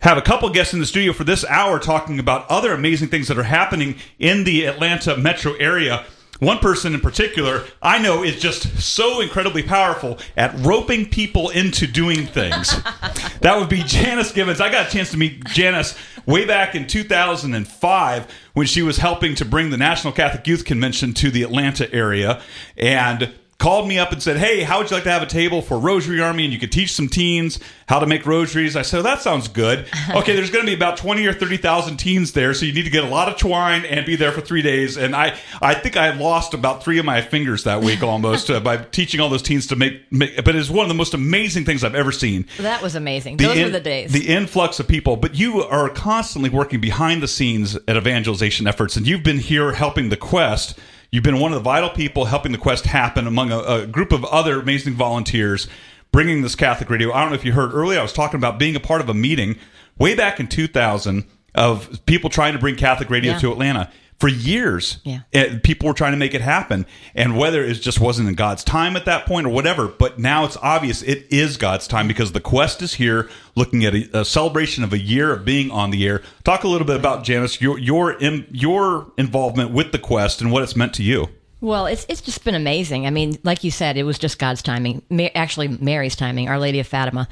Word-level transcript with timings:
have 0.00 0.18
a 0.18 0.22
couple 0.22 0.48
guests 0.50 0.74
in 0.74 0.80
the 0.80 0.86
studio 0.86 1.12
for 1.12 1.24
this 1.24 1.44
hour 1.44 1.78
talking 1.78 2.18
about 2.18 2.48
other 2.48 2.72
amazing 2.72 3.08
things 3.08 3.28
that 3.28 3.38
are 3.38 3.44
happening 3.44 3.96
in 4.18 4.44
the 4.44 4.64
Atlanta 4.64 5.16
metro 5.16 5.54
area. 5.54 6.04
One 6.40 6.58
person 6.58 6.94
in 6.94 7.00
particular 7.00 7.64
I 7.82 7.98
know 7.98 8.22
is 8.22 8.40
just 8.40 8.80
so 8.80 9.20
incredibly 9.20 9.62
powerful 9.62 10.18
at 10.38 10.58
roping 10.60 11.06
people 11.06 11.50
into 11.50 11.86
doing 11.86 12.26
things. 12.26 12.82
that 13.42 13.58
would 13.58 13.68
be 13.68 13.82
Janice 13.82 14.32
Givens. 14.32 14.60
I 14.60 14.70
got 14.70 14.88
a 14.88 14.90
chance 14.90 15.10
to 15.10 15.18
meet 15.18 15.44
Janice 15.44 15.96
way 16.24 16.46
back 16.46 16.74
in 16.74 16.86
2005 16.86 18.26
when 18.54 18.66
she 18.66 18.82
was 18.82 18.96
helping 18.96 19.34
to 19.34 19.44
bring 19.44 19.68
the 19.68 19.76
National 19.76 20.14
Catholic 20.14 20.46
Youth 20.46 20.64
Convention 20.64 21.12
to 21.14 21.30
the 21.30 21.42
Atlanta 21.42 21.92
area. 21.92 22.40
And 22.78 23.34
called 23.60 23.86
me 23.86 23.98
up 23.98 24.10
and 24.10 24.20
said, 24.20 24.38
Hey, 24.38 24.62
how 24.62 24.78
would 24.78 24.90
you 24.90 24.96
like 24.96 25.04
to 25.04 25.10
have 25.10 25.22
a 25.22 25.26
table 25.26 25.62
for 25.62 25.78
Rosary 25.78 26.20
Army 26.20 26.44
and 26.44 26.52
you 26.52 26.58
could 26.58 26.72
teach 26.72 26.92
some 26.92 27.08
teens 27.08 27.60
how 27.86 28.00
to 28.00 28.06
make 28.06 28.26
rosaries? 28.26 28.74
I 28.74 28.82
said, 28.82 28.96
well, 28.96 29.14
That 29.14 29.22
sounds 29.22 29.46
good. 29.46 29.86
Okay, 30.10 30.34
there's 30.34 30.50
going 30.50 30.64
to 30.64 30.70
be 30.70 30.74
about 30.74 30.96
20 30.96 31.24
or 31.26 31.32
30,000 31.32 31.96
teens 31.98 32.32
there, 32.32 32.52
so 32.52 32.64
you 32.64 32.72
need 32.72 32.82
to 32.82 32.90
get 32.90 33.04
a 33.04 33.08
lot 33.08 33.28
of 33.28 33.38
twine 33.38 33.84
and 33.84 34.04
be 34.04 34.16
there 34.16 34.32
for 34.32 34.40
three 34.40 34.62
days. 34.62 34.96
And 34.96 35.14
I, 35.14 35.38
I 35.62 35.74
think 35.74 35.96
I 35.96 36.12
lost 36.16 36.52
about 36.52 36.82
three 36.82 36.98
of 36.98 37.04
my 37.04 37.20
fingers 37.20 37.64
that 37.64 37.80
week 37.80 38.02
almost 38.02 38.50
uh, 38.50 38.60
by 38.60 38.78
teaching 38.78 39.20
all 39.20 39.28
those 39.28 39.42
teens 39.42 39.68
to 39.68 39.76
make, 39.76 40.10
make, 40.10 40.42
but 40.44 40.56
it's 40.56 40.70
one 40.70 40.84
of 40.84 40.88
the 40.88 40.94
most 40.94 41.14
amazing 41.14 41.64
things 41.64 41.84
I've 41.84 41.94
ever 41.94 42.12
seen. 42.12 42.46
That 42.58 42.82
was 42.82 42.96
amazing. 42.96 43.36
Those 43.36 43.56
in, 43.56 43.64
were 43.64 43.70
the 43.70 43.80
days. 43.80 44.10
The 44.10 44.28
influx 44.28 44.80
of 44.80 44.88
people, 44.88 45.16
but 45.16 45.36
you 45.36 45.62
are 45.62 45.88
constantly 45.90 46.50
working 46.50 46.80
behind 46.80 47.22
the 47.22 47.28
scenes 47.28 47.76
at 47.76 47.96
evangelization 47.96 48.66
efforts, 48.66 48.96
and 48.96 49.06
you've 49.06 49.22
been 49.22 49.38
here 49.38 49.72
helping 49.72 50.08
the 50.08 50.16
quest 50.16 50.78
You've 51.10 51.24
been 51.24 51.40
one 51.40 51.52
of 51.52 51.56
the 51.56 51.62
vital 51.62 51.90
people 51.90 52.26
helping 52.26 52.52
the 52.52 52.58
quest 52.58 52.86
happen 52.86 53.26
among 53.26 53.50
a, 53.50 53.58
a 53.58 53.86
group 53.86 54.12
of 54.12 54.24
other 54.26 54.60
amazing 54.60 54.94
volunteers 54.94 55.66
bringing 56.12 56.42
this 56.42 56.54
Catholic 56.54 56.88
radio. 56.90 57.12
I 57.12 57.20
don't 57.20 57.30
know 57.30 57.36
if 57.36 57.44
you 57.44 57.52
heard 57.52 57.72
earlier, 57.74 57.98
I 57.98 58.02
was 58.02 58.12
talking 58.12 58.38
about 58.38 58.58
being 58.58 58.76
a 58.76 58.80
part 58.80 59.00
of 59.00 59.08
a 59.08 59.14
meeting 59.14 59.56
way 59.98 60.14
back 60.14 60.40
in 60.40 60.46
2000 60.46 61.24
of 61.54 62.04
people 62.06 62.30
trying 62.30 62.52
to 62.52 62.58
bring 62.58 62.76
Catholic 62.76 63.10
radio 63.10 63.32
yeah. 63.32 63.38
to 63.38 63.52
Atlanta 63.52 63.90
for 64.20 64.28
years. 64.28 64.98
Yeah. 65.02 65.20
Eh, 65.32 65.58
people 65.62 65.88
were 65.88 65.94
trying 65.94 66.12
to 66.12 66.18
make 66.18 66.34
it 66.34 66.42
happen. 66.42 66.86
And 67.14 67.38
whether 67.38 67.64
it 67.64 67.74
just 67.74 68.00
wasn't 68.00 68.28
in 68.28 68.34
God's 68.34 68.62
time 68.62 68.94
at 68.94 69.06
that 69.06 69.24
point 69.26 69.46
or 69.46 69.50
whatever, 69.50 69.88
but 69.88 70.18
now 70.18 70.44
it's 70.44 70.58
obvious 70.58 71.02
it 71.02 71.26
is 71.30 71.56
God's 71.56 71.88
time 71.88 72.06
because 72.06 72.32
the 72.32 72.40
quest 72.40 72.82
is 72.82 72.94
here 72.94 73.30
looking 73.56 73.84
at 73.84 73.94
a, 73.94 74.20
a 74.20 74.24
celebration 74.24 74.84
of 74.84 74.92
a 74.92 74.98
year 74.98 75.32
of 75.32 75.44
being 75.44 75.70
on 75.70 75.90
the 75.90 76.06
air. 76.06 76.22
Talk 76.44 76.64
a 76.64 76.68
little 76.68 76.86
bit 76.86 76.96
about 76.96 77.24
Janice, 77.24 77.60
your 77.60 77.78
your 77.78 78.20
your 78.20 79.10
involvement 79.16 79.70
with 79.70 79.90
the 79.90 79.98
quest 79.98 80.42
and 80.42 80.52
what 80.52 80.62
it's 80.62 80.76
meant 80.76 80.94
to 80.94 81.02
you. 81.02 81.28
Well, 81.62 81.86
it's 81.86 82.04
it's 82.08 82.20
just 82.20 82.44
been 82.44 82.54
amazing. 82.54 83.06
I 83.06 83.10
mean, 83.10 83.38
like 83.42 83.64
you 83.64 83.70
said, 83.70 83.96
it 83.96 84.04
was 84.04 84.18
just 84.18 84.38
God's 84.38 84.62
timing. 84.62 85.02
Actually, 85.34 85.68
Mary's 85.68 86.16
timing, 86.16 86.48
Our 86.48 86.58
Lady 86.58 86.78
of 86.78 86.86
Fatima 86.86 87.26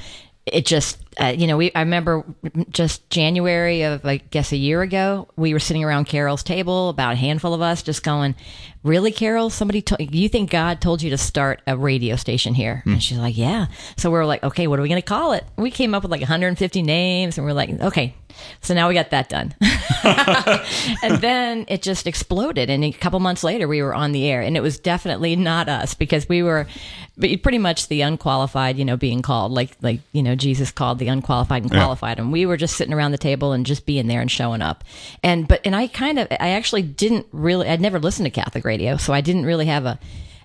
it 0.53 0.67
just 0.67 0.99
uh, 1.21 1.35
you 1.37 1.47
know 1.47 1.57
we 1.57 1.73
I 1.75 1.81
remember 1.81 2.25
just 2.71 3.09
January 3.11 3.83
of 3.83 4.05
I 4.05 4.19
guess 4.19 4.53
a 4.53 4.57
year 4.57 4.83
ago 4.83 5.29
we 5.37 5.53
were 5.53 5.61
sitting 5.61 5.85
around 5.85 6.05
Carol's 6.05 6.43
table 6.43 6.89
about 6.89 7.15
a 7.15 7.17
handful 7.17 7.55
of 7.55 7.61
us 7.61 7.83
just 7.83 8.03
going 8.03 8.35
really 8.85 9.13
Carol? 9.13 9.51
Somebody 9.51 9.83
told 9.83 10.15
you 10.15 10.29
think 10.29 10.51
God 10.51 10.81
told 10.81 11.03
you 11.03 11.11
to 11.11 11.19
start 11.19 11.61
a 11.67 11.77
radio 11.77 12.17
station 12.17 12.55
here? 12.55 12.83
Mm. 12.87 12.93
and 12.95 13.03
she's 13.03 13.19
like 13.19 13.37
yeah. 13.37 13.67
So 13.97 14.11
we 14.11 14.19
are 14.19 14.27
like 14.27 14.43
okay 14.45 14.67
what 14.67 14.79
are 14.79 14.83
we 14.83 14.89
going 14.89 15.03
to 15.03 15.07
call 15.07 15.33
it? 15.33 15.45
We 15.57 15.71
came 15.71 15.95
up 15.95 16.03
with 16.03 16.13
like 16.13 16.21
150 16.21 16.83
names 16.83 17.39
and 17.39 17.47
we're 17.47 17.53
like 17.53 17.71
okay 17.71 18.15
so 18.61 18.75
now 18.75 18.89
we 18.89 18.95
got 18.95 19.11
that 19.11 19.29
done. 19.29 19.55
and 21.03 21.19
then 21.21 21.65
it 21.69 21.83
just 21.83 22.07
exploded. 22.07 22.71
And 22.71 22.85
a 22.85 22.93
couple 22.93 23.21
months 23.21 23.45
later, 23.45 23.67
we 23.69 23.83
were 23.83 23.95
on 23.95 24.13
the 24.13 24.27
air. 24.27 24.41
And 24.41 24.57
it 24.57 24.61
was 24.61 24.79
definitely 24.79 25.37
not 25.37 25.69
us 25.69 25.95
because 25.95 26.29
we 26.29 26.43
were 26.43 26.67
pretty 27.19 27.59
much 27.59 27.89
the 27.89 28.03
unqualified, 28.03 28.79
you 28.79 28.85
know, 28.85 28.97
being 28.97 29.23
called 29.23 29.53
like, 29.53 29.77
like, 29.83 30.01
you 30.13 30.23
know, 30.23 30.35
Jesus 30.35 30.71
called 30.71 30.99
the 30.99 31.09
unqualified 31.09 31.63
and 31.63 31.71
qualified. 31.71 32.19
Yeah. 32.19 32.25
And 32.25 32.33
we 32.33 32.47
were 32.47 32.57
just 32.57 32.77
sitting 32.77 32.95
around 32.95 33.13
the 33.13 33.19
table 33.19 33.53
and 33.53 33.67
just 33.67 33.87
being 33.87 34.07
there 34.07 34.21
and 34.21 34.31
showing 34.31 34.63
up. 34.63 34.85
And, 35.23 35.49
but, 35.49 35.61
and 35.65 35.75
I 35.75 35.89
kind 35.89 36.19
of, 36.19 36.29
I 36.31 36.51
actually 36.51 36.83
didn't 36.83 37.27
really, 37.33 37.69
I'd 37.69 37.81
never 37.81 37.99
listened 37.99 38.27
to 38.27 38.31
Catholic 38.31 38.65
radio. 38.65 38.97
So 38.97 39.13
I 39.13 39.21
didn't 39.21 39.47
really 39.47 39.67
have 39.67 39.85
a, 39.85 39.99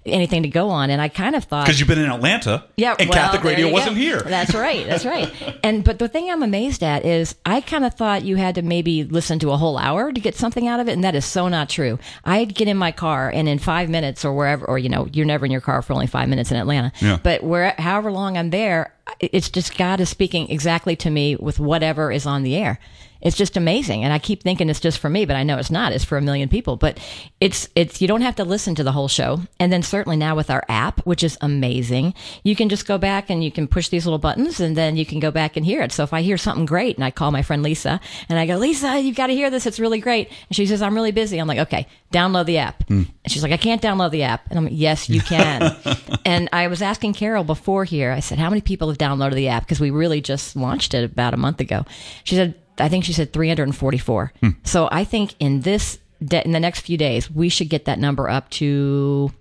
anything 0.05 0.43
to 0.43 0.49
go 0.49 0.69
on. 0.69 0.89
And 0.89 1.01
I 1.01 1.07
kind 1.07 1.35
of 1.35 1.43
thought 1.45 1.65
because 1.65 1.79
you've 1.79 1.89
been 1.89 1.99
in 1.99 2.09
Atlanta, 2.09 2.65
yeah, 2.77 2.95
and 2.99 3.09
well, 3.09 3.17
Catholic 3.17 3.43
radio 3.43 3.71
wasn't 3.71 3.95
go. 3.95 4.01
here. 4.01 4.21
That's 4.21 4.53
right, 4.53 4.85
that's 4.85 5.05
right. 5.05 5.31
and 5.63 5.83
but 5.83 5.99
the 5.99 6.07
thing 6.07 6.29
I'm 6.29 6.43
amazed 6.43 6.83
at 6.83 7.05
is 7.05 7.35
I 7.45 7.61
kind 7.61 7.85
of 7.85 7.93
thought 7.93 8.23
you 8.23 8.35
had 8.35 8.55
to 8.55 8.61
maybe 8.61 9.03
listen 9.03 9.39
to 9.39 9.51
a 9.51 9.57
whole 9.57 9.77
hour 9.77 10.11
to 10.11 10.19
get 10.19 10.35
something 10.35 10.67
out 10.67 10.79
of 10.79 10.87
it, 10.87 10.93
and 10.93 11.03
that 11.03 11.15
is 11.15 11.25
so 11.25 11.47
not 11.47 11.69
true. 11.69 11.99
I'd 12.25 12.55
get 12.55 12.67
in 12.67 12.77
my 12.77 12.91
car 12.91 13.29
and 13.29 13.47
in 13.47 13.59
five 13.59 13.89
minutes 13.89 14.25
or 14.25 14.33
wherever, 14.33 14.65
or 14.65 14.77
you 14.77 14.89
know, 14.89 15.07
you're 15.13 15.25
never 15.25 15.45
in 15.45 15.51
your 15.51 15.61
car 15.61 15.81
for 15.81 15.93
only 15.93 16.07
five 16.07 16.29
minutes 16.29 16.51
in 16.51 16.57
Atlanta, 16.57 16.91
yeah. 16.99 17.19
but 17.21 17.43
where 17.43 17.75
however 17.77 18.11
long 18.11 18.37
I'm 18.37 18.49
there, 18.49 18.93
it's 19.19 19.49
just 19.49 19.77
God 19.77 19.99
is 19.99 20.09
speaking 20.09 20.49
exactly 20.49 20.95
to 20.97 21.09
me 21.09 21.35
with 21.35 21.59
whatever 21.59 22.11
is 22.11 22.25
on 22.25 22.43
the 22.43 22.55
air 22.55 22.79
it's 23.23 23.37
just 23.37 23.55
amazing. 23.57 24.03
And 24.03 24.11
I 24.11 24.19
keep 24.19 24.43
thinking 24.43 24.69
it's 24.69 24.81
just 24.81 24.99
for 24.99 25.09
me, 25.09 25.25
but 25.25 25.37
I 25.37 25.43
know 25.43 25.57
it's 25.57 25.71
not. 25.71 25.93
It's 25.93 26.03
for 26.03 26.17
a 26.17 26.21
million 26.21 26.49
people. 26.49 26.75
But 26.75 26.99
it's 27.39 27.69
it's 27.73 28.01
you 28.01 28.07
don't 28.07 28.21
have 28.21 28.35
to 28.35 28.43
listen 28.43 28.75
to 28.75 28.83
the 28.83 28.91
whole 28.91 29.07
show. 29.07 29.41
And 29.59 29.71
then 29.71 29.81
certainly 29.81 30.17
now 30.17 30.35
with 30.35 30.49
our 30.49 30.63
app, 30.67 30.99
which 31.05 31.23
is 31.23 31.37
amazing, 31.41 32.13
you 32.43 32.55
can 32.55 32.67
just 32.67 32.85
go 32.85 32.97
back 32.97 33.29
and 33.29 33.41
you 33.43 33.51
can 33.51 33.67
push 33.67 33.87
these 33.87 34.05
little 34.05 34.19
buttons, 34.19 34.59
and 34.59 34.75
then 34.75 34.97
you 34.97 35.05
can 35.05 35.19
go 35.19 35.31
back 35.31 35.55
and 35.55 35.65
hear 35.65 35.81
it. 35.81 35.93
So 35.93 36.03
if 36.03 36.13
I 36.13 36.21
hear 36.21 36.37
something 36.37 36.65
great, 36.65 36.97
and 36.97 37.05
I 37.05 37.11
call 37.11 37.31
my 37.31 37.41
friend 37.41 37.63
Lisa, 37.63 38.01
and 38.27 38.37
I 38.37 38.45
go, 38.45 38.57
Lisa, 38.57 38.99
you've 38.99 39.15
got 39.15 39.27
to 39.27 39.33
hear 39.33 39.49
this. 39.49 39.65
It's 39.65 39.79
really 39.79 39.99
great. 39.99 40.29
And 40.49 40.55
she 40.55 40.65
says, 40.65 40.81
I'm 40.81 40.95
really 40.95 41.11
busy. 41.11 41.39
I'm 41.39 41.47
like, 41.47 41.59
okay, 41.59 41.87
download 42.11 42.45
the 42.45 42.57
app. 42.57 42.85
Mm. 42.87 43.07
And 43.23 43.31
she's 43.31 43.41
like, 43.41 43.53
I 43.53 43.57
can't 43.57 43.81
download 43.81 44.11
the 44.11 44.23
app. 44.23 44.49
And 44.49 44.59
I'm 44.59 44.65
like, 44.65 44.73
yes, 44.75 45.09
you 45.09 45.21
can. 45.21 45.75
and 46.25 46.49
I 46.51 46.67
was 46.67 46.81
asking 46.81 47.13
Carol 47.13 47.45
before 47.45 47.85
here. 47.85 48.11
I 48.11 48.19
said, 48.19 48.37
how 48.37 48.49
many 48.49 48.61
people 48.61 48.89
have 48.89 48.97
downloaded 48.97 49.35
the 49.35 49.47
app? 49.47 49.63
Because 49.63 49.79
we 49.79 49.91
really 49.91 50.19
just 50.19 50.57
launched 50.57 50.93
it 50.93 51.05
about 51.05 51.33
a 51.33 51.37
month 51.37 51.61
ago. 51.61 51.85
She 52.25 52.35
said 52.35 52.55
I 52.77 52.89
think 52.89 53.03
she 53.05 53.13
said 53.13 53.33
344. 53.33 54.33
Hmm. 54.39 54.49
So 54.63 54.89
I 54.91 55.03
think 55.03 55.35
in 55.39 55.61
this 55.61 55.99
de- 56.23 56.43
in 56.43 56.51
the 56.51 56.59
next 56.59 56.81
few 56.81 56.97
days 56.97 57.29
we 57.29 57.49
should 57.49 57.69
get 57.69 57.85
that 57.85 57.99
number 57.99 58.29
up 58.29 58.49
to 58.51 59.31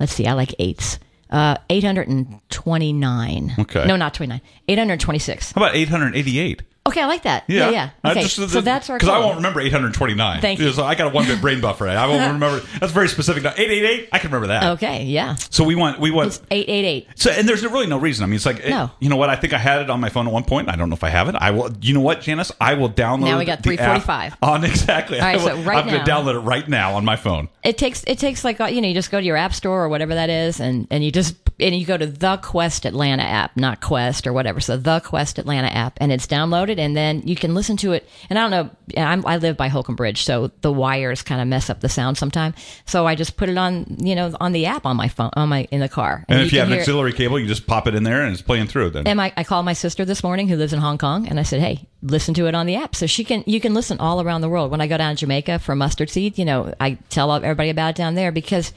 let's 0.00 0.12
see, 0.12 0.26
I 0.26 0.32
like 0.32 0.54
eights. 0.58 0.98
Uh, 1.30 1.56
829. 1.70 3.54
Okay. 3.58 3.84
No, 3.86 3.96
not 3.96 4.14
29. 4.14 4.40
826. 4.68 5.52
How 5.52 5.62
about 5.62 5.74
888? 5.74 6.62
Okay, 6.92 7.02
I 7.02 7.06
like 7.06 7.22
that. 7.22 7.44
Yeah, 7.48 7.70
yeah. 7.70 7.90
yeah. 8.04 8.10
Okay, 8.10 8.22
just, 8.22 8.50
so 8.50 8.60
that's 8.60 8.88
our 8.90 8.98
because 8.98 9.08
I 9.08 9.18
won't 9.18 9.36
remember 9.36 9.60
829. 9.60 10.40
Thank 10.40 10.60
you. 10.60 10.72
So 10.72 10.84
I 10.84 10.94
got 10.94 11.08
a 11.08 11.10
one 11.10 11.26
bit 11.26 11.40
brain 11.40 11.60
buffer. 11.60 11.88
I 11.88 12.06
won't 12.06 12.20
remember. 12.32 12.60
That's 12.78 12.92
very 12.92 13.08
specific. 13.08 13.44
888. 13.44 14.08
I 14.12 14.18
can 14.18 14.30
remember 14.30 14.48
that. 14.48 14.64
Okay, 14.74 15.04
yeah. 15.04 15.34
So 15.34 15.64
we 15.64 15.74
want 15.74 16.00
we 16.00 16.10
want 16.10 16.28
it's 16.28 16.38
888. 16.50 17.08
So 17.16 17.30
and 17.30 17.48
there's 17.48 17.62
really 17.62 17.86
no 17.86 17.98
reason. 17.98 18.24
I 18.24 18.26
mean, 18.26 18.36
it's 18.36 18.46
like 18.46 18.64
no. 18.66 18.90
you 19.00 19.08
know 19.08 19.16
what? 19.16 19.30
I 19.30 19.36
think 19.36 19.52
I 19.52 19.58
had 19.58 19.82
it 19.82 19.90
on 19.90 20.00
my 20.00 20.08
phone 20.08 20.26
at 20.26 20.32
one 20.32 20.44
point. 20.44 20.68
I 20.68 20.76
don't 20.76 20.88
know 20.90 20.94
if 20.96 21.04
I 21.04 21.08
have 21.08 21.28
it. 21.28 21.34
I 21.34 21.50
will. 21.50 21.70
You 21.80 21.94
know 21.94 22.00
what, 22.00 22.20
Janice? 22.20 22.52
I 22.60 22.74
will 22.74 22.90
download. 22.90 23.22
It. 23.22 23.30
Now 23.30 23.38
we 23.38 23.44
got 23.44 23.62
345 23.62 24.36
on 24.42 24.64
exactly. 24.72 25.18
All 25.18 25.26
right, 25.26 25.38
will, 25.38 25.46
so 25.46 25.62
right 25.62 25.78
I'm 25.78 25.86
going 25.88 26.04
to 26.04 26.10
download 26.10 26.36
it 26.36 26.40
right 26.40 26.68
now 26.68 26.94
on 26.94 27.04
my 27.04 27.16
phone. 27.16 27.48
It 27.62 27.78
takes 27.78 28.04
it 28.06 28.18
takes 28.18 28.44
like 28.44 28.60
uh, 28.60 28.66
you 28.66 28.80
know 28.80 28.88
you 28.88 28.94
just 28.94 29.10
go 29.10 29.18
to 29.18 29.26
your 29.26 29.36
app 29.36 29.54
store 29.54 29.84
or 29.84 29.88
whatever 29.88 30.14
that 30.14 30.30
is 30.30 30.60
and 30.60 30.86
and 30.90 31.04
you 31.04 31.10
just 31.10 31.41
and 31.60 31.74
you 31.76 31.86
go 31.86 31.96
to 31.96 32.06
the 32.06 32.36
Quest 32.38 32.84
Atlanta 32.84 33.22
app, 33.22 33.56
not 33.56 33.80
Quest 33.80 34.26
or 34.26 34.32
whatever. 34.32 34.60
So 34.60 34.76
the 34.76 35.00
Quest 35.00 35.38
Atlanta 35.38 35.68
app, 35.68 35.98
and 36.00 36.12
it's 36.12 36.26
downloaded, 36.26 36.78
and 36.78 36.96
then 36.96 37.22
you 37.26 37.36
can 37.36 37.54
listen 37.54 37.76
to 37.78 37.92
it. 37.92 38.08
And 38.30 38.38
I 38.38 38.42
don't 38.42 38.50
know, 38.50 39.02
I'm, 39.02 39.26
i 39.26 39.36
live 39.36 39.56
by 39.56 39.68
Holcomb 39.68 39.96
Bridge, 39.96 40.24
so 40.24 40.50
the 40.60 40.72
wires 40.72 41.22
kind 41.22 41.40
of 41.40 41.48
mess 41.48 41.70
up 41.70 41.80
the 41.80 41.88
sound 41.88 42.18
sometimes. 42.18 42.56
So 42.86 43.06
I 43.06 43.14
just 43.14 43.36
put 43.36 43.48
it 43.48 43.58
on, 43.58 43.96
you 44.00 44.14
know, 44.14 44.34
on 44.40 44.52
the 44.52 44.66
app 44.66 44.86
on 44.86 44.96
my 44.96 45.08
phone, 45.08 45.30
on 45.34 45.48
my 45.48 45.68
in 45.70 45.80
the 45.80 45.88
car. 45.88 46.24
And, 46.28 46.38
and 46.38 46.46
if 46.46 46.52
you, 46.52 46.56
you 46.56 46.60
have 46.64 46.72
an 46.72 46.78
auxiliary 46.78 47.12
cable, 47.12 47.38
you 47.38 47.46
just 47.46 47.66
pop 47.66 47.86
it 47.86 47.94
in 47.94 48.02
there 48.02 48.22
and 48.22 48.32
it's 48.32 48.42
playing 48.42 48.66
through. 48.66 48.90
Then. 48.90 49.06
And 49.06 49.20
I, 49.20 49.32
I 49.36 49.44
called 49.44 49.64
my 49.64 49.72
sister 49.72 50.04
this 50.04 50.22
morning, 50.22 50.48
who 50.48 50.56
lives 50.56 50.72
in 50.72 50.80
Hong 50.80 50.98
Kong, 50.98 51.28
and 51.28 51.38
I 51.38 51.42
said, 51.42 51.60
hey, 51.60 51.88
listen 52.02 52.34
to 52.34 52.46
it 52.46 52.54
on 52.54 52.66
the 52.66 52.76
app, 52.76 52.94
so 52.94 53.06
she 53.06 53.24
can. 53.24 53.44
You 53.46 53.60
can 53.60 53.74
listen 53.74 53.98
all 53.98 54.20
around 54.20 54.40
the 54.40 54.48
world. 54.48 54.70
When 54.70 54.80
I 54.80 54.86
go 54.86 54.96
down 54.96 55.14
to 55.14 55.20
Jamaica 55.20 55.60
for 55.60 55.74
mustard 55.74 56.10
seed, 56.10 56.38
you 56.38 56.44
know, 56.44 56.74
I 56.80 56.98
tell 57.08 57.32
everybody 57.32 57.70
about 57.70 57.90
it 57.90 57.96
down 57.96 58.14
there 58.14 58.32
because 58.32 58.72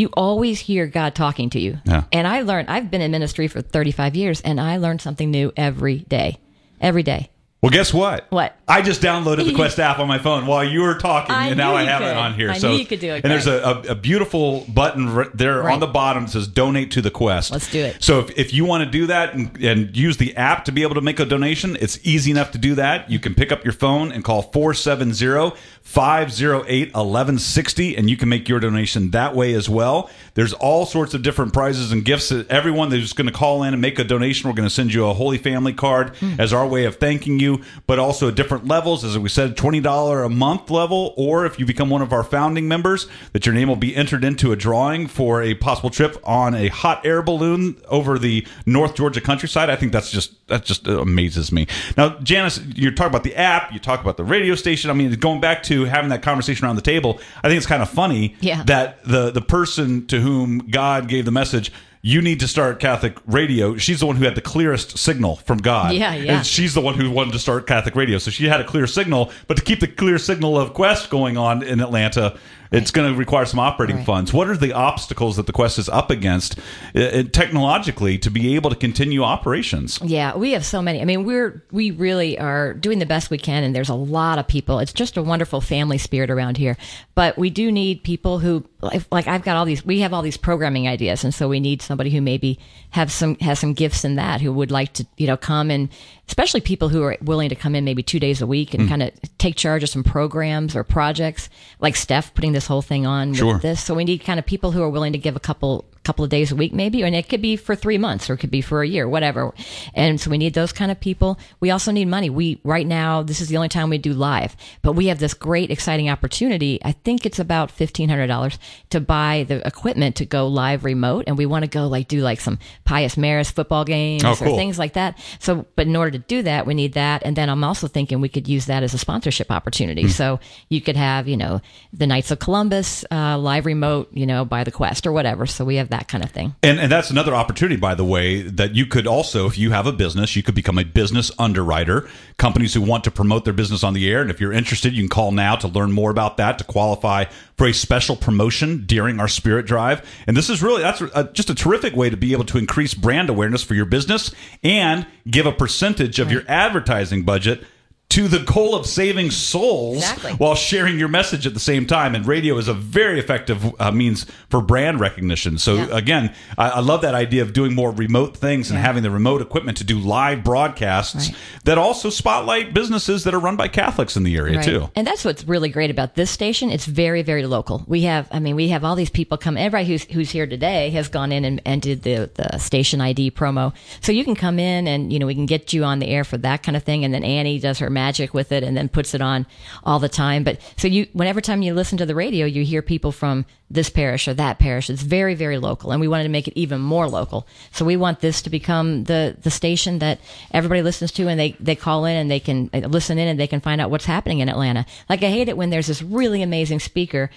you 0.00 0.08
always 0.14 0.58
hear 0.58 0.86
God 0.86 1.14
talking 1.14 1.50
to 1.50 1.60
you. 1.60 1.78
Yeah. 1.84 2.04
And 2.10 2.26
I 2.26 2.42
learned, 2.42 2.68
I've 2.68 2.90
been 2.90 3.02
in 3.02 3.10
ministry 3.10 3.46
for 3.46 3.60
35 3.60 4.16
years 4.16 4.40
and 4.40 4.60
I 4.60 4.78
learned 4.78 5.02
something 5.02 5.30
new 5.30 5.52
every 5.56 5.98
day. 5.98 6.38
Every 6.80 7.02
day. 7.02 7.30
Well, 7.62 7.70
guess 7.70 7.92
what? 7.92 8.26
What? 8.30 8.56
I 8.66 8.80
just 8.80 9.02
downloaded 9.02 9.44
the 9.44 9.54
Quest 9.54 9.78
app 9.78 9.98
on 9.98 10.08
my 10.08 10.18
phone 10.18 10.46
while 10.46 10.64
you 10.64 10.80
were 10.80 10.94
talking, 10.94 11.34
I 11.34 11.48
and 11.48 11.58
now 11.58 11.74
I 11.74 11.82
have 11.82 12.00
could. 12.00 12.08
it 12.08 12.16
on 12.16 12.32
here. 12.32 12.50
I 12.50 12.56
so 12.56 12.72
you 12.72 12.86
could 12.86 13.00
do 13.00 13.12
it. 13.12 13.22
And 13.22 13.30
there's 13.30 13.46
a, 13.46 13.58
a, 13.58 13.80
a, 13.90 13.94
beautiful 13.94 14.64
button 14.66 15.12
right 15.12 15.36
there 15.36 15.60
right. 15.60 15.74
on 15.74 15.78
the 15.78 15.86
bottom 15.86 16.24
that 16.24 16.30
says 16.30 16.48
"Donate 16.48 16.92
to 16.92 17.02
the 17.02 17.10
Quest." 17.10 17.50
Let's 17.50 17.70
do 17.70 17.80
it. 17.80 18.02
So 18.02 18.20
if, 18.20 18.38
if 18.38 18.54
you 18.54 18.64
want 18.64 18.84
to 18.84 18.90
do 18.90 19.08
that 19.08 19.34
and, 19.34 19.62
and 19.62 19.94
use 19.94 20.16
the 20.16 20.34
app 20.36 20.64
to 20.66 20.72
be 20.72 20.82
able 20.82 20.94
to 20.94 21.02
make 21.02 21.20
a 21.20 21.26
donation, 21.26 21.76
it's 21.78 21.98
easy 22.02 22.30
enough 22.30 22.52
to 22.52 22.58
do 22.58 22.76
that. 22.76 23.10
You 23.10 23.18
can 23.18 23.34
pick 23.34 23.52
up 23.52 23.62
your 23.62 23.74
phone 23.74 24.10
and 24.10 24.24
call 24.24 24.40
470 24.40 25.54
508 25.82 26.94
1160, 26.94 27.96
and 27.96 28.08
you 28.08 28.16
can 28.16 28.28
make 28.28 28.48
your 28.48 28.60
donation 28.60 29.10
that 29.10 29.34
way 29.34 29.52
as 29.52 29.68
well. 29.68 30.08
There's 30.34 30.52
all 30.54 30.86
sorts 30.86 31.12
of 31.12 31.22
different 31.22 31.52
prizes 31.52 31.92
and 31.92 32.04
gifts. 32.04 32.32
Everyone 32.48 32.88
that's 32.88 33.12
going 33.12 33.26
to 33.26 33.32
call 33.32 33.64
in 33.64 33.74
and 33.74 33.82
make 33.82 33.98
a 33.98 34.04
donation, 34.04 34.48
we're 34.48 34.54
going 34.54 34.68
to 34.68 34.74
send 34.74 34.94
you 34.94 35.06
a 35.06 35.12
Holy 35.12 35.36
Family 35.36 35.74
card 35.74 36.14
mm. 36.14 36.38
as 36.38 36.52
our 36.52 36.66
way 36.66 36.84
of 36.84 36.96
thanking 36.96 37.38
you 37.38 37.50
you, 37.50 37.62
but 37.86 37.98
also 37.98 38.28
at 38.28 38.34
different 38.34 38.66
levels. 38.66 39.04
As 39.04 39.18
we 39.18 39.28
said, 39.28 39.56
$20 39.56 40.24
a 40.24 40.28
month 40.28 40.70
level, 40.70 41.14
or 41.16 41.46
if 41.46 41.58
you 41.58 41.66
become 41.66 41.90
one 41.90 42.02
of 42.02 42.12
our 42.12 42.22
founding 42.22 42.68
members, 42.68 43.08
that 43.32 43.46
your 43.46 43.54
name 43.54 43.68
will 43.68 43.76
be 43.76 43.94
entered 43.96 44.24
into 44.24 44.52
a 44.52 44.56
drawing 44.56 45.06
for 45.06 45.42
a 45.42 45.54
possible 45.54 45.90
trip 45.90 46.16
on 46.24 46.54
a 46.54 46.68
hot 46.68 47.04
air 47.04 47.22
balloon 47.22 47.80
over 47.88 48.18
the 48.18 48.46
North 48.66 48.94
Georgia 48.94 49.20
countryside. 49.20 49.70
I 49.70 49.76
think 49.76 49.92
that's 49.92 50.10
just, 50.10 50.46
that 50.48 50.64
just 50.64 50.86
amazes 50.86 51.50
me. 51.50 51.66
Now, 51.96 52.18
Janice, 52.20 52.60
you're 52.74 52.92
talking 52.92 53.10
about 53.10 53.24
the 53.24 53.36
app, 53.36 53.72
you 53.72 53.78
talk 53.78 54.00
about 54.00 54.16
the 54.16 54.24
radio 54.24 54.54
station. 54.54 54.90
I 54.90 54.94
mean, 54.94 55.12
going 55.14 55.40
back 55.40 55.62
to 55.64 55.69
having 55.84 56.10
that 56.10 56.22
conversation 56.22 56.64
around 56.66 56.76
the 56.76 56.82
table, 56.82 57.20
I 57.42 57.48
think 57.48 57.56
it's 57.58 57.66
kind 57.66 57.82
of 57.82 57.90
funny 57.90 58.36
Yeah. 58.40 58.62
that 58.64 59.04
the, 59.04 59.30
the 59.30 59.40
person 59.40 60.06
to 60.08 60.20
whom 60.20 60.58
God 60.70 61.08
gave 61.08 61.24
the 61.24 61.30
message, 61.30 61.72
you 62.02 62.22
need 62.22 62.40
to 62.40 62.48
start 62.48 62.80
Catholic 62.80 63.16
radio. 63.26 63.76
She's 63.76 64.00
the 64.00 64.06
one 64.06 64.16
who 64.16 64.24
had 64.24 64.34
the 64.34 64.40
clearest 64.40 64.96
signal 64.96 65.36
from 65.36 65.58
God. 65.58 65.94
Yeah, 65.94 66.14
yeah. 66.14 66.36
And 66.38 66.46
she's 66.46 66.72
the 66.72 66.80
one 66.80 66.94
who 66.94 67.10
wanted 67.10 67.32
to 67.34 67.38
start 67.38 67.66
Catholic 67.66 67.94
radio. 67.94 68.16
So 68.18 68.30
she 68.30 68.46
had 68.46 68.60
a 68.60 68.64
clear 68.64 68.86
signal, 68.86 69.30
but 69.48 69.58
to 69.58 69.62
keep 69.62 69.80
the 69.80 69.86
clear 69.88 70.16
signal 70.18 70.58
of 70.58 70.72
Quest 70.72 71.10
going 71.10 71.36
on 71.36 71.62
in 71.62 71.78
Atlanta, 71.80 72.38
it's 72.72 72.90
going 72.90 73.12
to 73.12 73.18
require 73.18 73.44
some 73.44 73.58
operating 73.60 73.96
Right. 73.96 74.06
funds. 74.06 74.32
What 74.32 74.48
are 74.48 74.56
the 74.56 74.72
obstacles 74.72 75.36
that 75.36 75.46
the 75.46 75.52
Quest 75.52 75.78
is 75.78 75.88
up 75.88 76.10
against 76.10 76.58
uh, 76.94 77.00
uh, 77.00 77.22
technologically 77.24 78.16
to 78.18 78.30
be 78.30 78.54
able 78.54 78.70
to 78.70 78.76
continue 78.76 79.22
operations? 79.22 79.98
Yeah, 80.02 80.36
we 80.36 80.52
have 80.52 80.64
so 80.64 80.80
many. 80.80 81.00
I 81.00 81.04
mean, 81.04 81.24
we're 81.24 81.62
we 81.72 81.90
really 81.90 82.38
are 82.38 82.74
doing 82.74 82.98
the 82.98 83.06
best 83.06 83.30
we 83.30 83.38
can, 83.38 83.64
and 83.64 83.74
there's 83.74 83.88
a 83.88 83.94
lot 83.94 84.38
of 84.38 84.46
people. 84.46 84.78
It's 84.78 84.92
just 84.92 85.16
a 85.16 85.22
wonderful 85.22 85.60
family 85.60 85.98
spirit 85.98 86.30
around 86.30 86.56
here. 86.56 86.76
But 87.14 87.36
we 87.36 87.50
do 87.50 87.70
need 87.72 88.02
people 88.02 88.38
who, 88.38 88.64
like, 88.80 89.02
like 89.10 89.26
I've 89.26 89.42
got 89.42 89.56
all 89.56 89.64
these. 89.64 89.84
We 89.84 90.00
have 90.00 90.12
all 90.12 90.22
these 90.22 90.36
programming 90.36 90.86
ideas, 90.88 91.24
and 91.24 91.34
so 91.34 91.48
we 91.48 91.60
need 91.60 91.82
somebody 91.82 92.10
who 92.10 92.20
maybe 92.20 92.58
have 92.90 93.10
some 93.12 93.36
has 93.40 93.58
some 93.58 93.72
gifts 93.74 94.04
in 94.04 94.14
that, 94.16 94.40
who 94.40 94.52
would 94.52 94.70
like 94.70 94.92
to, 94.94 95.06
you 95.16 95.26
know, 95.26 95.36
come 95.36 95.70
and 95.70 95.88
especially 96.30 96.60
people 96.60 96.88
who 96.88 97.02
are 97.02 97.16
willing 97.22 97.48
to 97.48 97.56
come 97.56 97.74
in 97.74 97.84
maybe 97.84 98.04
two 98.04 98.20
days 98.20 98.40
a 98.40 98.46
week 98.46 98.72
and 98.72 98.84
mm. 98.84 98.88
kind 98.88 99.02
of 99.02 99.10
take 99.38 99.56
charge 99.56 99.82
of 99.82 99.88
some 99.88 100.04
programs 100.04 100.76
or 100.76 100.84
projects, 100.84 101.48
like 101.80 101.96
Steph 101.96 102.32
putting 102.34 102.52
this 102.52 102.68
whole 102.68 102.82
thing 102.82 103.04
on 103.04 103.34
Sure. 103.34 103.54
with 103.54 103.62
this. 103.62 103.82
So 103.82 103.94
we 103.94 104.04
need 104.04 104.18
kind 104.18 104.38
of 104.38 104.46
people 104.46 104.70
who 104.70 104.80
are 104.80 104.88
willing 104.88 105.12
to 105.12 105.18
give 105.18 105.34
a 105.34 105.40
couple 105.40 105.84
couple 106.02 106.24
of 106.24 106.30
days 106.30 106.50
a 106.50 106.56
week 106.56 106.72
maybe 106.72 107.02
and 107.02 107.14
it 107.14 107.28
could 107.28 107.42
be 107.42 107.56
for 107.56 107.76
three 107.76 107.98
months 107.98 108.30
or 108.30 108.34
it 108.34 108.38
could 108.38 108.50
be 108.50 108.62
for 108.62 108.82
a 108.82 108.88
year 108.88 109.06
whatever. 109.08 109.52
And 109.94 110.20
so 110.20 110.30
we 110.30 110.38
need 110.38 110.54
those 110.54 110.72
kind 110.72 110.90
of 110.90 110.98
people. 110.98 111.38
We 111.60 111.70
also 111.70 111.92
need 111.92 112.08
money. 112.08 112.30
We 112.30 112.60
right 112.64 112.86
now 112.86 113.22
this 113.22 113.40
is 113.40 113.48
the 113.48 113.56
only 113.58 113.68
time 113.68 113.90
we 113.90 113.98
do 113.98 114.14
live 114.14 114.56
but 114.82 114.92
we 114.92 115.06
have 115.08 115.18
this 115.18 115.34
great 115.34 115.70
exciting 115.70 116.08
opportunity. 116.08 116.80
I 116.82 116.92
think 116.92 117.26
it's 117.26 117.38
about 117.38 117.76
$1500 117.76 118.58
to 118.90 119.00
buy 119.00 119.44
the 119.46 119.66
equipment 119.66 120.16
to 120.16 120.24
go 120.24 120.46
live 120.46 120.84
remote 120.84 121.24
and 121.26 121.36
we 121.36 121.44
want 121.46 121.64
to 121.64 121.70
go 121.70 121.86
like 121.86 122.08
do 122.08 122.20
like 122.20 122.40
some 122.40 122.58
Pius 122.84 123.16
Marist 123.16 123.52
football 123.52 123.84
games 123.84 124.24
Oh, 124.24 124.30
or 124.32 124.56
things 124.56 124.78
like 124.78 124.94
that. 124.94 125.18
So 125.38 125.66
but 125.76 125.86
in 125.86 125.96
order 125.96 126.12
to 126.12 126.18
do 126.18 126.42
that 126.42 126.66
we 126.66 126.74
need 126.74 126.94
that. 126.94 127.22
And 127.24 127.36
then 127.36 127.50
i'm 127.50 127.62
also 127.62 127.88
thinking 127.88 128.20
we 128.20 128.28
could 128.30 128.48
use 128.48 128.66
that 128.66 128.82
as 128.82 128.94
a 128.94 128.98
sponsorship 128.98 129.50
opportunity. 129.50 130.02
Hmm. 130.02 130.08
so 130.08 130.40
you 130.70 130.80
could 130.80 130.96
have 130.96 131.28
you 131.28 131.36
know 131.36 131.60
the 131.92 132.06
knights 132.06 132.30
of 132.30 132.38
columbus 132.38 133.04
uh, 133.10 133.36
live 133.36 133.66
remote 133.66 134.08
you 134.12 134.26
know 134.26 134.44
by 134.46 134.64
the 134.64 134.72
quest 134.72 135.06
or 135.06 135.12
whatever. 135.12 135.44
So 135.46 135.64
we 135.64 135.76
have 135.76 135.89
that 135.90 136.08
kind 136.08 136.24
of 136.24 136.30
thing 136.30 136.54
And, 136.62 136.78
and 136.78 136.90
that's 136.90 137.10
another 137.10 137.34
opportunity, 137.34 137.76
by 137.76 137.94
the 137.94 138.04
way, 138.04 138.42
that 138.42 138.74
you 138.74 138.86
could 138.86 139.06
also, 139.06 139.46
if 139.46 139.58
you 139.58 139.70
have 139.72 139.86
a 139.86 139.92
business, 139.92 140.36
you 140.36 140.42
could 140.42 140.54
become 140.54 140.78
a 140.78 140.84
business 140.84 141.30
underwriter. 141.38 142.08
Companies 142.36 142.74
who 142.74 142.80
want 142.80 143.04
to 143.04 143.10
promote 143.10 143.44
their 143.44 143.52
business 143.52 143.82
on 143.82 143.94
the 143.94 144.10
air. 144.10 144.22
And 144.22 144.30
if 144.30 144.40
you're 144.40 144.52
interested, 144.52 144.92
you 144.92 145.02
can 145.02 145.08
call 145.08 145.32
now 145.32 145.56
to 145.56 145.68
learn 145.68 145.92
more 145.92 146.10
about 146.10 146.36
that, 146.36 146.58
to 146.58 146.64
qualify 146.64 147.24
for 147.56 147.66
a 147.66 147.72
special 147.72 148.16
promotion 148.16 148.84
during 148.86 149.18
our 149.20 149.28
Spirit 149.28 149.66
Drive. 149.66 150.06
And 150.26 150.36
this 150.36 150.48
is 150.48 150.62
really, 150.62 150.82
that's 150.82 151.00
a, 151.00 151.30
just 151.32 151.50
a 151.50 151.54
terrific 151.54 151.96
way 151.96 152.10
to 152.10 152.16
be 152.16 152.32
able 152.32 152.44
to 152.44 152.58
increase 152.58 152.94
brand 152.94 153.28
awareness 153.28 153.62
for 153.62 153.74
your 153.74 153.86
business 153.86 154.32
and 154.62 155.06
give 155.28 155.46
a 155.46 155.52
percentage 155.52 156.18
of 156.18 156.30
your 156.30 156.42
advertising 156.48 157.24
budget 157.24 157.64
to 158.10 158.28
the 158.28 158.40
goal 158.40 158.74
of 158.74 158.86
saving 158.86 159.30
souls 159.30 159.98
Exactly. 159.98 160.32
while 160.34 160.54
sharing 160.54 160.98
your 160.98 161.08
message 161.08 161.46
at 161.46 161.54
the 161.54 161.60
same 161.60 161.86
time. 161.86 162.14
And 162.14 162.26
radio 162.26 162.58
is 162.58 162.68
a 162.68 162.74
very 162.74 163.18
effective 163.18 163.72
uh, 163.80 163.90
means 163.92 164.26
for 164.48 164.60
brand 164.60 165.00
recognition. 165.00 165.58
So 165.58 165.76
Yeah. 165.76 165.96
again, 165.96 166.34
I, 166.58 166.68
I 166.70 166.80
love 166.80 167.02
that 167.02 167.14
idea 167.14 167.42
of 167.42 167.52
doing 167.52 167.74
more 167.74 167.90
remote 167.92 168.36
things 168.36 168.70
and 168.70 168.78
having 168.78 169.02
the 169.02 169.10
remote 169.10 169.40
equipment 169.42 169.78
to 169.78 169.84
do 169.84 169.98
live 169.98 170.42
broadcasts 170.44 171.28
Right. 171.28 171.36
that 171.64 171.78
also 171.78 172.10
spotlight 172.10 172.74
businesses 172.74 173.24
that 173.24 173.34
are 173.34 173.38
run 173.38 173.56
by 173.56 173.68
Catholics 173.68 174.16
in 174.16 174.24
the 174.24 174.36
area 174.36 174.62
too. 174.62 174.90
And 174.96 175.06
that's 175.06 175.24
what's 175.24 175.44
really 175.44 175.68
great 175.68 175.90
about 175.90 176.14
this 176.16 176.30
station. 176.30 176.70
It's 176.70 176.86
very, 176.86 177.22
very 177.22 177.46
local. 177.46 177.84
We 177.86 178.02
have, 178.02 178.28
I 178.32 178.40
mean, 178.40 178.56
we 178.56 178.68
have 178.68 178.84
all 178.84 178.96
these 178.96 179.10
people 179.10 179.38
come. 179.38 179.56
Everybody 179.56 179.86
who's 179.88 180.04
who's 180.04 180.30
here 180.30 180.46
today 180.46 180.90
has 180.90 181.08
gone 181.08 181.30
in 181.32 181.44
and, 181.44 181.62
and 181.64 181.80
did 181.80 182.02
the 182.02 182.28
the 182.34 182.58
station 182.58 183.00
ID 183.00 183.30
promo. 183.30 183.72
So 184.00 184.10
you 184.12 184.24
can 184.24 184.34
come 184.34 184.58
in 184.58 184.88
and 184.88 185.12
you 185.12 185.18
know 185.20 185.26
we 185.26 185.34
can 185.36 185.46
get 185.46 185.72
you 185.72 185.84
on 185.84 186.00
the 186.00 186.08
air 186.08 186.24
for 186.24 186.38
that 186.38 186.62
kind 186.64 186.76
of 186.76 186.82
thing. 186.82 187.04
And 187.04 187.14
then 187.14 187.22
Annie 187.22 187.58
does 187.60 187.78
her 187.78 187.88
magic 188.00 188.32
with 188.34 188.50
it 188.52 188.62
and 188.62 188.74
then 188.76 188.88
puts 188.88 189.14
it 189.14 189.20
on 189.20 189.46
all 189.84 189.98
the 189.98 190.08
time. 190.08 190.42
But 190.44 190.58
so 190.76 190.88
you, 190.88 191.06
whenever 191.12 191.40
time 191.40 191.62
you 191.62 191.74
listen 191.74 191.98
to 191.98 192.06
the 192.06 192.14
radio, 192.14 192.46
you 192.46 192.64
hear 192.64 192.82
people 192.82 193.12
from 193.12 193.44
this 193.70 193.90
parish 193.90 194.26
or 194.28 194.34
that 194.34 194.58
parish. 194.58 194.88
It's 194.90 195.02
very, 195.02 195.34
very 195.34 195.58
local, 195.58 195.92
and 195.92 196.00
we 196.00 196.08
wanted 196.08 196.24
to 196.24 196.28
make 196.38 196.48
it 196.48 196.54
even 196.58 196.80
more 196.80 197.08
local. 197.08 197.46
So 197.72 197.84
we 197.84 197.96
want 197.96 198.20
this 198.20 198.42
to 198.42 198.50
become 198.50 199.04
the 199.04 199.36
the 199.46 199.50
station 199.50 199.98
that 200.00 200.18
everybody 200.50 200.82
listens 200.82 201.12
to, 201.12 201.28
and 201.28 201.38
they 201.38 201.50
they 201.60 201.76
call 201.76 202.04
in 202.06 202.16
and 202.16 202.30
they 202.30 202.40
can 202.40 202.70
uh, 202.72 202.78
listen 202.88 203.18
in 203.18 203.28
and 203.28 203.38
they 203.38 203.46
can 203.46 203.60
find 203.60 203.80
out 203.80 203.90
what's 203.90 204.06
happening 204.06 204.40
in 204.40 204.48
Atlanta. 204.48 204.84
Like 205.08 205.22
I 205.22 205.30
hate 205.30 205.48
it 205.48 205.56
when 205.56 205.70
there's 205.70 205.86
this 205.88 206.02
really 206.02 206.42
amazing 206.42 206.80
speaker 206.80 207.30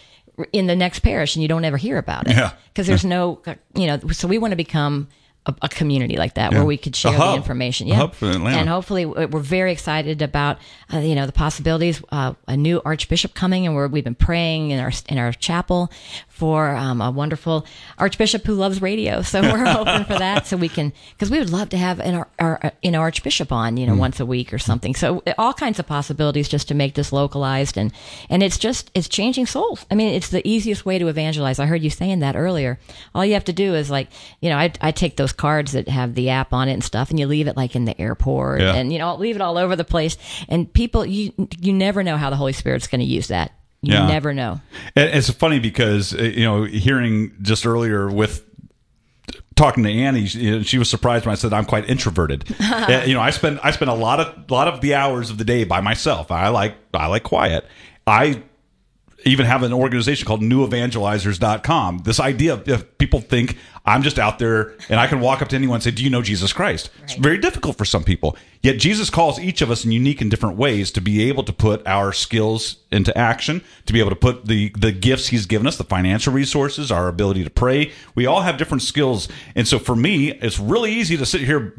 in 0.52 0.66
the 0.68 0.76
next 0.76 1.00
parish 1.02 1.36
and 1.36 1.44
you 1.44 1.48
don't 1.48 1.66
ever 1.66 1.78
hear 1.78 1.98
about 2.00 2.28
it 2.28 2.36
Yeah. 2.36 2.54
because 2.72 2.88
there's 2.88 3.06
no 3.06 3.40
you 3.76 3.86
know. 3.88 4.00
So 4.12 4.28
we 4.28 4.38
want 4.40 4.52
to 4.54 4.58
become. 4.58 5.08
A, 5.46 5.54
a 5.64 5.68
community 5.70 6.16
like 6.16 6.36
that 6.36 6.52
where 6.54 6.64
we 6.66 6.78
could 6.78 6.96
share 6.96 7.12
the 7.32 7.36
information, 7.36 7.88
yeah, 7.88 8.00
and 8.56 8.70
hopefully 8.70 9.06
we're 9.06 9.40
very 9.42 9.74
excited 9.74 10.22
about 10.22 10.58
uh, 10.94 11.00
you 11.00 11.16
know 11.16 11.26
the 11.26 11.34
possibilities. 11.34 12.02
Uh, 12.12 12.34
a 12.48 12.56
new 12.56 12.82
archbishop 12.86 13.34
coming, 13.34 13.66
and 13.66 13.76
we're, 13.76 13.88
we've 13.88 14.06
been 14.06 14.16
praying 14.16 14.72
in 14.72 14.80
our 14.80 14.92
in 15.10 15.18
our 15.18 15.34
chapel 15.34 15.92
for 16.30 16.70
um, 16.70 17.02
a 17.02 17.12
wonderful 17.12 17.66
archbishop 17.98 18.46
who 18.46 18.54
loves 18.54 18.82
radio. 18.82 19.22
So 19.34 19.42
we're 19.42 19.66
hoping 19.66 20.06
for 20.06 20.20
that, 20.20 20.46
so 20.46 20.56
we 20.58 20.70
can 20.70 20.94
because 21.12 21.32
we 21.32 21.40
would 21.40 21.50
love 21.50 21.70
to 21.70 21.78
have 21.78 22.00
an 22.00 22.14
our, 22.16 22.28
our 22.40 22.72
know 22.84 23.00
archbishop 23.00 23.52
on 23.52 23.76
you 23.78 23.86
know 23.86 23.96
once 23.96 24.20
a 24.20 24.26
week 24.26 24.54
or 24.54 24.60
something. 24.60 24.96
So 24.96 25.24
all 25.38 25.54
kinds 25.54 25.80
of 25.80 25.88
possibilities 25.88 26.48
just 26.48 26.68
to 26.68 26.76
make 26.76 26.94
this 26.94 27.12
localized 27.12 27.78
and 27.78 27.92
and 28.30 28.44
it's 28.44 28.58
just 28.58 28.92
it's 28.94 29.10
changing 29.10 29.48
souls. 29.48 29.86
I 29.92 29.96
mean, 29.96 30.14
it's 30.14 30.30
the 30.30 30.48
easiest 30.48 30.86
way 30.86 31.00
to 31.00 31.08
evangelize. 31.08 31.60
I 31.60 31.66
heard 31.66 31.82
you 31.82 31.90
saying 31.90 32.20
that 32.20 32.36
earlier. 32.36 32.80
All 33.16 33.26
you 33.26 33.34
have 33.34 33.46
to 33.46 33.54
do 33.54 33.74
is 33.74 33.90
like 33.90 34.08
you 34.40 34.50
know 34.50 34.58
I 34.58 34.72
I 34.80 34.92
take 34.92 35.18
those 35.18 35.33
cards 35.38 35.72
that 35.74 35.88
have 35.88 36.16
the 36.16 36.30
app 36.30 36.54
on 36.54 36.70
it 36.70 36.74
and 36.74 36.84
stuff, 36.84 37.10
and 37.10 37.20
you 37.20 37.28
leave 37.28 37.48
it 37.48 37.56
like 37.58 37.76
in 37.76 37.86
the 37.86 38.00
airport 38.00 38.62
Yeah. 38.62 38.74
and 38.76 38.92
you 38.94 39.00
know 39.00 39.16
leave 39.16 39.36
it 39.36 39.42
all 39.42 39.58
over 39.58 39.76
the 39.76 39.84
place. 39.84 40.18
And 40.50 40.72
people, 40.72 41.06
you 41.06 41.32
you 41.60 41.74
never 41.74 42.04
know 42.04 42.18
how 42.18 42.30
the 42.30 42.36
Holy 42.36 42.54
Spirit's 42.54 42.88
going 42.88 43.00
to 43.02 43.06
use 43.06 43.28
that. 43.28 43.52
You 43.82 43.94
Yeah. 43.94 44.08
never 44.08 44.34
know. 44.34 44.62
It's 44.96 45.30
funny 45.30 45.60
because 45.60 46.14
uh, 46.14 46.22
you 46.24 46.46
know, 46.46 46.64
hearing 46.64 47.34
just 47.42 47.66
earlier 47.66 48.10
with 48.10 48.44
talking 49.56 49.84
to 49.84 49.92
Annie, 49.92 50.26
she, 50.26 50.40
you 50.40 50.52
know, 50.58 50.64
she 50.64 50.78
was 50.78 50.90
surprised 50.90 51.26
when 51.26 51.32
I 51.34 51.36
said 51.36 51.54
I'm 51.54 51.66
quite 51.66 51.90
introverted. 51.90 52.46
Uh, 52.60 53.04
you 53.06 53.14
know, 53.14 53.22
I 53.22 53.30
spend 53.30 53.60
I 53.64 53.72
spend 53.72 53.90
a 53.92 53.94
lot 53.94 54.20
of 54.20 54.50
lot 54.50 54.68
of 54.68 54.82
the 54.82 54.96
hours 54.96 55.30
of 55.30 55.38
the 55.38 55.44
day 55.46 55.64
by 55.64 55.80
myself. 55.82 56.32
I 56.32 56.48
like 56.50 56.76
I 56.94 57.08
like 57.08 57.24
quiet. 57.24 57.66
I 58.08 58.42
even 59.26 59.46
have 59.46 59.64
an 59.64 59.74
organization 59.74 60.26
called 60.26 60.42
newevangelizers.com. 60.42 62.00
This 62.00 62.20
idea 62.20 62.54
of 62.54 62.68
if 62.68 62.98
people 62.98 63.22
think 63.22 63.58
I'm 63.86 64.02
just 64.02 64.18
out 64.18 64.40
there 64.40 64.76
and 64.90 65.00
I 65.00 65.08
can 65.08 65.20
walk 65.20 65.42
up 65.42 65.50
to 65.50 65.56
anyone 65.56 65.76
and 65.76 65.84
say, 65.84 65.92
Do 65.92 66.04
you 66.04 66.10
know 66.10 66.22
Jesus 66.22 66.54
Christ? 66.54 66.90
It's 67.04 67.16
very 67.16 67.38
difficult 67.38 67.78
for 67.78 67.86
some 67.86 68.04
people. 68.04 68.38
Yet 68.62 68.80
Jesus 68.80 69.10
calls 69.10 69.40
each 69.40 69.62
of 69.62 69.70
us 69.70 69.84
in 69.84 69.92
unique 69.92 70.22
and 70.22 70.32
different 70.32 70.58
ways 70.58 70.90
to 70.92 71.02
be 71.02 71.28
able 71.28 71.44
to 71.44 71.52
put 71.52 71.86
our 71.86 72.14
skills 72.14 72.78
into 72.92 73.16
action, 73.18 73.62
to 73.86 73.94
be 73.94 74.00
able 74.00 74.12
to 74.12 74.16
put 74.16 74.46
the, 74.46 74.70
the 74.78 74.94
gifts 74.94 75.28
he's 75.28 75.46
given 75.46 75.68
us, 75.68 75.78
the 75.78 75.84
financial 75.84 76.32
resources, 76.32 76.92
our 76.92 77.10
ability 77.10 77.44
to 77.44 77.50
pray. 77.50 77.92
We 78.16 78.26
all 78.26 78.42
have 78.42 78.58
different 78.58 78.84
skills. 78.84 79.28
And 79.54 79.68
so 79.68 79.80
for 79.80 79.98
me, 79.98 80.32
it's 80.32 80.60
really 80.60 80.94
easy 80.94 81.18
to 81.18 81.26
sit 81.26 81.42
here 81.42 81.76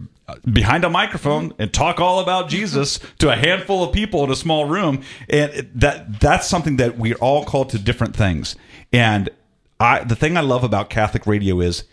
behind 0.50 0.84
a 0.84 0.90
microphone 0.90 1.52
and 1.58 1.72
talk 1.72 2.00
all 2.00 2.20
about 2.20 2.48
Jesus 2.48 2.98
to 3.18 3.30
a 3.30 3.36
handful 3.36 3.84
of 3.84 3.92
people 3.92 4.24
in 4.24 4.30
a 4.30 4.36
small 4.36 4.64
room. 4.64 5.02
And 5.28 5.68
that 5.74 6.20
that's 6.20 6.46
something 6.48 6.76
that 6.78 6.98
we're 6.98 7.16
all 7.16 7.44
called 7.44 7.70
to 7.70 7.78
different 7.78 8.16
things. 8.16 8.56
And 8.92 9.28
I, 9.78 10.04
the 10.04 10.16
thing 10.16 10.36
I 10.36 10.40
love 10.40 10.64
about 10.64 10.88
Catholic 10.88 11.26
radio 11.26 11.60
is 11.60 11.84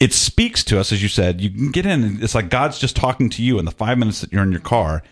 it 0.00 0.12
speaks 0.12 0.64
to 0.64 0.78
us, 0.78 0.92
as 0.92 1.02
you 1.02 1.08
said. 1.08 1.40
You 1.40 1.50
can 1.50 1.70
get 1.70 1.86
in, 1.86 2.22
it's 2.22 2.34
like 2.34 2.48
God's 2.48 2.78
just 2.78 2.96
talking 2.96 3.28
to 3.30 3.42
you 3.42 3.58
in 3.58 3.64
the 3.64 3.70
five 3.70 3.98
minutes 3.98 4.20
that 4.20 4.32
you're 4.32 4.42
in 4.42 4.52
your 4.52 4.60
car. 4.60 5.02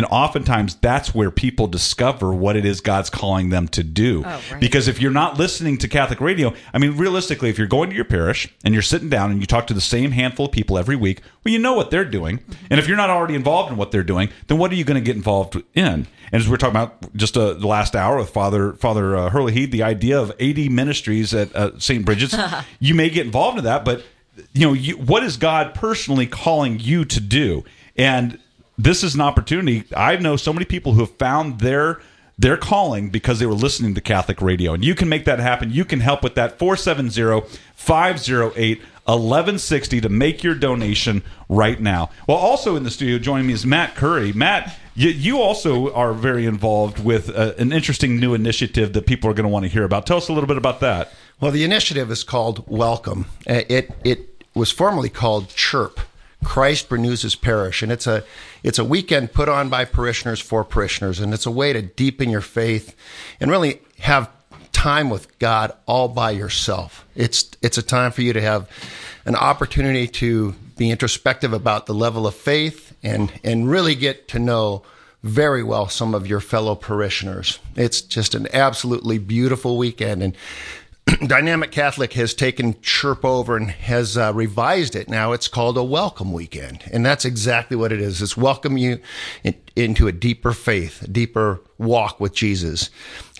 And 0.00 0.06
oftentimes 0.10 0.76
that's 0.76 1.14
where 1.14 1.30
people 1.30 1.66
discover 1.66 2.32
what 2.32 2.56
it 2.56 2.64
is 2.64 2.80
God's 2.80 3.10
calling 3.10 3.50
them 3.50 3.68
to 3.68 3.82
do. 3.82 4.22
Oh, 4.24 4.40
right. 4.50 4.58
Because 4.58 4.88
if 4.88 4.98
you're 4.98 5.10
not 5.10 5.38
listening 5.38 5.76
to 5.76 5.88
Catholic 5.88 6.22
radio, 6.22 6.54
I 6.72 6.78
mean, 6.78 6.96
realistically, 6.96 7.50
if 7.50 7.58
you're 7.58 7.66
going 7.66 7.90
to 7.90 7.96
your 7.96 8.06
parish 8.06 8.48
and 8.64 8.72
you're 8.72 8.82
sitting 8.82 9.10
down 9.10 9.30
and 9.30 9.42
you 9.42 9.46
talk 9.46 9.66
to 9.66 9.74
the 9.74 9.80
same 9.82 10.12
handful 10.12 10.46
of 10.46 10.52
people 10.52 10.78
every 10.78 10.96
week, 10.96 11.20
well, 11.44 11.52
you 11.52 11.58
know 11.58 11.74
what 11.74 11.90
they're 11.90 12.06
doing. 12.06 12.42
And 12.70 12.80
if 12.80 12.88
you're 12.88 12.96
not 12.96 13.10
already 13.10 13.34
involved 13.34 13.70
in 13.70 13.76
what 13.76 13.90
they're 13.90 14.02
doing, 14.02 14.30
then 14.46 14.56
what 14.56 14.72
are 14.72 14.74
you 14.74 14.84
going 14.84 14.94
to 14.94 15.04
get 15.04 15.16
involved 15.16 15.62
in? 15.74 15.84
And 15.84 16.06
as 16.32 16.46
we 16.46 16.52
we're 16.52 16.56
talking 16.56 16.76
about 16.76 17.14
just 17.14 17.36
uh, 17.36 17.52
the 17.52 17.66
last 17.66 17.94
hour 17.94 18.16
with 18.16 18.30
Father 18.30 18.72
Father 18.72 19.14
uh, 19.14 19.28
Hurley 19.28 19.52
Heed, 19.52 19.70
the 19.70 19.82
idea 19.82 20.18
of 20.18 20.32
80 20.38 20.70
ministries 20.70 21.34
at 21.34 21.54
uh, 21.54 21.78
St. 21.78 22.06
Bridget's, 22.06 22.34
you 22.80 22.94
may 22.94 23.10
get 23.10 23.26
involved 23.26 23.58
in 23.58 23.64
that, 23.64 23.84
but 23.84 24.02
you 24.54 24.66
know, 24.66 24.72
you, 24.72 24.96
what 24.96 25.22
is 25.22 25.36
God 25.36 25.74
personally 25.74 26.26
calling 26.26 26.80
you 26.80 27.04
to 27.04 27.20
do? 27.20 27.64
And 27.98 28.38
this 28.84 29.04
is 29.04 29.14
an 29.14 29.20
opportunity. 29.20 29.84
I 29.96 30.16
know 30.16 30.36
so 30.36 30.52
many 30.52 30.64
people 30.64 30.92
who 30.94 31.00
have 31.00 31.16
found 31.16 31.60
their 31.60 32.00
their 32.38 32.56
calling 32.56 33.10
because 33.10 33.38
they 33.38 33.44
were 33.44 33.52
listening 33.52 33.94
to 33.94 34.00
Catholic 34.00 34.40
radio. 34.40 34.72
And 34.72 34.82
you 34.82 34.94
can 34.94 35.10
make 35.10 35.26
that 35.26 35.40
happen. 35.40 35.70
You 35.70 35.84
can 35.84 36.00
help 36.00 36.22
with 36.22 36.36
that 36.36 36.58
470 36.58 37.46
508 37.74 38.80
1160 39.04 40.00
to 40.00 40.08
make 40.08 40.42
your 40.42 40.54
donation 40.54 41.22
right 41.50 41.78
now. 41.78 42.08
Well, 42.26 42.38
also 42.38 42.76
in 42.76 42.84
the 42.84 42.90
studio 42.90 43.18
joining 43.18 43.46
me 43.46 43.52
is 43.52 43.66
Matt 43.66 43.94
Curry. 43.94 44.32
Matt, 44.32 44.74
you, 44.94 45.10
you 45.10 45.38
also 45.38 45.92
are 45.92 46.14
very 46.14 46.46
involved 46.46 47.04
with 47.04 47.28
uh, 47.28 47.52
an 47.58 47.72
interesting 47.72 48.18
new 48.18 48.32
initiative 48.32 48.94
that 48.94 49.06
people 49.06 49.28
are 49.28 49.34
going 49.34 49.44
to 49.44 49.50
want 49.50 49.64
to 49.64 49.68
hear 49.70 49.84
about. 49.84 50.06
Tell 50.06 50.16
us 50.16 50.28
a 50.28 50.32
little 50.32 50.48
bit 50.48 50.56
about 50.56 50.80
that. 50.80 51.12
Well, 51.40 51.50
the 51.50 51.64
initiative 51.64 52.10
is 52.10 52.24
called 52.24 52.64
Welcome. 52.66 53.26
Uh, 53.46 53.62
It 53.68 53.90
it 54.02 54.44
was 54.54 54.70
formerly 54.70 55.10
called 55.10 55.48
Chirp. 55.50 56.00
Christ 56.44 56.90
renews 56.90 57.22
his 57.22 57.36
parish, 57.36 57.82
and 57.82 57.92
it's 57.92 58.06
a 58.06 58.24
it's 58.62 58.78
a 58.78 58.84
weekend 58.84 59.32
put 59.32 59.48
on 59.48 59.68
by 59.68 59.84
parishioners 59.84 60.40
for 60.40 60.64
parishioners, 60.64 61.20
and 61.20 61.34
it's 61.34 61.46
a 61.46 61.50
way 61.50 61.72
to 61.72 61.82
deepen 61.82 62.30
your 62.30 62.40
faith 62.40 62.96
and 63.40 63.50
really 63.50 63.80
have 64.00 64.30
time 64.72 65.10
with 65.10 65.38
God 65.38 65.72
all 65.86 66.08
by 66.08 66.30
yourself. 66.30 67.06
It's 67.14 67.50
it's 67.62 67.78
a 67.78 67.82
time 67.82 68.12
for 68.12 68.22
you 68.22 68.32
to 68.32 68.40
have 68.40 68.68
an 69.26 69.36
opportunity 69.36 70.06
to 70.06 70.54
be 70.76 70.90
introspective 70.90 71.52
about 71.52 71.86
the 71.86 71.94
level 71.94 72.26
of 72.26 72.34
faith 72.34 72.96
and 73.02 73.32
and 73.44 73.68
really 73.68 73.94
get 73.94 74.28
to 74.28 74.38
know 74.38 74.82
very 75.22 75.62
well 75.62 75.88
some 75.88 76.14
of 76.14 76.26
your 76.26 76.40
fellow 76.40 76.74
parishioners. 76.74 77.58
It's 77.76 78.00
just 78.00 78.34
an 78.34 78.48
absolutely 78.54 79.18
beautiful 79.18 79.76
weekend 79.76 80.22
and 80.22 80.34
Dynamic 81.26 81.70
Catholic 81.70 82.12
has 82.14 82.34
taken 82.34 82.80
Chirp 82.82 83.24
over 83.24 83.56
and 83.56 83.70
has 83.70 84.16
uh, 84.16 84.32
revised 84.34 84.94
it. 84.94 85.08
Now 85.08 85.32
it's 85.32 85.48
called 85.48 85.76
a 85.76 85.84
Welcome 85.84 86.32
Weekend, 86.32 86.84
and 86.92 87.04
that's 87.04 87.24
exactly 87.24 87.76
what 87.76 87.92
it 87.92 88.00
is. 88.00 88.20
It's 88.20 88.36
welcome 88.36 88.76
you 88.76 89.00
in, 89.42 89.54
into 89.76 90.08
a 90.08 90.12
deeper 90.12 90.52
faith, 90.52 91.02
a 91.02 91.08
deeper 91.08 91.60
walk 91.78 92.20
with 92.20 92.34
Jesus. 92.34 92.90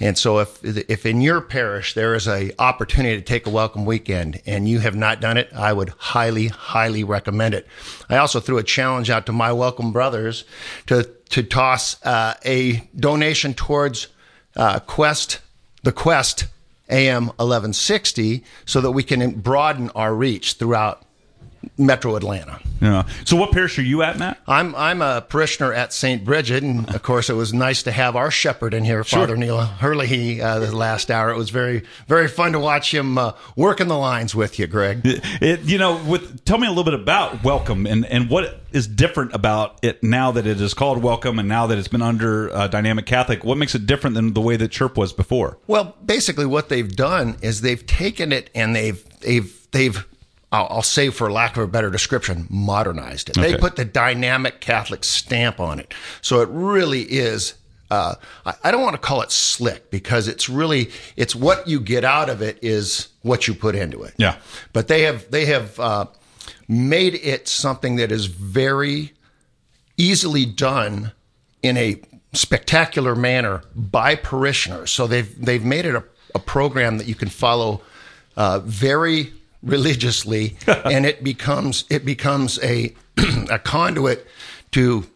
And 0.01 0.17
so, 0.17 0.39
if 0.39 0.65
if 0.65 1.05
in 1.05 1.21
your 1.21 1.41
parish 1.41 1.95
there 1.95 2.15
is 2.15 2.27
a 2.27 2.53
opportunity 2.59 3.17
to 3.17 3.23
take 3.23 3.47
a 3.47 3.51
Welcome 3.51 3.85
Weekend 3.85 4.41
and 4.47 4.69
you 4.69 4.81
have 4.81 4.97
not 4.97 5.21
done 5.21 5.37
it, 5.37 5.51
I 5.55 5.73
would 5.73 5.91
highly, 5.99 6.49
highly 6.49 7.05
recommend 7.05 7.55
it. 7.55 7.67
I 8.09 8.17
also 8.17 8.41
threw 8.41 8.59
a 8.59 8.63
challenge 8.63 9.11
out 9.11 9.27
to 9.27 9.33
my 9.33 9.53
Welcome 9.53 9.93
brothers 9.93 10.45
to 10.87 11.05
to 11.31 11.43
toss 11.43 12.05
uh, 12.05 12.35
a 12.45 12.89
donation 12.97 13.55
towards 13.55 14.09
uh, 14.57 14.81
Quest, 14.81 15.41
the 15.83 15.93
Quest 15.93 16.47
AM 16.91 17.27
1160 17.27 18.45
so 18.65 18.81
that 18.81 18.91
we 18.91 19.03
can 19.03 19.41
broaden 19.41 19.91
our 19.91 20.15
reach 20.15 20.55
throughout 20.55 21.05
Metro 21.77 22.17
Atlanta. 22.17 22.59
Yeah. 22.81 23.05
So, 23.25 23.37
what 23.37 23.53
parish 23.53 23.79
are 23.79 23.83
you 23.83 24.03
at, 24.03 24.19
Matt? 24.19 24.39
I'm 24.47 24.75
I'm 24.75 25.03
a 25.03 25.21
parishioner 25.21 25.73
at 25.75 25.93
St. 25.93 26.25
Bridget, 26.25 26.63
and 26.63 26.89
of 26.95 27.03
course, 27.03 27.29
it 27.29 27.35
was 27.35 27.53
nice 27.53 27.83
to 27.83 27.93
have 27.93 28.17
our 28.17 28.31
shepherd 28.31 28.73
in 28.73 28.85
here, 28.85 29.05
Father 29.05 29.37
Neil 29.37 29.61
Hurley, 29.61 30.41
uh, 30.41 30.59
the 30.61 30.75
last 30.75 31.11
hour. 31.11 31.31
It 31.31 31.37
was 31.37 31.51
very 31.51 31.83
very 32.09 32.27
fun 32.29 32.53
to 32.53 32.59
watch 32.59 32.95
him 32.95 33.19
uh, 33.19 33.33
working 33.57 33.89
the 33.89 33.99
lines 33.99 34.35
with 34.35 34.59
you, 34.59 34.67
Greg. 34.67 35.03
It, 35.05 35.21
it- 35.43 35.61
you 35.61 35.77
know, 35.77 36.03
with 36.05 36.45
tell 36.47 36.57
me 36.59 36.67
a 36.67 36.71
little 36.71 36.85
bit 36.85 36.95
about 36.95 37.45
Welcome 37.45 37.87
and 37.87 38.07
and 38.07 38.31
what 38.31 38.61
is 38.73 38.87
different 38.87 39.35
about 39.35 39.79
it 39.83 40.03
now 40.03 40.31
that 40.31 40.47
it 40.47 40.61
is 40.61 40.73
called 40.73 41.03
Welcome 41.03 41.39
and 41.39 41.49
now 41.49 41.67
that 41.67 41.77
it's 41.77 41.89
been 41.89 42.01
under 42.03 42.51
uh, 42.55 42.67
Dynamic 42.69 43.05
Catholic. 43.05 43.45
What 43.45 43.59
makes 43.59 43.75
it 43.75 43.85
different 43.85 44.15
than 44.15 44.33
the 44.33 44.41
way 44.41 44.57
that 44.57 44.69
Chirp 44.69 44.97
was 44.97 45.13
before? 45.13 45.59
Well, 45.67 45.97
basically, 46.03 46.47
what 46.47 46.71
they've 46.71 46.91
done 46.97 47.37
is 47.43 47.61
they've 47.61 47.85
taken 47.87 48.33
it 48.33 48.49
and 48.55 48.75
they've 48.75 49.05
they've 49.21 49.67
they've 49.73 50.07
I'll, 50.53 50.67
I'll 50.71 50.83
say, 50.83 51.11
for 51.11 51.31
lack 51.31 51.57
of 51.57 51.63
a 51.63 51.67
better 51.69 51.91
description, 51.91 52.47
modernized 52.51 53.31
it. 53.31 53.37
They 53.37 53.57
put 53.57 53.77
the 53.77 53.85
dynamic 53.85 54.61
Catholic 54.61 55.05
stamp 55.05 55.61
on 55.61 55.79
it, 55.79 55.95
so 56.23 56.41
it 56.41 56.49
really 56.51 57.03
is. 57.03 57.55
Uh, 57.91 58.15
I, 58.47 58.55
I 58.65 58.71
don't 58.71 58.83
want 58.83 58.95
to 58.95 59.01
call 59.01 59.21
it 59.23 59.33
slick 59.33 59.91
because 59.91 60.29
it's 60.29 60.49
really 60.49 60.91
it's 61.17 61.35
what 61.35 61.67
you 61.67 61.81
get 61.81 62.05
out 62.05 62.29
of 62.29 62.41
it 62.41 62.59
is 62.63 63.09
what 63.23 63.49
you 63.49 63.55
put 63.55 63.75
into 63.75 64.03
it. 64.05 64.15
Yeah. 64.17 64.37
but 64.73 64.89
they 64.89 65.03
have 65.03 65.31
they 65.31 65.47
have 65.47 65.79
uh, 65.81 66.07
made 66.69 67.15
it 67.17 67.49
something 67.49 67.97
that 67.97 68.13
is 68.13 68.27
very 68.27 69.13
easily 69.97 70.47
done 70.47 71.13
in 71.63 71.77
a 71.77 72.01
spectacular 72.33 73.15
manner 73.17 73.63
by 73.75 74.15
parishioners. 74.15 74.91
So 74.91 75.07
they've 75.07 75.45
they've 75.45 75.65
made 75.65 75.85
it 75.85 75.95
a, 75.95 76.05
a 76.35 76.39
program 76.39 76.99
that 76.99 77.09
you 77.09 77.15
can 77.15 77.29
follow 77.29 77.83
uh, 78.37 78.61
very 78.61 79.33
religiously, 79.63 80.57
and 80.67 81.07
it 81.07 81.23
becomes 81.23 81.85
it 81.91 82.05
becomes 82.05 82.59
a 82.63 82.95
a 83.51 83.59
conduit 83.59 84.27
to 84.73 85.07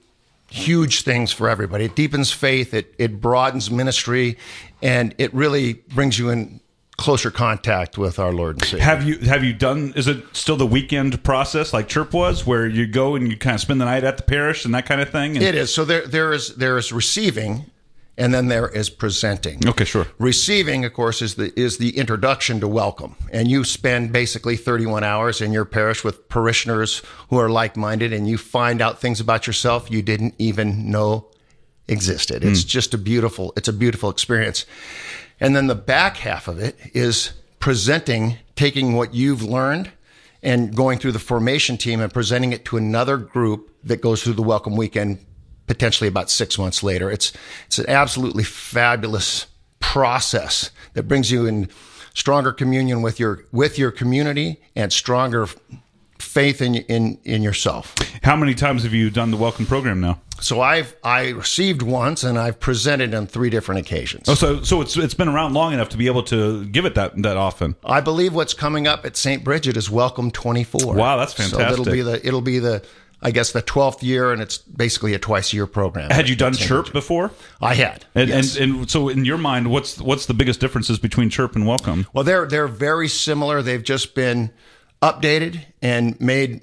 huge 0.51 1.03
things 1.03 1.33
for 1.33 1.49
everybody. 1.49 1.85
It 1.85 1.97
deepens 1.97 2.33
faith, 2.33 2.75
it 2.75 2.95
it 2.99 3.21
broadens 3.21 3.71
ministry, 3.71 4.39
and 4.83 5.15
it 5.19 5.33
really 5.35 5.75
brings 5.75 6.19
you 6.19 6.31
in 6.31 6.61
closer 6.97 7.31
contact 7.31 7.99
with 7.99 8.19
our 8.19 8.33
Lord 8.33 8.57
and 8.57 8.65
Savior. 8.65 8.85
Have 8.85 9.05
you 9.05 9.19
have 9.19 9.43
you 9.43 9.53
done? 9.53 9.93
Is 9.97 10.07
it 10.07 10.25
still 10.33 10.57
the 10.57 10.67
weekend 10.67 11.23
process 11.25 11.73
like 11.73 11.89
Chirp 11.89 12.13
was, 12.13 12.47
where 12.47 12.67
you 12.67 12.87
go 12.87 13.15
and 13.15 13.31
you 13.31 13.37
kind 13.37 13.55
of 13.55 13.61
spend 13.61 13.81
the 13.81 13.85
night 13.85 14.05
at 14.05 14.17
the 14.17 14.23
parish 14.23 14.65
and 14.65 14.75
that 14.75 14.87
kind 14.87 15.01
of 15.01 15.11
thing? 15.11 15.37
And, 15.37 15.45
It 15.45 15.55
is. 15.55 15.75
So 15.75 15.85
there 15.85 16.07
there 16.07 16.33
is 16.33 16.55
there 16.57 16.79
is 16.79 16.93
receiving 16.93 17.71
and 18.17 18.33
then 18.33 18.47
there 18.49 18.69
is 18.69 18.91
presenting. 18.91 19.67
Okay, 19.67 19.85
sure. 19.85 20.07
Receiving, 20.19 20.85
of 20.85 20.93
course, 20.93 21.21
is 21.21 21.35
the 21.35 21.53
is 21.59 21.79
the 21.79 21.97
introduction 21.99 22.61
to 22.61 22.69
welcome. 22.69 23.17
And 23.33 23.49
you 23.49 23.65
spend 23.65 24.13
basically 24.13 24.57
31 24.57 25.03
hours 25.03 25.41
in 25.41 25.53
your 25.53 25.65
parish 25.65 26.05
with 26.05 26.29
parishioners 26.29 27.03
who 27.31 27.39
are 27.39 27.49
like-minded 27.49 28.13
and 28.13 28.29
you 28.29 28.39
find 28.39 28.81
out 28.81 29.01
things 29.01 29.21
about 29.21 29.47
yourself 29.47 29.91
you 29.91 30.03
didn't 30.03 30.35
even 30.39 30.91
know 30.91 31.27
existed. 31.89 32.45
It's 32.45 32.63
hmm. 32.63 32.69
just 32.69 32.95
a 32.95 32.99
beautiful 32.99 33.53
it's 33.57 33.69
a 33.69 33.73
beautiful 33.73 34.11
experience. 34.11 34.65
And 35.41 35.57
then 35.57 35.67
the 35.67 35.75
back 35.75 36.19
half 36.19 36.47
of 36.47 36.61
it 36.61 36.77
is 36.95 37.33
presenting 37.59 38.37
taking 38.55 38.95
what 38.95 39.15
you've 39.15 39.43
learned 39.43 39.91
and 40.43 40.77
going 40.77 40.99
through 40.99 41.13
the 41.13 41.19
formation 41.19 41.77
team 41.77 42.01
and 42.01 42.13
presenting 42.13 42.53
it 42.53 42.65
to 42.67 42.77
another 42.77 43.17
group 43.17 43.75
that 43.83 44.01
goes 44.01 44.23
through 44.23 44.35
the 44.35 44.43
welcome 44.43 44.77
weekend 44.77 45.19
potentially 45.67 46.09
about 46.09 46.31
six 46.31 46.59
months 46.59 46.83
later. 46.83 47.11
It's 47.11 47.33
it's 47.67 47.79
an 47.79 47.89
absolutely 47.89 48.45
fabulous 48.45 49.47
process 49.81 50.71
that 50.95 51.05
brings 51.05 51.31
you 51.31 51.47
in 51.47 51.69
stronger 52.15 52.53
communion 52.53 53.03
with 53.03 53.21
your 53.21 53.45
with 53.53 53.79
your 53.79 53.91
community 53.91 54.61
and 54.75 54.93
stronger 54.93 55.47
faith 56.19 56.61
in 56.63 56.75
in 56.77 57.19
in 57.25 57.43
yourself. 57.43 57.95
How 58.23 58.37
many 58.37 58.55
times 58.55 58.83
have 58.85 58.95
you 58.95 59.11
done 59.11 59.31
the 59.31 59.37
Welcome 59.37 59.67
program 59.67 60.01
now? 60.01 60.21
So 60.41 60.61
I've 60.61 60.97
I 61.05 61.29
received 61.31 61.83
once 61.83 62.25
and 62.25 62.39
I've 62.39 62.59
presented 62.59 63.15
on 63.15 63.27
three 63.27 63.51
different 63.51 63.81
occasions. 63.81 64.29
Oh, 64.29 64.35
so 64.35 64.63
so 64.63 64.81
it's 64.81 64.97
it's 64.97 65.15
been 65.15 65.29
around 65.29 65.55
long 65.55 65.73
enough 65.73 65.91
to 65.91 65.97
be 65.97 66.07
able 66.07 66.23
to 66.25 66.65
give 66.67 66.85
it 66.87 66.95
that 66.97 67.21
that 67.23 67.37
often. 67.37 67.77
I 67.85 68.01
believe 68.01 68.35
what's 68.35 68.55
coming 68.55 68.87
up 68.87 69.05
at 69.05 69.17
St. 69.17 69.45
Bridget 69.45 69.77
is 69.77 69.91
Welcome 69.91 70.31
24. 70.31 70.95
Wow, 70.95 71.17
that's 71.17 71.35
So 71.37 71.43
it'll 71.45 71.59
fantastic. 71.85 71.93
be 71.93 72.03
the 72.03 72.27
it'll 72.27 72.41
be 72.41 72.59
the 72.59 72.83
I 73.25 73.31
guess 73.31 73.53
the 73.53 73.63
12th 73.63 74.03
year 74.03 74.33
and 74.33 74.43
it's 74.43 74.59
basically 74.59 75.15
a 75.15 75.19
twice 75.19 75.53
a 75.53 75.57
year 75.57 75.67
program. 75.67 76.11
Had 76.11 76.29
you 76.29 76.37
done 76.37 76.53
Chirp 76.53 76.93
before? 76.93 77.31
I 77.61 77.75
had. 77.75 78.05
And, 78.15 78.29
yes. 78.29 78.57
and 78.57 78.75
and 78.75 78.91
so 78.91 79.09
in 79.09 79.25
your 79.25 79.39
mind, 79.39 79.71
what's 79.71 79.99
what's 80.01 80.27
the 80.27 80.35
biggest 80.35 80.61
differences 80.61 80.99
between 80.99 81.31
Chirp 81.31 81.57
and 81.57 81.67
Welcome? 81.67 82.07
Well, 82.13 82.23
they're 82.23 82.47
they're 82.47 82.69
very 82.69 83.09
similar. 83.09 83.63
They've 83.63 83.83
just 83.83 84.15
been 84.15 84.53
updated 85.03 85.65
and 85.81 86.21
made. 86.21 86.61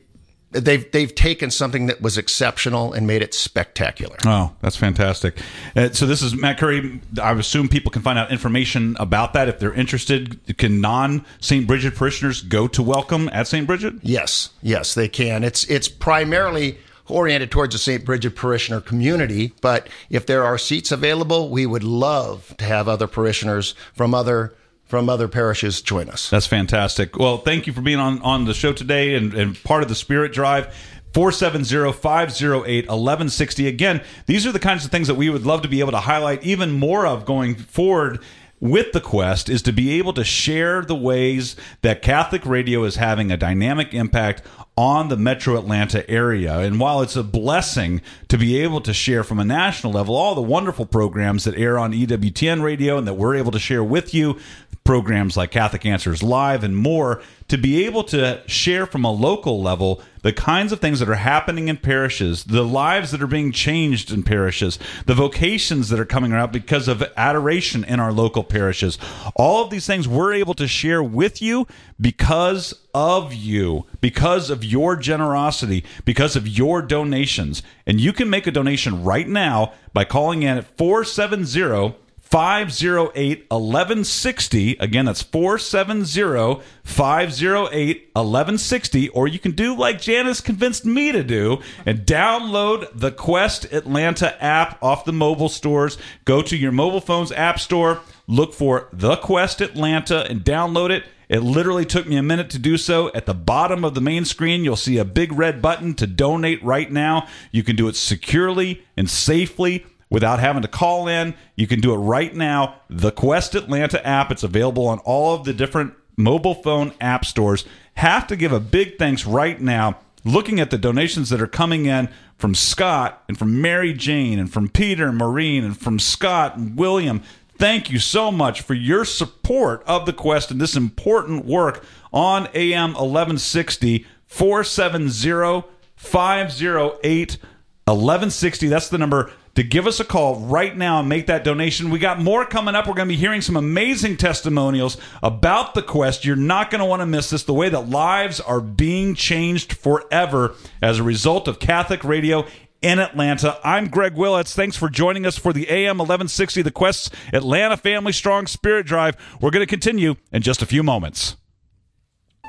They've 0.52 0.90
they've 0.92 1.14
taken 1.14 1.50
something 1.50 1.86
that 1.86 2.02
was 2.02 2.18
exceptional 2.18 2.92
and 2.92 3.08
made 3.08 3.22
it 3.22 3.34
spectacular. 3.34 4.18
Oh, 4.26 4.54
that's 4.62 4.76
fantastic. 4.76 5.38
Uh, 5.76 5.90
so 5.92 6.06
this 6.06 6.22
is 6.22 6.36
Matt 6.36 6.58
Curry. 6.58 7.00
I 7.22 7.32
assume 7.32 7.70
people 7.70 7.92
can 7.92 8.02
find 8.02 8.20
out 8.20 8.32
information 8.32 8.98
about 9.00 9.34
that 9.34 9.48
if 9.48 9.60
they're 9.60 9.74
interested. 9.74 10.58
Can 10.58 10.82
non 10.82 11.26
St. 11.40 11.66
Bridget 11.66 11.96
parishioners 11.96 12.42
go 12.42 12.68
to 12.68 12.84
Welcome 12.84 13.30
at 13.32 13.48
St. 13.48 13.66
Bridget? 13.66 13.96
Yes, 14.02 14.50
yes, 14.62 14.94
they 14.94 15.08
can. 15.08 15.44
It's 15.44 15.64
it's 15.66 15.88
primarily 15.88 16.78
oriented 17.08 17.52
towards 17.52 17.74
the 17.74 17.80
St. 17.80 18.04
Bridget 18.04 18.36
parishioner 18.36 18.82
community, 18.82 19.54
but 19.62 19.88
if 20.10 20.26
there 20.26 20.44
are 20.44 20.58
seats 20.58 20.92
available, 20.92 21.50
we 21.50 21.66
would 21.66 21.84
love 21.84 22.56
to 22.58 22.66
have 22.66 22.88
other 22.88 23.08
parishioners 23.08 23.74
from 23.94 24.14
other 24.14 24.54
from 24.92 25.10
other 25.10 25.28
parishes 25.30 25.82
join 25.82 26.10
us. 26.10 26.30
That's 26.30 26.46
fantastic. 26.46 27.18
Well, 27.18 27.38
thank 27.38 27.66
you 27.66 27.72
for 27.72 27.80
being 27.80 27.98
on, 27.98 28.22
on 28.24 28.44
the 28.44 28.54
show 28.54 28.74
today 28.74 29.16
and, 29.16 29.34
and 29.34 29.64
part 29.64 29.84
of 29.84 29.90
the 29.90 29.96
Spirit 29.96 30.34
Drive. 30.34 30.76
470-508-1160. 31.14 33.68
Again, 33.68 34.02
these 34.28 34.46
are 34.46 34.52
the 34.52 34.60
kinds 34.60 34.86
of 34.86 34.92
things 34.92 35.08
that 35.08 35.16
we 35.16 35.30
would 35.30 35.46
love 35.46 35.62
to 35.62 35.70
be 35.70 35.80
able 35.80 35.92
to 35.92 36.00
highlight 36.00 36.44
even 36.44 36.72
more 36.72 37.06
of 37.06 37.26
going 37.26 37.56
forward 37.56 38.20
with 38.62 38.92
the 38.92 39.02
quest 39.02 39.50
is 39.50 39.64
to 39.64 39.74
be 39.74 39.98
able 39.98 40.14
to 40.14 40.24
share 40.24 40.84
the 40.84 40.96
ways 40.96 41.56
that 41.82 42.02
Catholic 42.02 42.46
radio 42.46 42.84
is 42.84 42.96
having 42.96 43.32
a 43.32 43.38
dynamic 43.38 43.94
impact 43.94 44.44
on 44.78 45.10
the 45.10 45.18
metro 45.18 45.58
Atlanta 45.58 46.08
area. 46.10 46.60
And 46.60 46.80
while 46.80 47.02
it's 47.02 47.16
a 47.16 47.24
blessing 47.24 48.02
to 48.30 48.38
be 48.38 48.62
able 48.62 48.80
to 48.82 48.94
share 48.94 49.24
from 49.24 49.40
a 49.40 49.44
national 49.44 49.94
level 49.94 50.16
all 50.16 50.36
the 50.36 50.42
wonderful 50.42 50.86
programs 50.86 51.44
that 51.44 51.56
air 51.56 51.78
on 51.78 51.92
EWTN 51.92 52.62
radio 52.62 52.98
and 52.98 53.08
that 53.08 53.16
we're 53.16 53.36
able 53.36 53.52
to 53.52 53.60
share 53.60 53.84
with 53.84 54.14
you, 54.14 54.40
programs 54.84 55.38
like 55.38 55.52
Catholic 55.52 55.86
Answers 55.86 56.24
Live 56.24 56.64
and 56.64 56.76
more, 56.76 57.22
to 57.48 57.58
be 57.58 57.86
able 57.86 58.04
to 58.06 58.42
share 58.48 58.86
from 58.86 59.04
a 59.04 59.12
local 59.12 59.62
level 59.62 60.02
the 60.22 60.34
kinds 60.34 60.72
of 60.72 60.80
things 60.80 61.00
that 61.00 61.10
are 61.10 61.16
happening 61.16 61.68
in 61.68 61.78
parishes, 61.78 62.46
the 62.46 62.64
lives 62.64 63.12
that 63.12 63.22
are 63.22 63.28
being 63.28 63.52
changed 63.52 64.12
in 64.12 64.24
parishes, 64.24 64.80
the 65.06 65.14
vocations 65.14 65.90
that 65.90 66.00
are 66.00 66.06
coming 66.06 66.32
out 66.34 66.52
because 66.52 66.88
of 66.88 67.04
adoration 67.18 67.84
in 67.84 68.00
our 68.00 68.12
local 68.12 68.44
parishes. 68.44 68.98
All 69.36 69.64
of 69.64 69.70
these 69.70 69.86
things 69.86 70.08
we're 70.08 70.34
able 70.34 70.54
to 70.56 70.68
share 70.68 71.04
with 71.04 71.42
you 71.42 71.68
because 72.00 72.74
of 72.94 73.34
you, 73.34 73.86
because 74.00 74.50
of 74.50 74.64
your 74.64 74.96
generosity, 74.96 75.84
because 76.06 76.36
of 76.36 76.48
your 76.48 76.82
donations. 76.82 77.62
And 77.86 78.00
you 78.00 78.14
can 78.14 78.30
make 78.30 78.48
a 78.48 78.52
donation 78.52 79.04
right 79.04 79.28
now 79.28 79.74
by 79.94 80.06
calling 80.06 80.44
in 80.44 80.58
at 80.58 80.78
470 80.78 81.96
508 82.32 83.46
1160. 83.50 84.78
Again, 84.80 85.06
that's 85.06 85.22
470 85.22 86.64
508 86.84 88.10
1160. 88.14 89.10
Or 89.10 89.28
you 89.28 89.38
can 89.38 89.52
do 89.52 89.76
like 89.76 90.02
Janice 90.02 90.40
convinced 90.40 90.86
me 90.86 91.12
to 91.12 91.24
do 91.24 91.60
and 91.86 92.06
download 92.06 92.88
the 92.98 93.12
Quest 93.12 93.66
Atlanta 93.74 94.42
app 94.42 94.82
off 94.82 95.04
the 95.04 95.12
mobile 95.12 95.50
stores. 95.50 95.98
Go 96.24 96.42
to 96.42 96.56
your 96.56 96.72
mobile 96.72 97.02
phone's 97.02 97.34
app 97.34 97.60
store, 97.60 98.00
look 98.28 98.54
for 98.54 98.88
the 98.94 99.18
Quest 99.18 99.60
Atlanta, 99.60 100.26
and 100.30 100.42
download 100.46 100.90
it. 100.90 101.04
It 101.28 101.44
literally 101.44 101.86
took 101.86 102.08
me 102.08 102.18
a 102.18 102.24
minute 102.24 102.50
to 102.50 102.60
do 102.60 102.78
so. 102.78 103.10
At 103.14 103.26
the 103.26 103.34
bottom 103.34 103.86
of 103.86 103.94
the 103.94 104.02
main 104.02 104.26
screen, 104.26 104.66
you'll 104.66 104.76
see 104.76 104.98
a 104.98 105.06
big 105.06 105.32
red 105.32 105.62
button 105.62 105.94
to 105.96 106.06
donate 106.06 106.62
right 106.62 106.92
now. 106.92 107.26
You 107.52 107.64
can 107.64 107.78
do 107.78 107.88
it 107.88 107.96
securely 107.96 108.84
and 108.98 109.10
safely 109.10 109.86
without 110.12 110.40
having 110.40 110.62
to 110.62 110.68
call 110.68 111.08
in. 111.08 111.34
You 111.56 111.66
can 111.66 111.80
do 111.80 111.94
it 111.94 111.98
right 111.98 112.36
now. 112.36 112.76
The 112.88 113.12
Quest 113.12 113.56
Atlanta 113.56 114.06
app, 114.06 114.30
it's 114.30 114.44
available 114.44 114.88
on 114.88 115.00
all 115.00 115.34
of 115.34 115.46
the 115.46 115.54
different 115.54 115.94
mobile 116.16 116.54
phone 116.54 116.94
app 117.02 117.26
stores. 117.26 117.66
Have 117.96 118.28
to 118.28 118.36
give 118.36 118.52
a 118.52 118.60
big 118.60 119.00
thanks 119.00 119.26
right 119.26 119.60
now. 119.60 119.98
Looking 120.24 120.60
at 120.60 120.70
the 120.70 120.78
donations 120.78 121.30
that 121.30 121.42
are 121.42 121.48
coming 121.48 121.88
in 121.88 122.10
from 122.38 122.54
Scott 122.54 123.24
and 123.28 123.40
from 123.40 123.60
Mary 123.60 123.94
Jane 123.94 124.38
and 124.38 124.52
from 124.52 124.70
Peter 124.70 125.08
and 125.08 125.18
Maureen 125.18 125.64
and 125.64 125.76
from 125.76 125.98
Scott 125.98 126.58
and 126.58 126.78
William. 126.78 127.24
Thank 127.58 127.90
you 127.90 127.98
so 127.98 128.32
much 128.32 128.62
for 128.62 128.74
your 128.74 129.06
support 129.06 129.84
of 129.88 130.06
the 130.06 130.14
Quest 130.14 130.52
and 130.52 130.60
this 130.60 130.76
important 130.76 131.46
work 131.46 131.84
on 132.12 132.48
AM 132.54 132.94
1160 132.94 134.06
470 134.28 135.68
508 135.96 137.38
1160. 137.86 138.68
That's 138.68 138.90
the 138.90 138.98
number 138.98 139.32
to 139.56 139.64
give 139.64 139.88
us 139.88 140.00
a 140.00 140.06
call 140.06 140.40
right 140.40 140.76
now 140.76 141.00
and 141.00 141.10
make 141.10 141.28
that 141.28 141.44
donation. 141.44 141.90
We 141.90 142.00
got 142.00 142.20
more 142.20 142.46
coming 142.46 142.76
up. 142.76 142.88
We're 142.88 142.94
going 142.94 143.08
to 143.08 143.14
be 143.14 143.20
hearing 143.20 143.42
some 143.42 143.58
amazing 143.58 144.18
testimonials 144.18 144.98
about 145.22 145.74
the 145.74 145.82
quest. 145.82 146.26
You're 146.26 146.36
not 146.36 146.72
going 146.72 146.80
to 146.80 146.86
want 146.86 147.02
to 147.02 147.06
miss 147.06 147.30
this. 147.30 147.44
The 147.44 147.54
way 147.54 147.70
that 147.70 147.90
lives 147.90 148.40
are 148.40 148.62
being 148.62 149.16
changed 149.16 149.74
forever 149.74 150.56
as 150.82 151.00
a 151.00 151.04
result 151.04 151.48
of 151.48 151.60
Catholic 151.60 152.04
radio 152.04 152.46
in 152.82 153.00
Atlanta. 153.00 153.60
I'm 153.64 153.90
Greg 153.90 154.16
Willits. 154.16 154.56
Thanks 154.56 154.76
for 154.76 154.90
joining 154.90 155.26
us 155.26 155.38
for 155.38 155.54
the 155.54 155.70
AM 155.70 155.98
1160 155.98 156.62
The 156.62 156.72
Quest's 156.72 157.10
Atlanta 157.32 157.78
Family 157.78 158.12
Strong 158.12 158.48
Spirit 158.48 158.86
Drive. 158.86 159.16
We're 159.40 159.52
going 159.52 159.66
to 159.66 159.68
continue 159.68 160.16
in 160.32 160.42
just 160.42 160.62
a 160.62 160.66
few 160.66 160.82
moments. 160.82 161.38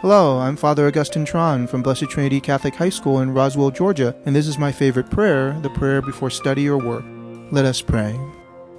Hello, 0.03 0.41
I'm 0.41 0.57
Father 0.57 0.89
Augustine 0.89 1.25
Tron 1.25 1.69
from 1.69 1.81
Blessed 1.81 2.11
Trinity 2.11 2.41
Catholic 2.41 2.75
High 2.75 2.89
School 2.89 3.21
in 3.21 3.33
Roswell, 3.33 3.71
Georgia, 3.71 4.17
and 4.27 4.35
this 4.35 4.49
is 4.49 4.59
my 4.59 4.73
favorite 4.73 5.09
prayer, 5.09 5.57
the 5.63 5.71
prayer 5.71 6.03
before 6.03 6.29
study 6.29 6.69
or 6.69 6.77
work. 6.77 7.05
Let 7.53 7.65
us 7.65 7.81
pray. 7.81 8.19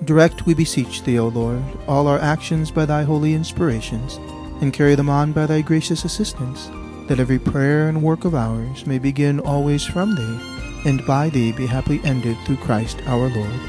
Direct, 0.04 0.46
we 0.46 0.54
beseech 0.54 1.02
thee, 1.04 1.20
O 1.20 1.30
Lord, 1.30 1.64
all 1.88 2.08
our 2.08 2.20
actions 2.20 2.72
by 2.72 2.84
thy 2.86 3.04
holy 3.04 3.36
inspirations, 3.36 4.18
and 4.62 4.74
carry 4.74 4.96
them 4.96 5.10
on 5.10 5.32
by 5.32 5.46
thy 5.46 5.62
gracious 5.62 6.04
assistance, 6.04 6.70
that 7.08 7.22
every 7.22 7.40
prayer 7.40 7.88
and 7.88 8.04
work 8.04 8.26
of 8.26 8.36
ours 8.36 8.86
may 8.86 9.00
begin 9.00 9.40
always 9.40 9.86
from 9.86 10.16
thee, 10.16 10.40
and 10.84 11.08
by 11.08 11.30
thee 11.30 11.54
be 11.54 11.68
happily 11.68 12.02
ended 12.04 12.36
through 12.40 12.58
Christ 12.58 13.02
our 13.06 13.30
Lord. 13.30 13.60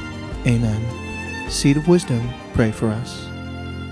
Amen. 0.45 1.49
Seat 1.49 1.77
of 1.77 1.87
Wisdom, 1.87 2.29
pray 2.53 2.73
for 2.73 2.89
us. 2.89 3.27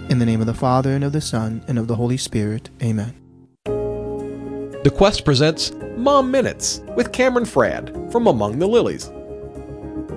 In 0.10 0.20
the 0.20 0.26
name 0.26 0.42
of 0.42 0.48
the 0.48 0.54
Father, 0.54 0.92
and 0.92 1.06
of 1.06 1.14
the 1.14 1.22
Son, 1.22 1.64
and 1.66 1.80
of 1.80 1.88
the 1.88 1.96
Holy 1.96 2.18
Spirit. 2.18 2.70
Amen. 2.82 3.23
The 4.84 4.92
Quest 4.92 5.24
presents 5.24 5.72
Mom 5.96 6.30
Minutes 6.30 6.82
with 6.98 7.14
Cameron 7.14 7.46
Frad 7.46 7.96
from 8.12 8.28
Among 8.28 8.60
the 8.60 8.68
Lilies. 8.68 9.08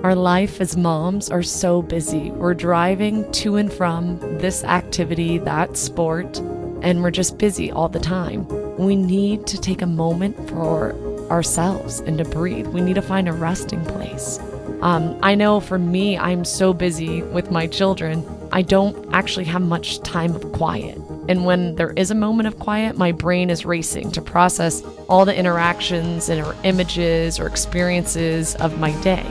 Our 0.03 0.13
life 0.13 0.59
as 0.59 0.75
moms 0.75 1.29
are 1.29 1.41
so 1.41 1.81
busy. 1.81 2.31
We're 2.31 2.53
driving 2.53 3.31
to 3.31 3.55
and 3.55 3.71
from 3.71 4.19
this 4.39 4.65
activity, 4.65 5.37
that 5.37 5.77
sport, 5.77 6.39
and 6.81 7.01
we're 7.01 7.11
just 7.11 7.37
busy 7.37 7.71
all 7.71 7.87
the 7.87 8.01
time. 8.01 8.45
We 8.77 8.97
need 8.97 9.47
to 9.47 9.57
take 9.57 9.81
a 9.81 9.87
moment 9.87 10.49
for 10.49 10.93
ourselves 11.31 12.01
and 12.01 12.17
to 12.17 12.25
breathe. 12.25 12.67
We 12.67 12.81
need 12.81 12.95
to 12.95 13.01
find 13.01 13.29
a 13.29 13.33
resting 13.33 13.85
place. 13.85 14.37
Um, 14.81 15.17
I 15.23 15.33
know 15.33 15.61
for 15.61 15.79
me, 15.79 16.17
I'm 16.17 16.43
so 16.43 16.73
busy 16.73 17.21
with 17.21 17.51
my 17.51 17.67
children, 17.67 18.21
I 18.51 18.61
don't 18.61 19.13
actually 19.13 19.45
have 19.45 19.61
much 19.61 19.99
time 19.99 20.35
of 20.35 20.51
quiet. 20.53 20.97
And 21.27 21.45
when 21.45 21.75
there 21.75 21.91
is 21.91 22.11
a 22.11 22.15
moment 22.15 22.47
of 22.47 22.59
quiet, 22.59 22.97
my 22.97 23.11
brain 23.11 23.49
is 23.49 23.65
racing 23.65 24.11
to 24.11 24.21
process 24.21 24.81
all 25.09 25.25
the 25.25 25.37
interactions 25.37 26.29
and 26.29 26.45
or 26.45 26.55
images 26.63 27.39
or 27.39 27.47
experiences 27.47 28.55
of 28.55 28.79
my 28.79 28.91
day. 29.01 29.25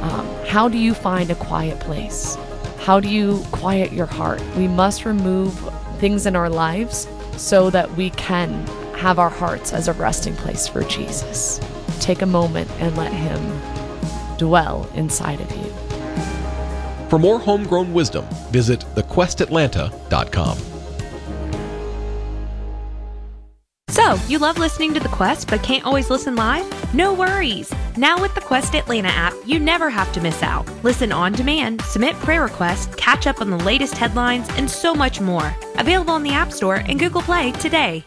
Um, 0.00 0.26
how 0.46 0.68
do 0.68 0.78
you 0.78 0.94
find 0.94 1.30
a 1.30 1.34
quiet 1.34 1.78
place? 1.80 2.36
How 2.78 3.00
do 3.00 3.08
you 3.08 3.42
quiet 3.52 3.92
your 3.92 4.06
heart? 4.06 4.42
We 4.56 4.68
must 4.68 5.04
remove 5.04 5.54
things 5.98 6.26
in 6.26 6.36
our 6.36 6.50
lives 6.50 7.08
so 7.36 7.70
that 7.70 7.90
we 7.96 8.10
can 8.10 8.66
have 8.96 9.18
our 9.18 9.30
hearts 9.30 9.72
as 9.72 9.88
a 9.88 9.92
resting 9.94 10.36
place 10.36 10.68
for 10.68 10.82
Jesus. 10.84 11.60
Take 12.00 12.22
a 12.22 12.26
moment 12.26 12.70
and 12.78 12.96
let 12.96 13.12
Him 13.12 13.40
dwell 14.36 14.88
inside 14.94 15.40
of 15.40 15.50
you. 15.56 15.63
For 17.08 17.18
more 17.18 17.38
homegrown 17.38 17.92
wisdom, 17.92 18.26
visit 18.50 18.80
thequestatlanta.com. 18.94 20.58
So, 23.88 24.18
you 24.26 24.38
love 24.38 24.58
listening 24.58 24.92
to 24.94 25.00
The 25.00 25.08
Quest 25.08 25.48
but 25.48 25.62
can't 25.62 25.84
always 25.84 26.10
listen 26.10 26.34
live? 26.34 26.94
No 26.94 27.14
worries! 27.14 27.72
Now 27.96 28.20
with 28.20 28.34
the 28.34 28.40
Quest 28.40 28.74
Atlanta 28.74 29.08
app, 29.08 29.34
you 29.46 29.58
never 29.60 29.88
have 29.88 30.12
to 30.14 30.20
miss 30.20 30.42
out. 30.42 30.68
Listen 30.82 31.12
on 31.12 31.32
demand, 31.32 31.80
submit 31.82 32.14
prayer 32.16 32.42
requests, 32.42 32.92
catch 32.96 33.26
up 33.26 33.40
on 33.40 33.50
the 33.50 33.64
latest 33.64 33.96
headlines, 33.96 34.48
and 34.56 34.68
so 34.68 34.94
much 34.94 35.20
more. 35.20 35.54
Available 35.76 36.12
on 36.12 36.22
the 36.22 36.32
App 36.32 36.52
Store 36.52 36.76
and 36.76 36.98
Google 36.98 37.22
Play 37.22 37.52
today. 37.52 38.04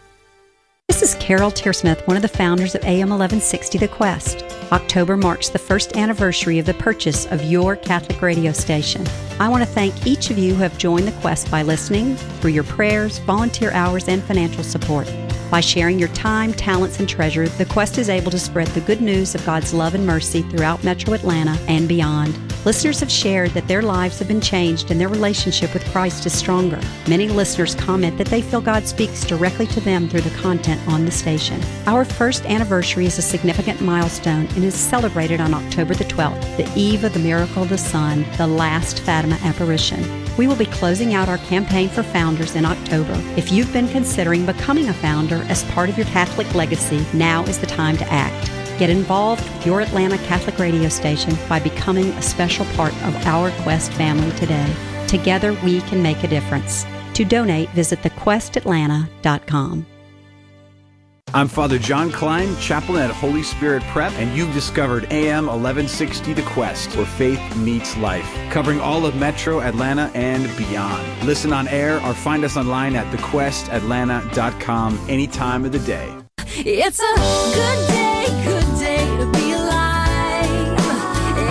This 0.87 1.01
is 1.01 1.15
Carol 1.15 1.51
Tearsmith, 1.51 2.05
one 2.07 2.15
of 2.15 2.21
the 2.21 2.27
founders 2.27 2.75
of 2.75 2.83
AM 2.83 3.09
1160 3.09 3.77
The 3.77 3.87
Quest. 3.87 4.56
October 4.71 5.15
marks 5.15 5.47
the 5.47 5.59
first 5.59 5.95
anniversary 5.95 6.59
of 6.59 6.65
the 6.65 6.73
purchase 6.73 7.25
of 7.27 7.43
your 7.43 7.77
Catholic 7.77 8.21
radio 8.21 8.51
station. 8.51 9.05
I 9.39 9.47
want 9.47 9.63
to 9.63 9.69
thank 9.69 10.05
each 10.05 10.29
of 10.29 10.37
you 10.37 10.53
who 10.55 10.61
have 10.61 10.77
joined 10.77 11.07
the 11.07 11.19
quest 11.21 11.49
by 11.49 11.61
listening, 11.61 12.17
for 12.41 12.49
your 12.49 12.65
prayers, 12.65 13.19
volunteer 13.19 13.71
hours, 13.71 14.09
and 14.09 14.21
financial 14.23 14.63
support. 14.63 15.09
By 15.49 15.61
sharing 15.61 15.97
your 15.97 16.09
time, 16.09 16.51
talents, 16.51 16.99
and 16.99 17.07
treasure, 17.07 17.47
the 17.47 17.65
Quest 17.65 17.97
is 17.97 18.09
able 18.09 18.31
to 18.31 18.39
spread 18.39 18.67
the 18.67 18.81
good 18.81 18.99
news 18.99 19.33
of 19.33 19.45
God's 19.45 19.73
love 19.73 19.95
and 19.95 20.05
mercy 20.05 20.41
throughout 20.41 20.83
Metro 20.83 21.13
Atlanta 21.13 21.57
and 21.69 21.87
beyond. 21.87 22.37
Listeners 22.67 22.99
have 22.99 23.09
shared 23.09 23.51
that 23.51 23.69
their 23.69 23.81
lives 23.81 24.19
have 24.19 24.27
been 24.27 24.41
changed 24.41 24.91
and 24.91 24.99
their 24.99 25.07
relationship 25.07 25.73
with 25.73 25.89
Christ 25.93 26.25
is 26.25 26.37
stronger. 26.37 26.81
Many 27.07 27.29
listeners 27.29 27.73
comment 27.73 28.17
that 28.17 28.27
they 28.27 28.41
feel 28.41 28.59
God 28.59 28.85
speaks 28.85 29.23
directly 29.23 29.67
to 29.67 29.79
them 29.79 30.09
through 30.09 30.19
the 30.19 30.37
content 30.41 30.85
on 30.85 31.05
the 31.05 31.11
station. 31.11 31.61
Our 31.85 32.03
first 32.03 32.43
anniversary 32.43 33.05
is 33.05 33.17
a 33.17 33.21
significant 33.21 33.79
milestone 33.79 34.47
and 34.47 34.65
is 34.65 34.75
celebrated 34.75 35.39
on 35.39 35.53
October 35.53 35.95
the 35.95 36.03
12th, 36.03 36.57
the 36.57 36.69
eve 36.77 37.05
of 37.05 37.13
the 37.13 37.19
miracle 37.19 37.63
of 37.63 37.69
the 37.69 37.77
sun, 37.77 38.25
the 38.35 38.47
last 38.47 38.99
Fatima 38.99 39.39
apparition. 39.43 40.03
We 40.35 40.47
will 40.47 40.57
be 40.57 40.65
closing 40.65 41.13
out 41.13 41.29
our 41.29 41.37
campaign 41.37 41.87
for 41.87 42.03
founders 42.03 42.57
in 42.57 42.65
October. 42.65 43.13
If 43.37 43.49
you've 43.49 43.71
been 43.71 43.87
considering 43.87 44.45
becoming 44.45 44.89
a 44.89 44.93
founder 44.93 45.41
as 45.43 45.63
part 45.71 45.87
of 45.87 45.97
your 45.97 46.07
Catholic 46.07 46.53
legacy, 46.53 47.05
now 47.13 47.45
is 47.45 47.59
the 47.59 47.65
time 47.65 47.95
to 47.95 48.11
act. 48.11 48.56
Get 48.77 48.89
involved 48.91 49.43
with 49.43 49.65
your 49.65 49.81
Atlanta 49.81 50.17
Catholic 50.19 50.59
radio 50.59 50.87
station 50.89 51.35
by 51.49 51.59
becoming 51.59 52.09
a 52.11 52.21
special 52.21 52.65
part 52.75 52.93
of 53.03 53.15
our 53.25 53.49
Quest 53.63 53.91
family 53.93 54.31
today. 54.37 54.71
Together, 55.07 55.53
we 55.63 55.81
can 55.81 56.03
make 56.03 56.23
a 56.23 56.27
difference. 56.27 56.85
To 57.15 57.25
donate, 57.25 57.69
visit 57.71 58.01
thequestatlanta.com. 58.01 59.85
I'm 61.33 61.47
Father 61.49 61.77
John 61.77 62.09
Klein, 62.11 62.55
chaplain 62.57 63.01
at 63.01 63.11
Holy 63.11 63.43
Spirit 63.43 63.83
Prep, 63.83 64.13
and 64.13 64.35
you've 64.37 64.53
discovered 64.53 65.11
AM 65.11 65.47
1160 65.47 66.33
The 66.33 66.41
Quest, 66.43 66.95
where 66.95 67.05
faith 67.05 67.57
meets 67.57 67.97
life, 67.97 68.31
covering 68.49 68.79
all 68.79 69.05
of 69.05 69.15
Metro 69.15 69.59
Atlanta 69.59 70.09
and 70.13 70.43
beyond. 70.55 71.25
Listen 71.25 71.51
on 71.51 71.67
air 71.67 72.01
or 72.05 72.13
find 72.13 72.45
us 72.45 72.55
online 72.55 72.95
at 72.95 73.11
thequestatlanta.com 73.13 75.05
any 75.09 75.27
time 75.27 75.65
of 75.65 75.73
the 75.73 75.79
day. 75.79 76.26
It's 76.59 76.99
a 76.99 77.15
good 77.53 77.87
day, 77.87 78.25
good 78.43 78.79
day 78.79 79.17
to 79.17 79.31
be 79.31 79.51
alive. 79.51 80.79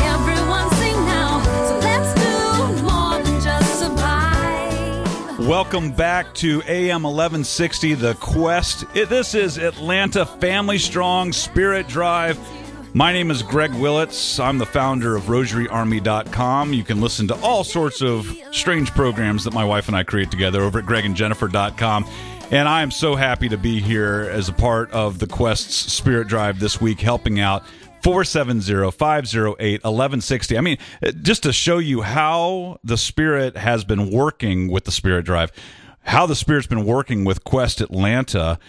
Everyone 0.03 0.69
sing 0.75 0.97
now, 1.07 1.41
so 1.69 1.79
let's 1.79 2.13
do 2.15 2.83
more 2.83 3.23
than 3.23 3.41
just 3.41 3.79
survive. 3.79 5.39
Welcome 5.47 5.93
back 5.93 6.35
to 6.35 6.61
AM 6.67 7.05
1160 7.05 7.95
The 7.95 8.15
Quest. 8.15 8.85
This 8.95 9.37
is 9.37 9.59
Atlanta 9.59 10.27
Family 10.27 10.79
Strong 10.79 11.35
Spirit 11.35 11.87
Drive. 11.87 12.37
My 12.93 13.13
name 13.13 13.31
is 13.31 13.45
Greg 13.45 13.73
Willits. 13.75 14.41
I'm 14.41 14.59
the 14.59 14.67
founder 14.67 15.15
of 15.15 15.25
RosaryArmy.com. 15.25 16.73
You 16.73 16.83
can 16.83 17.01
listen 17.01 17.29
to 17.29 17.35
all 17.43 17.63
sorts 17.63 18.03
of 18.03 18.37
strange 18.51 18.91
programs 18.91 19.45
that 19.45 19.55
my 19.55 19.65
wife 19.65 19.87
and 19.87 19.97
I 19.97 20.03
create 20.03 20.33
together 20.33 20.63
over 20.63 20.81
at 20.81 20.85
GregandJennifer.com. 20.85 22.07
And 22.49 22.69
I 22.69 22.83
am 22.83 22.93
so 22.93 23.17
happy 23.17 23.49
to 23.49 23.59
be 23.59 23.81
here 23.81 24.29
as 24.31 24.49
a 24.49 24.53
part 24.53 24.93
of 24.93 25.19
the 25.19 25.27
Quest's 25.27 25.93
Spirit 25.93 26.29
Drive 26.29 26.61
this 26.61 26.81
week, 26.81 27.01
helping 27.01 27.41
out 27.41 27.65
470-508-1160. 28.03 30.57
I 30.57 30.61
mean, 30.61 30.79
uh, 31.05 31.11
just 31.11 31.43
to 31.43 31.53
show 31.53 31.79
you 31.79 32.03
how 32.03 32.79
the 32.85 32.97
Spirit 32.97 33.57
has 33.57 33.83
been 33.83 34.13
working 34.13 34.69
with 34.69 34.85
the 34.85 34.93
Spirit 34.93 35.25
Drive, 35.25 35.51
how 36.03 36.27
the 36.27 36.37
Spirit's 36.37 36.69
been 36.69 36.87
working 36.87 37.25
with 37.25 37.43
Quest 37.43 37.81
Atlanta. 37.81 38.61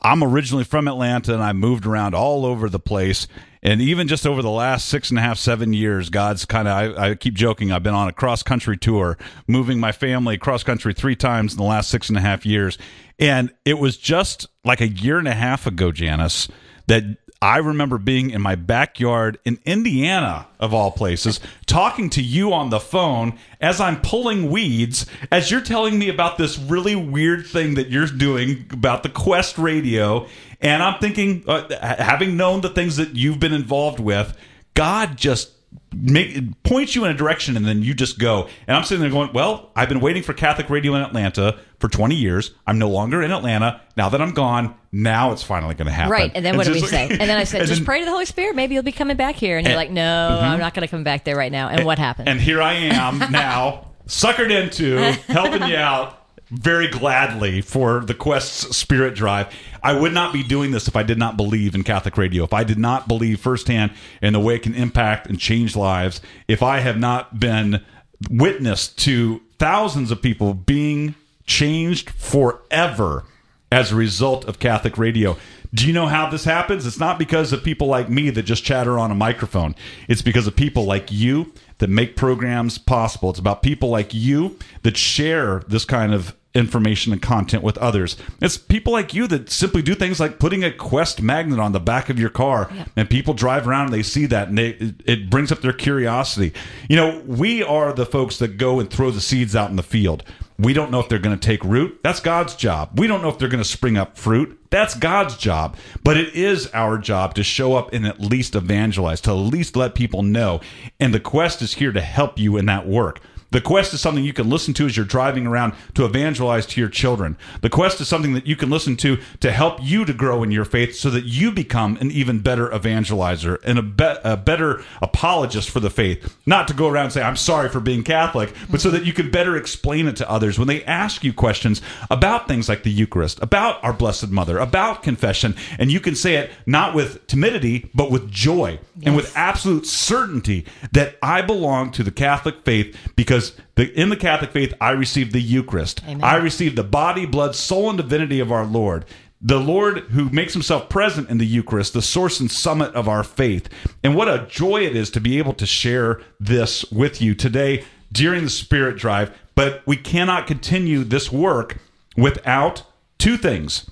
I'm 0.00 0.24
originally 0.24 0.64
from 0.64 0.88
Atlanta 0.88 1.34
and 1.34 1.42
I 1.42 1.52
moved 1.52 1.84
around 1.84 2.14
all 2.14 2.46
over 2.46 2.70
the 2.70 2.80
place. 2.80 3.28
And 3.66 3.82
even 3.82 4.06
just 4.06 4.28
over 4.28 4.42
the 4.42 4.50
last 4.50 4.86
six 4.88 5.10
and 5.10 5.18
a 5.18 5.22
half, 5.22 5.38
seven 5.38 5.72
years, 5.72 6.08
God's 6.08 6.44
kind 6.44 6.68
of, 6.68 6.96
I, 6.96 7.10
I 7.10 7.14
keep 7.16 7.34
joking, 7.34 7.72
I've 7.72 7.82
been 7.82 7.94
on 7.94 8.06
a 8.06 8.12
cross 8.12 8.44
country 8.44 8.76
tour, 8.76 9.18
moving 9.48 9.80
my 9.80 9.90
family 9.90 10.38
cross 10.38 10.62
country 10.62 10.94
three 10.94 11.16
times 11.16 11.54
in 11.54 11.58
the 11.58 11.64
last 11.64 11.90
six 11.90 12.08
and 12.08 12.16
a 12.16 12.20
half 12.20 12.46
years. 12.46 12.78
And 13.18 13.52
it 13.64 13.80
was 13.80 13.96
just 13.96 14.46
like 14.64 14.80
a 14.80 14.86
year 14.86 15.18
and 15.18 15.26
a 15.26 15.34
half 15.34 15.66
ago, 15.66 15.90
Janice, 15.90 16.46
that 16.86 17.02
I 17.40 17.58
remember 17.58 17.98
being 17.98 18.30
in 18.30 18.40
my 18.40 18.54
backyard 18.54 19.38
in 19.44 19.58
Indiana, 19.66 20.46
of 20.58 20.72
all 20.72 20.90
places, 20.90 21.38
talking 21.66 22.08
to 22.10 22.22
you 22.22 22.52
on 22.52 22.70
the 22.70 22.80
phone 22.80 23.38
as 23.60 23.80
I'm 23.80 24.00
pulling 24.00 24.50
weeds, 24.50 25.06
as 25.30 25.50
you're 25.50 25.60
telling 25.60 25.98
me 25.98 26.08
about 26.08 26.38
this 26.38 26.58
really 26.58 26.96
weird 26.96 27.46
thing 27.46 27.74
that 27.74 27.90
you're 27.90 28.06
doing 28.06 28.66
about 28.72 29.02
the 29.02 29.10
Quest 29.10 29.58
radio. 29.58 30.26
And 30.62 30.82
I'm 30.82 30.98
thinking, 30.98 31.44
uh, 31.46 31.68
having 31.80 32.36
known 32.36 32.62
the 32.62 32.70
things 32.70 32.96
that 32.96 33.14
you've 33.14 33.38
been 33.38 33.52
involved 33.52 34.00
with, 34.00 34.36
God 34.72 35.16
just 35.16 35.50
make 35.94 36.62
points 36.62 36.94
you 36.94 37.04
in 37.04 37.10
a 37.10 37.14
direction 37.14 37.56
and 37.56 37.64
then 37.66 37.82
you 37.82 37.94
just 37.94 38.18
go 38.18 38.48
and 38.66 38.76
i'm 38.76 38.84
sitting 38.84 39.00
there 39.00 39.10
going 39.10 39.32
well 39.32 39.70
i've 39.76 39.88
been 39.88 40.00
waiting 40.00 40.22
for 40.22 40.32
catholic 40.34 40.68
radio 40.68 40.94
in 40.94 41.00
atlanta 41.00 41.58
for 41.78 41.88
20 41.88 42.14
years 42.14 42.52
i'm 42.66 42.78
no 42.78 42.88
longer 42.88 43.22
in 43.22 43.32
atlanta 43.32 43.80
now 43.96 44.08
that 44.08 44.20
i'm 44.20 44.32
gone 44.32 44.74
now 44.92 45.32
it's 45.32 45.42
finally 45.42 45.74
going 45.74 45.86
to 45.86 45.92
happen 45.92 46.10
Right. 46.12 46.32
And 46.34 46.44
then 46.44 46.56
what 46.56 46.66
did 46.66 46.74
we 46.74 46.80
say? 46.86 47.08
And 47.08 47.20
then 47.20 47.36
I 47.36 47.44
said, 47.44 47.66
just 47.66 47.80
then- 47.80 47.84
pray 47.84 47.98
to 47.98 48.04
the 48.06 48.10
Holy 48.10 48.24
Spirit. 48.24 48.56
Maybe 48.56 48.72
you'll 48.74 48.82
be 48.82 48.92
coming 48.92 49.16
back 49.16 49.34
here. 49.34 49.58
And 49.58 49.66
you're 49.66 49.72
And- 49.72 49.76
like, 49.76 49.90
no, 49.90 50.00
mm-hmm. 50.00 50.42
I'm 50.44 50.58
not 50.58 50.72
going 50.72 50.86
to 50.86 50.90
come 50.90 51.04
back 51.04 51.24
there 51.24 51.36
right 51.36 51.52
now. 51.52 51.68
And 51.68 51.84
what 51.84 51.98
happened? 51.98 52.28
And 52.30 52.40
here 52.40 52.62
I 52.62 52.72
am 52.74 53.18
now, 53.30 53.88
suckered 54.06 54.50
into 54.50 54.96
helping 55.28 55.68
you 55.68 55.76
out 55.76 56.25
very 56.50 56.86
gladly 56.86 57.60
for 57.60 58.00
the 58.00 58.14
Quest's 58.14 58.76
Spirit 58.76 59.14
Drive. 59.14 59.52
I 59.82 59.98
would 59.98 60.12
not 60.12 60.32
be 60.32 60.42
doing 60.42 60.70
this 60.70 60.88
if 60.88 60.96
I 60.96 61.02
did 61.02 61.18
not 61.18 61.36
believe 61.36 61.74
in 61.74 61.82
Catholic 61.82 62.16
radio, 62.16 62.44
if 62.44 62.52
I 62.52 62.64
did 62.64 62.78
not 62.78 63.08
believe 63.08 63.40
firsthand 63.40 63.92
in 64.22 64.32
the 64.32 64.40
way 64.40 64.56
it 64.56 64.62
can 64.62 64.74
impact 64.74 65.26
and 65.26 65.38
change 65.38 65.74
lives, 65.74 66.20
if 66.48 66.62
I 66.62 66.80
have 66.80 66.98
not 66.98 67.40
been 67.40 67.84
witness 68.30 68.88
to 68.88 69.40
thousands 69.58 70.10
of 70.10 70.22
people 70.22 70.54
being 70.54 71.14
changed 71.46 72.10
forever 72.10 73.24
as 73.70 73.92
a 73.92 73.96
result 73.96 74.44
of 74.44 74.58
Catholic 74.58 74.96
radio. 74.98 75.36
Do 75.74 75.86
you 75.86 75.92
know 75.92 76.06
how 76.06 76.30
this 76.30 76.44
happens? 76.44 76.86
It's 76.86 77.00
not 77.00 77.18
because 77.18 77.52
of 77.52 77.64
people 77.64 77.88
like 77.88 78.08
me 78.08 78.30
that 78.30 78.44
just 78.44 78.64
chatter 78.64 78.98
on 78.98 79.10
a 79.10 79.14
microphone. 79.14 79.74
It's 80.08 80.22
because 80.22 80.46
of 80.46 80.56
people 80.56 80.84
like 80.84 81.10
you 81.10 81.52
that 81.78 81.90
make 81.90 82.16
programs 82.16 82.78
possible. 82.78 83.30
It's 83.30 83.38
about 83.38 83.62
people 83.62 83.88
like 83.90 84.14
you 84.14 84.58
that 84.82 84.96
share 84.96 85.60
this 85.68 85.84
kind 85.84 86.14
of 86.14 86.34
information 86.56 87.12
and 87.12 87.20
content 87.20 87.62
with 87.62 87.76
others. 87.78 88.16
It's 88.40 88.56
people 88.56 88.92
like 88.92 89.12
you 89.12 89.26
that 89.26 89.50
simply 89.50 89.82
do 89.82 89.94
things 89.94 90.18
like 90.18 90.38
putting 90.38 90.64
a 90.64 90.72
Quest 90.72 91.20
magnet 91.20 91.58
on 91.58 91.72
the 91.72 91.80
back 91.80 92.08
of 92.08 92.18
your 92.18 92.30
car 92.30 92.70
and 92.96 93.10
people 93.10 93.34
drive 93.34 93.68
around 93.68 93.86
and 93.86 93.94
they 93.94 94.02
see 94.02 94.24
that 94.26 94.48
and 94.48 94.56
they 94.56 94.94
it 95.04 95.28
brings 95.28 95.52
up 95.52 95.60
their 95.60 95.74
curiosity. 95.74 96.52
You 96.88 96.96
know, 96.96 97.22
we 97.26 97.62
are 97.62 97.92
the 97.92 98.06
folks 98.06 98.38
that 98.38 98.56
go 98.56 98.80
and 98.80 98.90
throw 98.90 99.10
the 99.10 99.20
seeds 99.20 99.54
out 99.54 99.68
in 99.68 99.76
the 99.76 99.82
field. 99.82 100.24
We 100.58 100.72
don't 100.72 100.90
know 100.90 101.00
if 101.00 101.08
they're 101.08 101.18
going 101.18 101.38
to 101.38 101.46
take 101.46 101.62
root. 101.64 102.00
That's 102.02 102.20
God's 102.20 102.54
job. 102.54 102.98
We 102.98 103.06
don't 103.06 103.20
know 103.20 103.28
if 103.28 103.38
they're 103.38 103.48
going 103.48 103.62
to 103.62 103.68
spring 103.68 103.98
up 103.98 104.16
fruit. 104.16 104.58
That's 104.70 104.94
God's 104.94 105.36
job. 105.36 105.76
But 106.02 106.16
it 106.16 106.34
is 106.34 106.68
our 106.72 106.96
job 106.98 107.34
to 107.34 107.42
show 107.42 107.74
up 107.74 107.92
and 107.92 108.06
at 108.06 108.20
least 108.20 108.54
evangelize, 108.54 109.20
to 109.22 109.30
at 109.30 109.34
least 109.34 109.76
let 109.76 109.94
people 109.94 110.22
know. 110.22 110.60
And 110.98 111.12
the 111.12 111.20
quest 111.20 111.60
is 111.60 111.74
here 111.74 111.92
to 111.92 112.00
help 112.00 112.38
you 112.38 112.56
in 112.56 112.66
that 112.66 112.86
work. 112.86 113.20
The 113.50 113.60
quest 113.60 113.94
is 113.94 114.00
something 114.00 114.24
you 114.24 114.32
can 114.32 114.50
listen 114.50 114.74
to 114.74 114.86
as 114.86 114.96
you're 114.96 115.06
driving 115.06 115.46
around 115.46 115.74
to 115.94 116.04
evangelize 116.04 116.66
to 116.66 116.80
your 116.80 116.88
children. 116.88 117.36
The 117.60 117.70
quest 117.70 118.00
is 118.00 118.08
something 118.08 118.34
that 118.34 118.46
you 118.46 118.56
can 118.56 118.70
listen 118.70 118.96
to 118.96 119.18
to 119.40 119.52
help 119.52 119.78
you 119.82 120.04
to 120.04 120.12
grow 120.12 120.42
in 120.42 120.50
your 120.50 120.64
faith 120.64 120.96
so 120.96 121.10
that 121.10 121.24
you 121.24 121.52
become 121.52 121.96
an 121.98 122.10
even 122.10 122.40
better 122.40 122.68
evangelizer 122.68 123.58
and 123.64 123.78
a, 123.78 123.82
be- 123.82 124.20
a 124.24 124.36
better 124.36 124.82
apologist 125.00 125.70
for 125.70 125.80
the 125.80 125.90
faith. 125.90 126.36
Not 126.44 126.68
to 126.68 126.74
go 126.74 126.88
around 126.88 127.04
and 127.04 127.12
say, 127.12 127.22
I'm 127.22 127.36
sorry 127.36 127.68
for 127.68 127.80
being 127.80 128.02
Catholic, 128.02 128.52
but 128.70 128.80
so 128.80 128.90
that 128.90 129.04
you 129.04 129.12
can 129.12 129.30
better 129.30 129.56
explain 129.56 130.06
it 130.06 130.16
to 130.16 130.30
others 130.30 130.58
when 130.58 130.68
they 130.68 130.84
ask 130.84 131.22
you 131.24 131.32
questions 131.32 131.80
about 132.10 132.48
things 132.48 132.68
like 132.68 132.82
the 132.82 132.90
Eucharist, 132.90 133.40
about 133.42 133.82
our 133.84 133.92
Blessed 133.92 134.28
Mother, 134.28 134.58
about 134.58 135.02
confession. 135.02 135.54
And 135.78 135.92
you 135.92 136.00
can 136.00 136.14
say 136.14 136.36
it 136.36 136.50
not 136.66 136.94
with 136.94 137.26
timidity, 137.26 137.90
but 137.94 138.10
with 138.10 138.30
joy 138.30 138.78
and 139.02 139.14
with 139.14 139.36
absolute 139.36 139.86
certainty 139.86 140.64
that 140.92 141.16
I 141.22 141.42
belong 141.42 141.90
to 141.92 142.02
the 142.02 142.10
Catholic 142.10 142.64
faith 142.64 142.96
because 143.14 143.35
the, 143.74 143.92
in 143.98 144.08
the 144.08 144.16
Catholic 144.16 144.52
faith, 144.52 144.74
I 144.80 144.90
received 144.90 145.32
the 145.32 145.40
Eucharist. 145.40 146.02
Amen. 146.04 146.22
I 146.22 146.36
received 146.36 146.76
the 146.76 146.84
body, 146.84 147.26
blood, 147.26 147.54
soul, 147.54 147.90
and 147.90 147.98
divinity 147.98 148.40
of 148.40 148.52
our 148.52 148.66
Lord. 148.66 149.04
The 149.40 149.60
Lord 149.60 149.98
who 150.10 150.30
makes 150.30 150.54
himself 150.54 150.88
present 150.88 151.28
in 151.28 151.38
the 151.38 151.46
Eucharist, 151.46 151.92
the 151.92 152.02
source 152.02 152.40
and 152.40 152.50
summit 152.50 152.94
of 152.94 153.08
our 153.08 153.22
faith. 153.22 153.68
And 154.02 154.14
what 154.14 154.28
a 154.28 154.46
joy 154.48 154.86
it 154.86 154.96
is 154.96 155.10
to 155.10 155.20
be 155.20 155.38
able 155.38 155.52
to 155.54 155.66
share 155.66 156.20
this 156.40 156.90
with 156.90 157.20
you 157.20 157.34
today 157.34 157.84
during 158.10 158.44
the 158.44 158.50
Spirit 158.50 158.96
Drive. 158.96 159.36
But 159.54 159.82
we 159.86 159.96
cannot 159.96 160.46
continue 160.46 161.04
this 161.04 161.30
work 161.30 161.78
without 162.16 162.84
two 163.18 163.36
things 163.36 163.90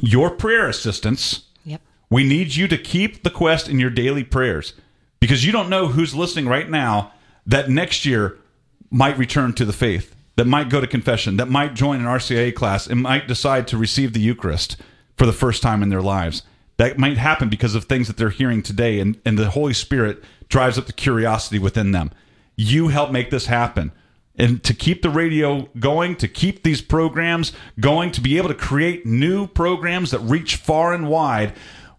your 0.00 0.30
prayer 0.30 0.68
assistance. 0.68 1.46
Yep. 1.64 1.80
We 2.10 2.24
need 2.24 2.54
you 2.54 2.68
to 2.68 2.78
keep 2.78 3.22
the 3.22 3.30
quest 3.30 3.68
in 3.68 3.80
your 3.80 3.90
daily 3.90 4.22
prayers 4.22 4.74
because 5.20 5.44
you 5.44 5.52
don't 5.52 5.68
know 5.68 5.88
who's 5.88 6.14
listening 6.14 6.46
right 6.46 6.68
now 6.68 7.12
that 7.46 7.68
next 7.68 8.04
year 8.04 8.38
might 8.90 9.18
return 9.18 9.52
to 9.54 9.64
the 9.64 9.72
faith, 9.72 10.14
that 10.36 10.46
might 10.46 10.70
go 10.70 10.80
to 10.80 10.86
confession, 10.86 11.36
that 11.36 11.48
might 11.48 11.74
join 11.74 12.00
an 12.00 12.06
RCIA 12.06 12.54
class, 12.54 12.86
and 12.86 13.02
might 13.02 13.28
decide 13.28 13.66
to 13.68 13.76
receive 13.76 14.12
the 14.12 14.20
Eucharist 14.20 14.76
for 15.16 15.26
the 15.26 15.32
first 15.32 15.62
time 15.62 15.82
in 15.82 15.88
their 15.88 16.02
lives. 16.02 16.42
That 16.76 16.98
might 16.98 17.18
happen 17.18 17.48
because 17.48 17.74
of 17.74 17.84
things 17.84 18.06
that 18.06 18.16
they're 18.16 18.30
hearing 18.30 18.62
today, 18.62 19.00
and, 19.00 19.20
and 19.24 19.38
the 19.38 19.50
Holy 19.50 19.74
Spirit 19.74 20.22
drives 20.48 20.78
up 20.78 20.86
the 20.86 20.92
curiosity 20.92 21.58
within 21.58 21.92
them. 21.92 22.10
You 22.56 22.88
help 22.88 23.10
make 23.10 23.30
this 23.30 23.46
happen 23.46 23.92
and 24.38 24.62
to 24.62 24.72
keep 24.72 25.02
the 25.02 25.10
radio 25.10 25.68
going, 25.78 26.14
to 26.16 26.28
keep 26.28 26.62
these 26.62 26.80
programs 26.80 27.52
going, 27.80 28.12
to 28.12 28.20
be 28.20 28.38
able 28.38 28.48
to 28.48 28.54
create 28.54 29.04
new 29.04 29.48
programs 29.48 30.12
that 30.12 30.20
reach 30.20 30.56
far 30.56 30.94
and 30.94 31.08
wide, 31.08 31.52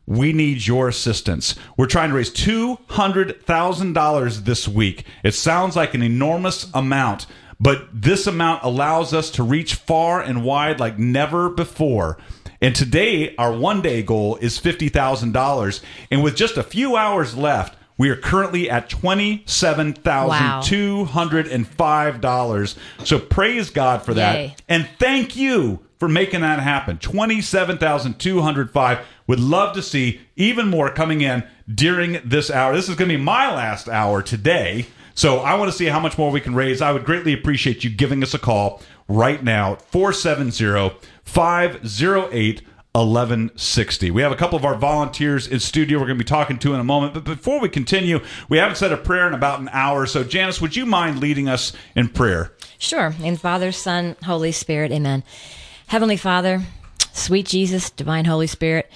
we 0.10 0.34
need 0.34 0.65
your 0.65 0.89
assistance. 0.89 1.54
We're 1.78 1.86
trying 1.86 2.10
to 2.10 2.15
raise 2.15 2.32
$200,000 2.32 4.43
this 4.43 4.67
week. 4.67 5.06
It 5.24 5.36
sounds 5.36 5.76
like 5.76 5.93
an 5.93 6.02
enormous 6.02 6.67
amount, 6.74 7.28
but 7.60 7.88
this 7.93 8.26
amount 8.26 8.63
allows 8.63 9.13
us 9.13 9.30
to 9.32 9.43
reach 9.43 9.76
far 9.76 10.19
and 10.19 10.43
wide 10.43 10.80
like 10.80 10.98
never 10.98 11.48
before. 11.50 12.17
And 12.60 12.76
today, 12.76 13.36
our 13.38 13.56
one 13.56 13.84
day 13.84 14.02
goal 14.02 14.38
is 14.38 14.60
$50,000. 14.60 15.82
And 16.10 16.24
with 16.24 16.36
just 16.36 16.58
a 16.58 16.63
few 16.63 16.95
hours 16.95 17.38
left, 17.38 17.76
we 18.00 18.10
are 18.10 18.15
currently 18.15 18.67
at 18.69 18.89
twenty-seven 18.89 19.93
thousand 19.93 20.63
two 20.63 21.04
hundred 21.04 21.48
and 21.48 21.67
five 21.67 22.22
dollars. 22.22 22.78
So 23.04 23.19
praise 23.19 23.69
God 23.69 24.04
for 24.04 24.13
that, 24.13 24.36
Yay. 24.38 24.56
and 24.69 24.88
thank 25.00 25.36
you 25.36 25.82
for 26.00 26.08
making 26.08 26.42
that 26.42 26.60
happen. 26.60 26.98
Twenty-seven 26.98 27.78
thousand 27.78 28.20
two 28.20 28.42
hundred 28.42 28.72
five. 28.72 29.06
Would 29.28 29.40
love 29.40 29.76
to 29.76 29.82
see 29.82 30.22
even 30.36 30.70
more 30.70 30.90
coming 30.92 31.22
in 31.22 31.44
during 31.74 32.20
this 32.24 32.50
hour. 32.50 32.74
This 32.74 32.90
is 32.90 32.96
going 32.96 33.10
to 33.10 33.18
be 33.18 33.22
my 33.24 33.54
last 33.54 33.88
hour 33.88 34.22
today. 34.22 34.88
So 35.14 35.40
I 35.40 35.56
want 35.56 35.70
to 35.70 35.78
see 35.78 35.86
how 35.86 36.00
much 36.00 36.18
more 36.18 36.32
we 36.32 36.40
can 36.40 36.56
raise. 36.56 36.82
I 36.82 36.94
would 36.94 37.04
greatly 37.04 37.34
appreciate 37.34 37.84
you 37.84 37.90
giving 37.90 38.24
us 38.24 38.34
a 38.34 38.40
call 38.40 38.82
right 39.10 39.44
now 39.44 39.76
470 39.76 40.98
508 41.26 42.62
1160. 42.94 44.12
We 44.12 44.22
have 44.22 44.32
a 44.32 44.36
couple 44.36 44.58
of 44.58 44.66
our 44.66 44.76
volunteers 44.76 45.46
in 45.46 45.60
studio 45.60 46.00
we're 46.00 46.08
going 46.08 46.18
to 46.18 46.24
be 46.24 46.28
talking 46.28 46.58
to 46.60 46.74
in 46.74 46.80
a 46.80 46.84
moment. 46.84 47.14
But 47.14 47.24
before 47.24 47.60
we 47.60 47.70
continue, 47.70 48.20
we 48.48 48.58
haven't 48.58 48.78
said 48.78 48.92
a 48.92 48.98
prayer 48.98 49.28
in 49.28 49.34
about 49.34 49.60
an 49.60 49.70
hour. 49.72 50.06
So, 50.06 50.24
Janice, 50.24 50.60
would 50.60 50.76
you 50.76 50.86
mind 50.86 51.20
leading 51.20 51.48
us 51.48 51.74
in 51.96 52.08
prayer? 52.10 52.52
Sure. 52.80 53.14
In 53.22 53.36
Father, 53.38 53.72
Son, 53.72 54.16
Holy 54.24 54.52
Spirit. 54.52 54.92
Amen. 54.92 55.24
Heavenly 55.89 56.17
Father, 56.17 56.62
sweet 57.13 57.47
Jesus, 57.47 57.89
divine 57.89 58.25
Holy 58.25 58.45
Spirit, 58.45 58.91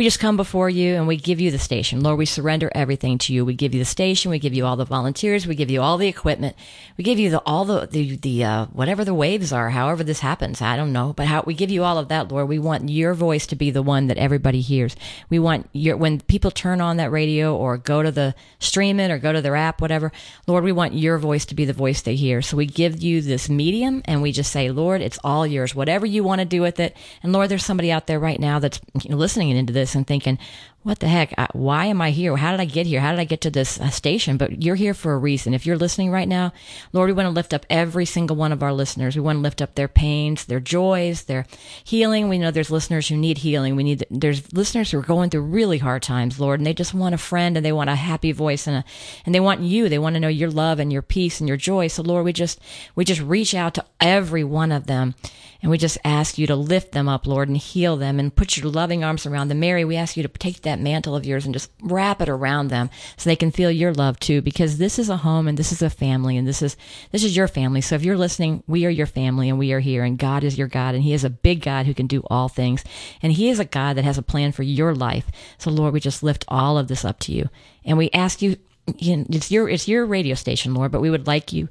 we 0.00 0.06
just 0.06 0.18
come 0.18 0.38
before 0.38 0.70
you 0.70 0.94
and 0.94 1.06
we 1.06 1.18
give 1.18 1.42
you 1.42 1.50
the 1.50 1.58
station. 1.58 2.00
Lord, 2.00 2.16
we 2.16 2.24
surrender 2.24 2.72
everything 2.74 3.18
to 3.18 3.34
you. 3.34 3.44
We 3.44 3.52
give 3.52 3.74
you 3.74 3.80
the 3.80 3.84
station. 3.84 4.30
We 4.30 4.38
give 4.38 4.54
you 4.54 4.64
all 4.64 4.76
the 4.76 4.86
volunteers. 4.86 5.46
We 5.46 5.54
give 5.54 5.70
you 5.70 5.82
all 5.82 5.98
the 5.98 6.08
equipment. 6.08 6.56
We 6.96 7.04
give 7.04 7.18
you 7.18 7.28
the, 7.28 7.42
all 7.44 7.66
the, 7.66 7.84
the, 7.84 8.16
the 8.16 8.44
uh, 8.44 8.66
whatever 8.68 9.04
the 9.04 9.12
waves 9.12 9.52
are, 9.52 9.68
however 9.68 10.02
this 10.02 10.20
happens. 10.20 10.62
I 10.62 10.78
don't 10.78 10.94
know. 10.94 11.12
But 11.12 11.26
how 11.26 11.42
we 11.44 11.52
give 11.52 11.70
you 11.70 11.84
all 11.84 11.98
of 11.98 12.08
that, 12.08 12.32
Lord. 12.32 12.48
We 12.48 12.58
want 12.58 12.88
your 12.88 13.12
voice 13.12 13.46
to 13.48 13.56
be 13.56 13.70
the 13.70 13.82
one 13.82 14.06
that 14.06 14.16
everybody 14.16 14.62
hears. 14.62 14.96
We 15.28 15.38
want 15.38 15.68
your, 15.74 15.98
when 15.98 16.22
people 16.22 16.50
turn 16.50 16.80
on 16.80 16.96
that 16.96 17.10
radio 17.10 17.54
or 17.54 17.76
go 17.76 18.02
to 18.02 18.10
the 18.10 18.34
stream 18.58 19.00
it 19.00 19.10
or 19.10 19.18
go 19.18 19.34
to 19.34 19.42
their 19.42 19.54
app, 19.54 19.82
whatever, 19.82 20.12
Lord, 20.46 20.64
we 20.64 20.72
want 20.72 20.94
your 20.94 21.18
voice 21.18 21.44
to 21.44 21.54
be 21.54 21.66
the 21.66 21.74
voice 21.74 22.00
they 22.00 22.16
hear. 22.16 22.40
So 22.40 22.56
we 22.56 22.64
give 22.64 23.02
you 23.02 23.20
this 23.20 23.50
medium 23.50 24.00
and 24.06 24.22
we 24.22 24.32
just 24.32 24.50
say, 24.50 24.70
Lord, 24.70 25.02
it's 25.02 25.18
all 25.22 25.46
yours. 25.46 25.74
Whatever 25.74 26.06
you 26.06 26.24
want 26.24 26.38
to 26.38 26.46
do 26.46 26.62
with 26.62 26.80
it. 26.80 26.96
And 27.22 27.34
Lord, 27.34 27.50
there's 27.50 27.66
somebody 27.66 27.92
out 27.92 28.06
there 28.06 28.18
right 28.18 28.40
now 28.40 28.60
that's 28.60 28.80
listening 29.04 29.50
into 29.50 29.74
this 29.90 29.96
and 29.96 30.06
thinking, 30.06 30.38
what 30.82 31.00
the 31.00 31.08
heck? 31.08 31.34
I, 31.36 31.46
why 31.52 31.86
am 31.86 32.00
I 32.00 32.10
here? 32.10 32.34
How 32.36 32.52
did 32.52 32.60
I 32.60 32.64
get 32.64 32.86
here? 32.86 33.00
How 33.00 33.10
did 33.10 33.20
I 33.20 33.24
get 33.24 33.42
to 33.42 33.50
this 33.50 33.78
uh, 33.78 33.90
station? 33.90 34.38
But 34.38 34.62
you're 34.62 34.76
here 34.76 34.94
for 34.94 35.12
a 35.12 35.18
reason. 35.18 35.52
If 35.52 35.66
you're 35.66 35.76
listening 35.76 36.10
right 36.10 36.26
now, 36.26 36.54
Lord, 36.94 37.08
we 37.08 37.12
want 37.12 37.26
to 37.26 37.30
lift 37.30 37.52
up 37.52 37.66
every 37.68 38.06
single 38.06 38.34
one 38.34 38.50
of 38.50 38.62
our 38.62 38.72
listeners. 38.72 39.14
We 39.14 39.20
want 39.20 39.36
to 39.36 39.42
lift 39.42 39.60
up 39.60 39.74
their 39.74 39.88
pains, 39.88 40.46
their 40.46 40.58
joys, 40.58 41.24
their 41.24 41.44
healing. 41.84 42.30
We 42.30 42.38
know 42.38 42.50
there's 42.50 42.70
listeners 42.70 43.08
who 43.08 43.16
need 43.18 43.38
healing. 43.38 43.76
We 43.76 43.82
need, 43.82 44.06
there's 44.10 44.50
listeners 44.54 44.90
who 44.90 44.98
are 45.00 45.02
going 45.02 45.28
through 45.28 45.42
really 45.42 45.78
hard 45.78 46.02
times, 46.02 46.40
Lord, 46.40 46.60
and 46.60 46.66
they 46.66 46.72
just 46.72 46.94
want 46.94 47.14
a 47.14 47.18
friend 47.18 47.58
and 47.58 47.66
they 47.66 47.72
want 47.72 47.90
a 47.90 47.94
happy 47.94 48.32
voice 48.32 48.66
and 48.66 48.78
a, 48.78 48.84
and 49.26 49.34
they 49.34 49.40
want 49.40 49.60
you. 49.60 49.90
They 49.90 49.98
want 49.98 50.14
to 50.14 50.20
know 50.20 50.28
your 50.28 50.50
love 50.50 50.78
and 50.78 50.90
your 50.90 51.02
peace 51.02 51.40
and 51.40 51.48
your 51.48 51.58
joy. 51.58 51.88
So 51.88 52.02
Lord, 52.02 52.24
we 52.24 52.32
just, 52.32 52.58
we 52.94 53.04
just 53.04 53.20
reach 53.20 53.54
out 53.54 53.74
to 53.74 53.84
every 54.00 54.44
one 54.44 54.72
of 54.72 54.86
them 54.86 55.14
and 55.62 55.70
we 55.70 55.78
just 55.78 55.98
ask 56.04 56.38
you 56.38 56.46
to 56.46 56.56
lift 56.56 56.92
them 56.92 57.08
up, 57.08 57.26
Lord, 57.26 57.48
and 57.48 57.56
heal 57.56 57.96
them 57.96 58.18
and 58.18 58.34
put 58.34 58.56
your 58.56 58.70
loving 58.70 59.04
arms 59.04 59.26
around 59.26 59.48
them. 59.48 59.60
Mary, 59.60 59.84
we 59.84 59.96
ask 59.96 60.16
you 60.16 60.22
to 60.22 60.28
take 60.28 60.62
that 60.62 60.69
mantle 60.78 61.16
of 61.16 61.26
yours 61.26 61.44
and 61.44 61.54
just 61.54 61.70
wrap 61.82 62.20
it 62.20 62.28
around 62.28 62.68
them 62.68 62.90
so 63.16 63.28
they 63.28 63.36
can 63.36 63.50
feel 63.50 63.70
your 63.70 63.92
love 63.92 64.20
too, 64.20 64.40
because 64.42 64.78
this 64.78 64.98
is 64.98 65.08
a 65.08 65.16
home 65.16 65.48
and 65.48 65.58
this 65.58 65.72
is 65.72 65.82
a 65.82 65.90
family 65.90 66.36
and 66.36 66.46
this 66.46 66.62
is, 66.62 66.76
this 67.10 67.24
is 67.24 67.36
your 67.36 67.48
family. 67.48 67.80
So 67.80 67.94
if 67.96 68.04
you're 68.04 68.16
listening, 68.16 68.62
we 68.66 68.86
are 68.86 68.90
your 68.90 69.06
family 69.06 69.48
and 69.48 69.58
we 69.58 69.72
are 69.72 69.80
here 69.80 70.04
and 70.04 70.18
God 70.18 70.44
is 70.44 70.56
your 70.56 70.68
God 70.68 70.94
and 70.94 71.02
he 71.02 71.12
is 71.12 71.24
a 71.24 71.30
big 71.30 71.62
God 71.62 71.86
who 71.86 71.94
can 71.94 72.06
do 72.06 72.22
all 72.30 72.48
things. 72.48 72.84
And 73.22 73.32
he 73.32 73.48
is 73.48 73.58
a 73.58 73.64
God 73.64 73.96
that 73.96 74.04
has 74.04 74.18
a 74.18 74.22
plan 74.22 74.52
for 74.52 74.62
your 74.62 74.94
life. 74.94 75.26
So 75.58 75.70
Lord, 75.70 75.92
we 75.92 76.00
just 76.00 76.22
lift 76.22 76.44
all 76.46 76.78
of 76.78 76.88
this 76.88 77.04
up 77.04 77.18
to 77.20 77.32
you 77.32 77.48
and 77.84 77.98
we 77.98 78.10
ask 78.12 78.40
you 78.42 78.56
it's 78.98 79.50
your, 79.50 79.68
it's 79.68 79.88
your 79.88 80.04
radio 80.06 80.34
station, 80.34 80.74
Lord, 80.74 80.92
but 80.92 81.00
we 81.00 81.10
would 81.10 81.26
like 81.26 81.52
you 81.52 81.68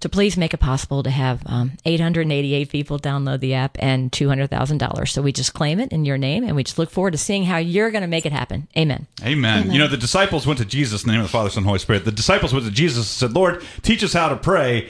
to 0.00 0.08
please 0.08 0.36
make 0.36 0.54
it 0.54 0.58
possible 0.58 1.02
to 1.02 1.10
have 1.10 1.42
um, 1.46 1.72
888 1.84 2.68
people 2.70 2.98
download 2.98 3.40
the 3.40 3.54
app 3.54 3.76
and 3.78 4.10
$200,000. 4.10 5.08
So 5.08 5.22
we 5.22 5.32
just 5.32 5.54
claim 5.54 5.80
it 5.80 5.92
in 5.92 6.04
your 6.04 6.18
name 6.18 6.44
and 6.44 6.56
we 6.56 6.64
just 6.64 6.78
look 6.78 6.90
forward 6.90 7.12
to 7.12 7.18
seeing 7.18 7.44
how 7.44 7.58
you're 7.58 7.90
going 7.90 8.02
to 8.02 8.08
make 8.08 8.26
it 8.26 8.32
happen. 8.32 8.68
Amen. 8.76 9.06
Amen. 9.22 9.70
You 9.70 9.78
know, 9.78 9.88
the 9.88 9.96
disciples 9.96 10.46
went 10.46 10.58
to 10.58 10.64
Jesus 10.64 11.02
in 11.02 11.08
the 11.08 11.12
name 11.12 11.20
of 11.20 11.26
the 11.26 11.32
Father, 11.32 11.50
Son, 11.50 11.58
and 11.58 11.66
Holy 11.66 11.78
Spirit. 11.78 12.04
The 12.04 12.12
disciples 12.12 12.52
went 12.52 12.64
to 12.64 12.72
Jesus 12.72 12.98
and 12.98 13.30
said, 13.30 13.34
Lord, 13.34 13.62
teach 13.82 14.02
us 14.02 14.12
how 14.12 14.28
to 14.28 14.36
pray. 14.36 14.88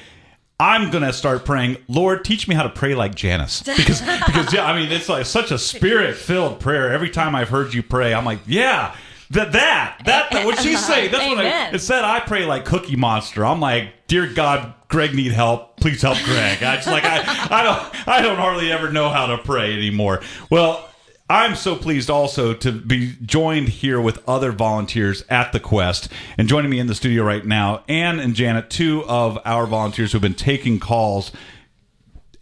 I'm 0.60 0.90
gonna 0.90 1.14
start 1.14 1.46
praying. 1.46 1.78
Lord, 1.88 2.22
teach 2.22 2.46
me 2.46 2.54
how 2.54 2.64
to 2.64 2.68
pray 2.68 2.94
like 2.94 3.14
Janice, 3.14 3.62
because 3.76 4.02
because 4.02 4.52
yeah, 4.52 4.66
I 4.66 4.78
mean 4.78 4.92
it's 4.92 5.08
like 5.08 5.24
such 5.24 5.50
a 5.50 5.58
spirit 5.58 6.16
filled 6.16 6.60
prayer. 6.60 6.92
Every 6.92 7.08
time 7.08 7.34
I've 7.34 7.48
heard 7.48 7.72
you 7.72 7.82
pray, 7.82 8.12
I'm 8.12 8.26
like, 8.26 8.40
yeah, 8.46 8.94
that 9.30 9.52
that 9.52 10.02
that, 10.04 10.30
that 10.30 10.44
what 10.44 10.58
she 10.58 10.76
say. 10.76 11.08
That's 11.08 11.26
what 11.26 11.38
I. 11.38 11.42
Amen. 11.42 11.74
Instead, 11.74 12.04
I 12.04 12.20
pray 12.20 12.44
like 12.44 12.64
Cookie 12.64 12.96
Monster. 12.96 13.44
I'm 13.44 13.60
like, 13.60 14.06
dear 14.06 14.26
God, 14.26 14.74
Greg 14.88 15.14
need 15.14 15.32
help. 15.32 15.76
Please 15.76 16.02
help 16.02 16.18
Greg. 16.24 16.62
I 16.62 16.76
just 16.76 16.88
like 16.88 17.04
I 17.04 17.22
I 17.50 17.62
don't 17.62 18.08
I 18.08 18.22
don't 18.22 18.36
hardly 18.36 18.72
ever 18.72 18.90
know 18.92 19.08
how 19.08 19.26
to 19.26 19.38
pray 19.38 19.72
anymore. 19.72 20.20
Well. 20.50 20.86
I'm 21.32 21.54
so 21.54 21.76
pleased 21.76 22.10
also 22.10 22.54
to 22.54 22.72
be 22.72 23.14
joined 23.24 23.68
here 23.68 24.00
with 24.00 24.20
other 24.28 24.50
volunteers 24.50 25.22
at 25.28 25.52
the 25.52 25.60
Quest. 25.60 26.08
And 26.36 26.48
joining 26.48 26.72
me 26.72 26.80
in 26.80 26.88
the 26.88 26.94
studio 26.96 27.22
right 27.22 27.46
now, 27.46 27.84
Ann 27.86 28.18
and 28.18 28.34
Janet, 28.34 28.68
two 28.68 29.04
of 29.06 29.38
our 29.44 29.64
volunteers 29.64 30.10
who've 30.10 30.20
been 30.20 30.34
taking 30.34 30.80
calls. 30.80 31.30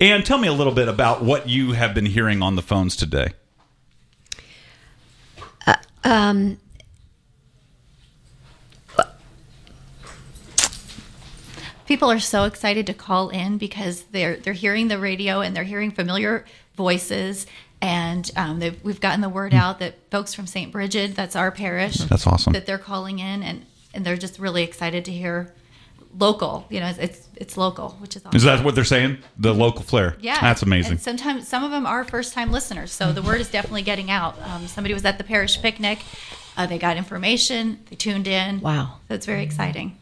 Ann, 0.00 0.22
tell 0.22 0.38
me 0.38 0.48
a 0.48 0.54
little 0.54 0.72
bit 0.72 0.88
about 0.88 1.22
what 1.22 1.50
you 1.50 1.72
have 1.72 1.94
been 1.94 2.06
hearing 2.06 2.40
on 2.40 2.56
the 2.56 2.62
phones 2.62 2.96
today. 2.96 3.32
Um, 6.02 6.58
people 11.88 12.10
are 12.10 12.20
so 12.20 12.44
excited 12.44 12.86
to 12.86 12.94
call 12.94 13.30
in 13.30 13.58
because 13.58 14.02
they're 14.12 14.36
they're 14.36 14.52
hearing 14.52 14.86
the 14.88 14.98
radio 14.98 15.40
and 15.40 15.56
they're 15.56 15.64
hearing 15.64 15.90
familiar 15.90 16.44
voices. 16.76 17.46
And 17.80 18.30
um, 18.36 18.60
we've 18.82 19.00
gotten 19.00 19.20
the 19.20 19.28
word 19.28 19.54
out 19.54 19.78
that 19.78 19.94
folks 20.10 20.34
from 20.34 20.46
St. 20.46 20.70
Bridget, 20.70 21.14
that's 21.14 21.36
our 21.36 21.50
parish, 21.50 21.94
That's 21.96 22.26
awesome. 22.26 22.52
that 22.52 22.66
they're 22.66 22.78
calling 22.78 23.18
in, 23.20 23.42
and 23.42 23.64
and 23.94 24.04
they're 24.04 24.16
just 24.16 24.38
really 24.38 24.62
excited 24.62 25.04
to 25.06 25.12
hear 25.12 25.54
local. 26.18 26.66
You 26.70 26.80
know, 26.80 26.88
it's 26.88 26.98
it's, 26.98 27.28
it's 27.36 27.56
local, 27.56 27.90
which 28.00 28.16
is 28.16 28.26
awesome. 28.26 28.36
Is 28.36 28.42
that 28.42 28.64
what 28.64 28.74
they're 28.74 28.84
saying? 28.84 29.18
The 29.38 29.54
local 29.54 29.82
flair. 29.82 30.16
Yeah, 30.20 30.40
That's 30.40 30.62
amazing. 30.62 30.92
And 30.92 31.00
sometimes 31.00 31.48
some 31.48 31.62
of 31.64 31.70
them 31.70 31.86
are 31.86 32.04
first 32.04 32.34
time 32.34 32.50
listeners, 32.50 32.90
so 32.92 33.12
the 33.12 33.22
word 33.22 33.40
is 33.40 33.48
definitely 33.48 33.82
getting 33.82 34.10
out. 34.10 34.36
Um, 34.42 34.66
somebody 34.66 34.92
was 34.92 35.04
at 35.04 35.16
the 35.16 35.24
parish 35.24 35.60
picnic. 35.62 36.00
Uh, 36.56 36.66
they 36.66 36.78
got 36.78 36.96
information. 36.96 37.78
They 37.88 37.94
tuned 37.96 38.26
in. 38.26 38.60
Wow. 38.60 38.98
So 39.06 39.14
it's 39.14 39.26
very 39.26 39.44
exciting. 39.44 39.96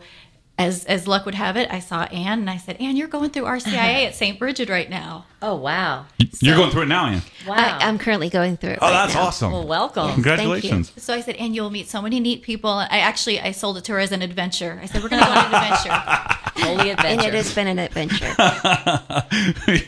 as, 0.62 0.86
as 0.86 1.08
luck 1.08 1.26
would 1.26 1.36
have 1.36 1.58
it, 1.58 1.70
I 1.72 1.80
saw 1.80 2.04
Anne 2.04 2.40
and 2.40 2.50
I 2.50 2.58
said, 2.58 2.78
Anne, 2.80 2.96
you're 2.96 3.08
going 3.08 3.30
through 3.32 3.44
RCIA 3.44 4.06
at 4.08 4.16
St. 4.16 4.38
Bridget 4.40 4.70
right 4.70 4.90
now. 4.90 5.26
Oh, 5.42 5.56
wow. 5.56 6.06
You're 6.40 6.56
going 6.56 6.70
through 6.72 6.84
it 6.84 6.88
now, 6.88 7.08
Ann. 7.08 7.22
Wow. 7.48 7.56
I, 7.58 7.88
I'm 7.88 7.98
currently 7.98 8.30
going 8.30 8.58
through 8.58 8.72
it. 8.72 8.80
Oh, 8.82 8.86
right 8.88 8.94
that's 8.94 9.16
now. 9.16 9.22
awesome. 9.24 9.52
well, 9.52 9.68
welcome. 9.68 10.14
Congratulations. 10.14 10.92
So 10.98 11.14
I 11.14 11.22
said, 11.22 11.36
and 11.38 11.56
you'll 11.56 11.72
meet 11.72 11.90
so 11.90 12.02
many 12.02 12.20
neat 12.20 12.44
people. 12.44 12.70
I 12.70 13.00
actually 13.00 13.40
I 13.40 13.52
sold 13.52 13.78
it 13.78 13.84
to 13.86 13.94
her 13.94 14.00
as 14.00 14.12
an 14.12 14.22
adventure. 14.22 14.80
I 14.82 14.86
said, 14.86 15.02
we're 15.02 15.10
going 15.10 15.22
to 15.24 15.28
go 15.28 15.34
on 15.34 15.46
an 15.46 15.54
adventure. 15.56 15.90
Holy 16.62 16.90
adventure. 16.92 17.08
And 17.08 17.22
it 17.22 17.34
has 17.34 17.56
been 17.56 17.68
an 17.68 17.80
adventure. 17.80 18.32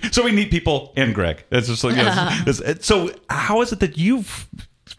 so 0.12 0.24
we 0.24 0.32
meet 0.32 0.50
people 0.50 0.92
and 0.96 1.14
Greg. 1.14 1.44
It's 1.52 1.68
just 1.68 1.84
like 1.84 1.98
it's- 1.98 2.60
it's- 2.62 2.86
so. 2.86 3.12
How 3.30 3.62
is 3.62 3.72
it 3.72 3.80
that 3.80 3.98
you've 3.98 4.48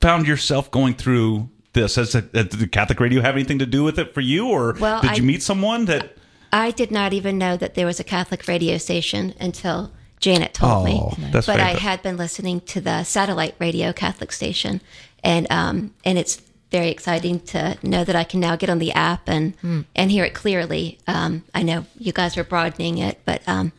found 0.01 0.27
yourself 0.29 0.71
going 0.71 0.95
through 0.95 1.49
this? 1.75 1.97
Has 1.97 2.15
it, 2.15 2.33
did 2.33 2.51
the 2.51 2.67
Catholic 2.67 2.99
radio 3.01 3.21
have 3.21 3.35
anything 3.35 3.59
to 3.59 3.67
do 3.67 3.85
with 3.85 3.99
it 3.99 4.15
for 4.15 4.21
you, 4.21 4.49
or 4.49 4.75
Well, 4.81 5.01
did 5.03 5.11
I- 5.11 5.15
you 5.15 5.23
meet 5.23 5.43
someone 5.43 5.85
that? 5.87 6.17
I 6.53 6.71
did 6.71 6.91
not 6.93 7.13
even 7.13 7.37
know 7.37 7.57
that 7.57 7.75
there 7.75 7.85
was 7.87 7.99
a 7.99 8.05
Catholic 8.05 8.47
radio 8.47 8.79
station 8.79 9.35
until 9.41 9.91
Janet 10.21 10.55
told 10.55 10.85
me. 10.85 10.93
Oh, 11.03 11.13
that's 11.33 11.47
but 11.47 11.59
I 11.61 11.71
had 11.71 12.01
been 12.03 12.17
listening 12.17 12.61
to 12.63 12.81
the 12.81 13.03
satellite 13.03 13.57
radio 13.59 13.93
Catholic 13.93 14.31
station, 14.33 14.81
and 15.25 15.51
um, 15.51 15.93
and 16.05 16.17
it's 16.17 16.41
very 16.71 16.89
exciting 16.91 17.41
to 17.41 17.77
know 17.83 18.05
that 18.05 18.15
I 18.17 18.23
can 18.25 18.39
now 18.41 18.55
get 18.57 18.71
on 18.71 18.79
the 18.79 18.93
app 18.93 19.29
and 19.29 19.55
and 19.97 20.11
hear 20.13 20.25
it 20.25 20.33
clearly. 20.35 20.99
Um, 21.09 21.43
I 21.55 21.63
know 21.65 21.87
you 21.99 22.13
guys 22.13 22.37
are 22.39 22.45
broadening 22.45 22.99
it, 22.99 23.21
but 23.25 23.43
um, 23.49 23.73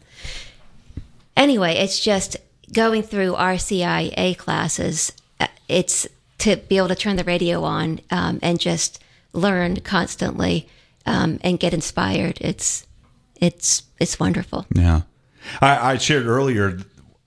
anyway, 1.38 1.76
it's 1.76 2.00
just 2.00 2.38
going 2.74 3.04
through 3.04 3.34
RCIA 3.36 4.38
classes. 4.38 5.14
uh, 5.40 5.48
It's 5.70 6.08
to 6.40 6.58
be 6.58 6.78
able 6.78 6.90
to 6.90 6.96
turn 6.96 7.16
the 7.16 7.24
radio 7.24 7.64
on 7.64 8.00
um, 8.12 8.40
and 8.42 8.60
just 8.60 9.04
learn 9.34 9.78
constantly 9.82 10.68
um, 11.06 11.40
and 11.44 11.60
get 11.60 11.74
inspired. 11.74 12.38
It's 12.42 12.86
it's 13.36 13.84
it's 14.00 14.20
wonderful. 14.20 14.66
Yeah, 14.74 15.02
I, 15.62 15.94
I 15.94 15.98
shared 15.98 16.26
earlier. 16.26 16.80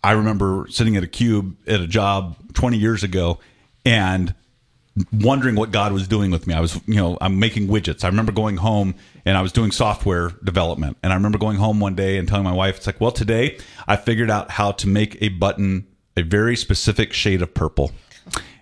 I 0.02 0.12
remember 0.12 0.66
sitting 0.70 0.96
at 0.96 1.02
a 1.02 1.08
cube 1.08 1.56
at 1.66 1.80
a 1.80 1.86
job 1.86 2.36
20 2.54 2.76
years 2.76 3.02
ago, 3.02 3.40
and 3.84 4.34
wondering 5.12 5.54
what 5.54 5.70
God 5.70 5.92
was 5.92 6.08
doing 6.08 6.30
with 6.30 6.46
me. 6.46 6.54
I 6.54 6.60
was, 6.60 6.80
you 6.86 6.96
know, 6.96 7.18
I'm 7.20 7.38
making 7.38 7.68
widgets. 7.68 8.04
I 8.04 8.08
remember 8.08 8.32
going 8.32 8.56
home 8.56 8.94
and 9.24 9.36
I 9.36 9.42
was 9.42 9.52
doing 9.52 9.70
software 9.70 10.30
development. 10.42 10.96
And 11.02 11.12
I 11.12 11.16
remember 11.16 11.38
going 11.38 11.56
home 11.56 11.80
one 11.80 11.94
day 11.94 12.18
and 12.18 12.26
telling 12.26 12.44
my 12.44 12.52
wife, 12.52 12.78
it's 12.78 12.86
like, 12.86 13.00
well, 13.00 13.10
today 13.10 13.58
I 13.86 13.96
figured 13.96 14.30
out 14.30 14.50
how 14.50 14.72
to 14.72 14.88
make 14.88 15.20
a 15.22 15.28
button 15.28 15.86
a 16.16 16.22
very 16.22 16.56
specific 16.56 17.12
shade 17.12 17.42
of 17.42 17.54
purple. 17.54 17.92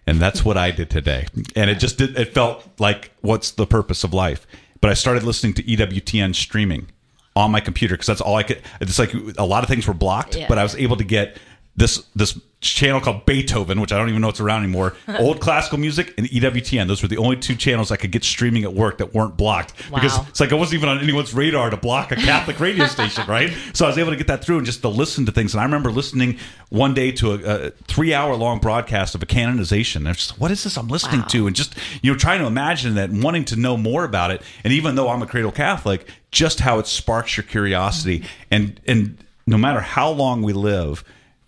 And 0.07 0.21
that's 0.21 0.45
what 0.45 0.57
I 0.57 0.71
did 0.71 0.89
today. 0.91 1.27
And 1.57 1.69
it 1.69 1.79
just 1.81 1.99
did, 1.99 2.17
it 2.19 2.33
felt 2.33 2.65
like 2.79 3.11
what's 3.23 3.51
the 3.51 3.67
purpose 3.67 4.05
of 4.05 4.15
life. 4.15 4.47
But 4.81 4.91
I 4.91 4.95
started 4.95 5.23
listening 5.25 5.55
to 5.55 5.63
EWTN 5.65 6.35
streaming. 6.35 6.89
on 7.35 7.51
my 7.51 7.61
computer 7.61 7.95
because 7.95 8.07
that's 8.07 8.23
all 8.23 8.37
I 8.37 8.43
could. 8.45 8.63
It's 8.81 8.99
like 8.99 9.13
a 9.37 9.45
lot 9.45 9.63
of 9.63 9.69
things 9.69 9.87
were 9.87 9.93
blocked, 9.93 10.37
Yeah. 10.37 10.47
but 10.49 10.57
I 10.59 10.63
was 10.63 10.75
able 10.77 10.97
to 10.97 11.05
get 11.05 11.37
this 11.77 12.03
this 12.15 12.39
channel 12.61 13.01
called 13.01 13.27
Beethoven, 13.27 13.81
which 13.81 13.93
I 13.93 13.99
don't 13.99 14.09
even 14.09 14.21
know 14.21 14.29
what's 14.29 14.41
around 14.41 14.63
anymore. 14.63 14.95
Old 15.19 15.41
classical 15.41 15.79
music 15.79 16.15
and 16.17 16.27
EWTN. 16.27 16.89
Those 16.89 17.03
were 17.03 17.09
the 17.09 17.19
only 17.19 17.37
two 17.37 17.55
channels 17.55 17.91
I 17.91 17.97
could 17.97 18.11
get 18.11 18.25
streaming 18.25 18.65
at 18.65 18.73
work 18.73 18.99
that 18.99 19.15
weren't 19.15 19.37
blocked 19.37 19.75
because 19.93 20.19
it's 20.29 20.41
like 20.41 20.53
I 20.53 20.55
wasn't 20.55 20.79
even 20.79 20.89
on 20.89 20.99
anyone's 20.99 21.35
radar 21.35 21.71
to 21.71 21.77
block 21.77 22.13
a 22.13 22.17
Catholic 22.17 22.59
radio 22.59 22.87
station, 22.87 23.27
right? 23.29 23.53
So 23.75 23.85
I 23.85 23.89
was 23.89 23.99
able 23.99 24.11
to 24.11 24.17
get 24.17 24.27
that 24.29 24.45
through 24.45 24.59
and 24.59 24.67
just 24.67 24.83
to 24.83 24.89
listen 24.89 25.27
to 25.27 25.33
things. 25.33 25.55
And 25.55 25.61
I 25.61 25.65
remember 25.65 25.91
listening 25.91 26.39
one 26.71 26.95
day 26.95 27.13
to 27.13 27.33
a, 27.33 27.67
a 27.67 27.71
three 27.71 28.15
hour 28.15 28.35
long 28.35 28.59
broadcast 28.59 29.15
of 29.15 29.23
a 29.23 29.27
canonization. 29.27 30.07
And 30.07 30.17
just, 30.17 30.41
what 30.41 30.51
is 30.51 30.65
this 30.65 30.77
I'm 30.77 30.89
listening 30.89 31.25
to? 31.25 31.47
And 31.47 31.55
just, 31.55 31.75
you 32.03 32.11
know, 32.11 32.19
trying 32.19 32.41
to 32.41 32.47
imagine 32.47 32.95
that 32.95 33.11
and 33.11 33.23
wanting 33.23 33.45
to 33.47 33.57
know 33.57 33.77
more 33.77 34.05
about 34.05 34.31
it. 34.31 34.43
And 34.65 34.73
even 34.73 34.95
though 34.95 35.09
I'm 35.11 35.23
a 35.23 35.27
cradle 35.27 35.53
Catholic, 35.53 36.09
just 36.31 36.61
how 36.61 36.79
it 36.79 36.87
sparks 36.87 37.37
your 37.37 37.45
curiosity. 37.45 38.21
Mm-hmm. 38.21 38.29
And, 38.51 38.81
and 38.87 39.25
no 39.47 39.59
matter 39.59 39.81
how 39.81 40.11
long 40.11 40.43
we 40.43 40.53
live, 40.53 41.05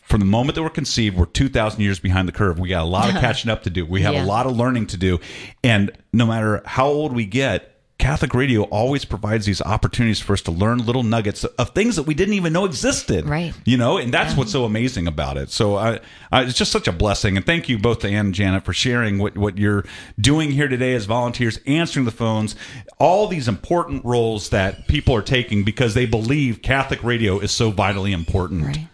from 0.09 0.21
the 0.21 0.27
moment 0.27 0.55
that 0.57 0.63
we're 0.63 0.71
conceived, 0.71 1.17
we're 1.17 1.27
2,000 1.27 1.81
years 1.81 2.01
behind 2.01 2.27
the 2.27 2.33
curve. 2.33 2.59
We 2.59 2.69
got 2.71 2.83
a 2.83 2.89
lot 2.89 3.09
of 3.15 3.21
catching 3.21 3.51
up 3.51 3.63
to 3.65 3.71
do. 3.71 3.85
We 3.85 4.03
have 4.03 4.15
Yeah. 4.15 4.25
a 4.25 4.27
lot 4.27 4.47
of 4.47 4.57
learning 4.57 4.87
to 4.89 4.97
do. 4.97 5.21
And 5.63 5.91
no 6.13 6.27
matter 6.27 6.63
how 6.65 6.87
old 6.87 7.15
we 7.15 7.27
get, 7.27 7.75
Catholic 7.99 8.33
radio 8.33 8.63
always 8.63 9.05
provides 9.05 9.45
these 9.45 9.61
opportunities 9.61 10.21
for 10.21 10.33
us 10.33 10.41
to 10.43 10.53
learn 10.53 10.79
little 10.87 11.03
nuggets 11.03 11.43
of 11.43 11.71
things 11.71 11.97
that 11.97 12.05
we 12.05 12.15
didn't 12.15 12.35
even 12.35 12.53
know 12.53 12.65
existed. 12.65 13.27
Right. 13.29 13.53
You 13.65 13.77
know, 13.77 13.99
and 13.99 14.15
that's 14.15 14.37
what's 14.37 14.53
so 14.53 14.65
amazing 14.65 15.09
about 15.09 15.37
it. 15.37 15.51
So 15.51 15.75
I, 15.77 15.99
I, 16.31 16.45
it's 16.45 16.57
just 16.57 16.71
such 16.71 16.87
a 16.87 16.93
blessing. 16.93 17.37
And 17.37 17.45
thank 17.45 17.69
you 17.69 17.77
both 17.77 17.99
to 17.99 18.09
Ann 18.09 18.27
and 18.27 18.35
Janet 18.35 18.65
for 18.65 18.73
sharing 18.73 19.19
what, 19.19 19.37
what 19.37 19.59
you're 19.59 19.85
doing 20.21 20.53
here 20.53 20.69
today 20.69 20.95
as 20.95 21.07
volunteers, 21.07 21.59
answering 21.67 22.05
the 22.05 22.13
phones, 22.13 22.55
all 23.01 23.27
these 23.27 23.49
important 23.49 24.05
roles 24.05 24.51
that 24.51 24.87
people 24.87 25.13
are 25.17 25.21
taking 25.23 25.65
because 25.65 25.95
they 25.95 26.07
believe 26.07 26.63
Catholic 26.63 27.03
radio 27.03 27.41
is 27.41 27.51
so 27.51 27.73
vitally 27.73 28.13
important. 28.13 28.65
Right. 28.65 28.87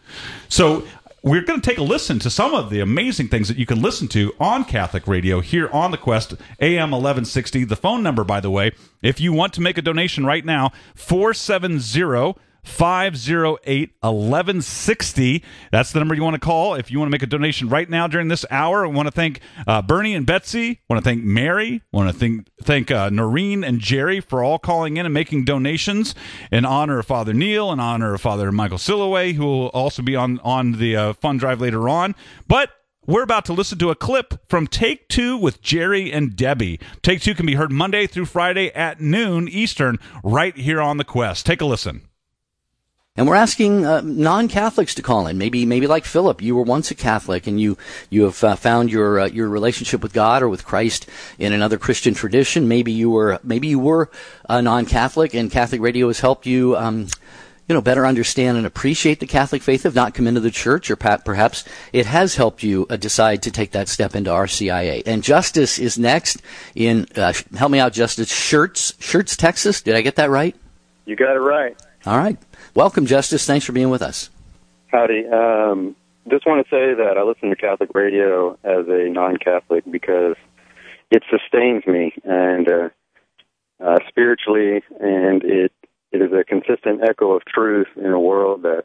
So 0.48 0.82
we're 1.24 1.40
going 1.40 1.58
to 1.58 1.66
take 1.66 1.78
a 1.78 1.82
listen 1.82 2.18
to 2.18 2.28
some 2.28 2.54
of 2.54 2.68
the 2.68 2.80
amazing 2.80 3.28
things 3.28 3.48
that 3.48 3.56
you 3.56 3.64
can 3.64 3.80
listen 3.80 4.06
to 4.08 4.34
on 4.38 4.62
Catholic 4.62 5.08
Radio 5.08 5.40
here 5.40 5.70
on 5.72 5.90
the 5.90 5.96
Quest 5.96 6.34
AM 6.60 6.90
1160. 6.90 7.64
The 7.64 7.76
phone 7.76 8.02
number, 8.02 8.24
by 8.24 8.40
the 8.40 8.50
way, 8.50 8.72
if 9.00 9.20
you 9.20 9.32
want 9.32 9.54
to 9.54 9.62
make 9.62 9.78
a 9.78 9.82
donation 9.82 10.26
right 10.26 10.44
now, 10.44 10.70
470 10.94 12.34
508 12.64 13.94
1160. 14.00 15.44
That's 15.70 15.92
the 15.92 15.98
number 16.00 16.14
you 16.14 16.22
want 16.22 16.34
to 16.34 16.40
call 16.40 16.74
if 16.74 16.90
you 16.90 16.98
want 16.98 17.08
to 17.08 17.12
make 17.12 17.22
a 17.22 17.26
donation 17.26 17.68
right 17.68 17.88
now 17.88 18.06
during 18.06 18.28
this 18.28 18.44
hour. 18.50 18.84
I 18.84 18.88
want 18.88 19.06
to 19.06 19.12
thank 19.12 19.40
uh, 19.66 19.82
Bernie 19.82 20.14
and 20.14 20.26
Betsy. 20.26 20.70
I 20.70 20.78
want 20.88 21.04
to 21.04 21.08
thank 21.08 21.22
Mary. 21.22 21.82
I 21.92 21.96
want 21.96 22.10
to 22.10 22.18
thank, 22.18 22.48
thank 22.62 22.90
uh, 22.90 23.10
Noreen 23.10 23.62
and 23.62 23.78
Jerry 23.80 24.20
for 24.20 24.42
all 24.42 24.58
calling 24.58 24.96
in 24.96 25.06
and 25.06 25.14
making 25.14 25.44
donations 25.44 26.14
in 26.50 26.64
honor 26.64 26.98
of 26.98 27.06
Father 27.06 27.32
Neil, 27.32 27.70
in 27.70 27.80
honor 27.80 28.14
of 28.14 28.20
Father 28.20 28.50
Michael 28.50 28.78
Silloway, 28.78 29.34
who 29.34 29.44
will 29.44 29.68
also 29.68 30.02
be 30.02 30.16
on, 30.16 30.40
on 30.40 30.72
the 30.72 30.96
uh, 30.96 31.12
fund 31.12 31.40
drive 31.40 31.60
later 31.60 31.88
on. 31.88 32.14
But 32.48 32.70
we're 33.06 33.22
about 33.22 33.44
to 33.46 33.52
listen 33.52 33.78
to 33.78 33.90
a 33.90 33.94
clip 33.94 34.48
from 34.48 34.66
Take 34.66 35.08
Two 35.08 35.36
with 35.36 35.60
Jerry 35.60 36.10
and 36.10 36.34
Debbie. 36.34 36.80
Take 37.02 37.20
Two 37.20 37.34
can 37.34 37.44
be 37.44 37.54
heard 37.54 37.70
Monday 37.70 38.06
through 38.06 38.24
Friday 38.24 38.72
at 38.74 39.00
noon 39.00 39.46
Eastern, 39.46 39.98
right 40.22 40.56
here 40.56 40.80
on 40.80 40.96
the 40.96 41.04
Quest. 41.04 41.44
Take 41.44 41.60
a 41.60 41.66
listen. 41.66 42.08
And 43.16 43.28
we're 43.28 43.36
asking 43.36 43.86
uh, 43.86 44.00
non-Catholics 44.00 44.92
to 44.96 45.02
call 45.02 45.28
in. 45.28 45.38
Maybe, 45.38 45.64
maybe 45.64 45.86
like 45.86 46.04
Philip, 46.04 46.42
you 46.42 46.56
were 46.56 46.64
once 46.64 46.90
a 46.90 46.96
Catholic, 46.96 47.46
and 47.46 47.60
you 47.60 47.78
you 48.10 48.24
have 48.24 48.42
uh, 48.42 48.56
found 48.56 48.90
your 48.90 49.20
uh, 49.20 49.26
your 49.26 49.48
relationship 49.48 50.02
with 50.02 50.12
God 50.12 50.42
or 50.42 50.48
with 50.48 50.64
Christ 50.64 51.08
in 51.38 51.52
another 51.52 51.78
Christian 51.78 52.14
tradition. 52.14 52.66
Maybe 52.66 52.90
you 52.90 53.10
were 53.10 53.38
maybe 53.44 53.68
you 53.68 53.78
were 53.78 54.10
a 54.50 54.60
non-Catholic, 54.60 55.32
and 55.32 55.48
Catholic 55.48 55.80
radio 55.80 56.08
has 56.08 56.18
helped 56.18 56.44
you. 56.44 56.76
Um, 56.76 57.06
you 57.68 57.74
know, 57.76 57.80
better 57.80 58.04
understand 58.04 58.56
and 58.56 58.66
appreciate 58.66 59.20
the 59.20 59.28
Catholic 59.28 59.62
faith, 59.62 59.86
if 59.86 59.94
not 59.94 60.12
come 60.12 60.26
into 60.26 60.40
the 60.40 60.50
church, 60.50 60.90
or 60.90 60.96
perhaps 60.96 61.64
it 61.92 62.06
has 62.06 62.34
helped 62.34 62.64
you 62.64 62.84
uh, 62.90 62.96
decide 62.96 63.42
to 63.42 63.52
take 63.52 63.70
that 63.70 63.86
step 63.88 64.16
into 64.16 64.30
RCIA. 64.30 65.04
And 65.06 65.22
Justice 65.22 65.78
is 65.78 65.96
next 65.96 66.42
in, 66.74 67.06
uh, 67.14 67.32
help 67.56 67.70
me 67.70 67.78
out, 67.78 67.92
Justice, 67.92 68.30
Schertz, 68.30 68.92
Schertz, 68.96 69.36
Texas. 69.36 69.80
Did 69.82 69.94
I 69.94 70.02
get 70.02 70.16
that 70.16 70.30
right? 70.30 70.54
You 71.06 71.16
got 71.16 71.36
it 71.36 71.40
right. 71.40 71.74
All 72.06 72.18
right. 72.18 72.36
Welcome, 72.74 73.06
Justice. 73.06 73.46
Thanks 73.46 73.64
for 73.64 73.72
being 73.72 73.90
with 73.90 74.02
us. 74.02 74.30
Howdy. 74.88 75.26
Um, 75.28 75.94
just 76.28 76.44
want 76.44 76.66
to 76.66 76.70
say 76.70 76.94
that 76.94 77.14
I 77.16 77.22
listen 77.22 77.50
to 77.50 77.56
Catholic 77.56 77.90
radio 77.94 78.54
as 78.64 78.88
a 78.88 79.08
non-Catholic 79.10 79.84
because 79.88 80.34
it 81.10 81.22
sustains 81.30 81.86
me 81.86 82.12
and 82.24 82.68
uh, 82.68 82.88
uh, 83.80 83.98
spiritually, 84.08 84.82
and 85.00 85.44
it 85.44 85.72
it 86.10 86.22
is 86.22 86.32
a 86.32 86.44
consistent 86.44 87.02
echo 87.02 87.32
of 87.32 87.44
truth 87.44 87.88
in 87.96 88.10
a 88.10 88.20
world 88.20 88.62
that 88.62 88.84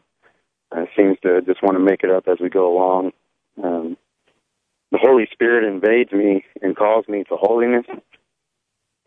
uh, 0.72 0.86
seems 0.96 1.18
to 1.22 1.42
just 1.42 1.64
want 1.64 1.76
to 1.76 1.84
make 1.84 2.04
it 2.04 2.12
up 2.12 2.28
as 2.28 2.40
we 2.40 2.50
go 2.50 2.72
along. 2.76 3.12
Um, 3.64 3.98
the 4.92 5.00
Holy 5.02 5.28
Spirit 5.32 5.64
invades 5.64 6.12
me 6.12 6.46
and 6.62 6.76
calls 6.76 7.08
me 7.08 7.24
to 7.24 7.36
holiness, 7.36 7.86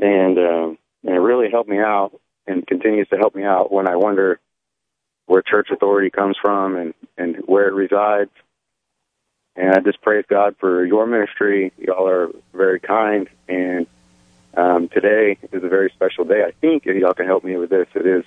and 0.00 0.38
um, 0.38 0.78
and 1.04 1.14
it 1.14 1.20
really 1.20 1.50
helped 1.50 1.68
me 1.70 1.78
out 1.78 2.12
and 2.48 2.66
continues 2.66 3.08
to 3.08 3.16
help 3.16 3.36
me 3.36 3.44
out 3.44 3.72
when 3.72 3.88
I 3.88 3.94
wonder 3.94 4.40
where 5.32 5.40
church 5.40 5.70
authority 5.70 6.10
comes 6.10 6.36
from 6.36 6.76
and, 6.76 6.92
and 7.16 7.36
where 7.46 7.66
it 7.66 7.72
resides. 7.72 8.30
And 9.56 9.70
I 9.72 9.80
just 9.80 10.02
praise 10.02 10.26
God 10.28 10.56
for 10.60 10.84
your 10.84 11.06
ministry. 11.06 11.72
Y'all 11.78 12.06
are 12.06 12.28
very 12.52 12.80
kind, 12.80 13.30
and 13.48 13.86
um, 14.54 14.90
today 14.90 15.38
is 15.50 15.64
a 15.64 15.68
very 15.68 15.90
special 15.94 16.24
day. 16.24 16.44
I 16.46 16.50
think 16.50 16.86
if 16.86 16.96
y'all 16.96 17.14
can 17.14 17.24
help 17.24 17.44
me 17.44 17.56
with 17.56 17.70
this. 17.70 17.88
It 17.94 18.06
is 18.06 18.24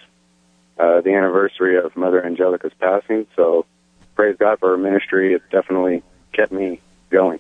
uh, 0.79 1.01
the 1.01 1.13
anniversary 1.13 1.77
of 1.77 1.95
Mother 1.95 2.25
Angelica's 2.25 2.73
passing, 2.79 3.27
so 3.35 3.67
praise 4.15 4.35
God 4.39 4.57
for 4.57 4.69
her 4.69 4.77
ministry. 4.77 5.35
It's 5.35 5.45
definitely 5.51 6.01
kept 6.33 6.51
me 6.51 6.81
going. 7.11 7.39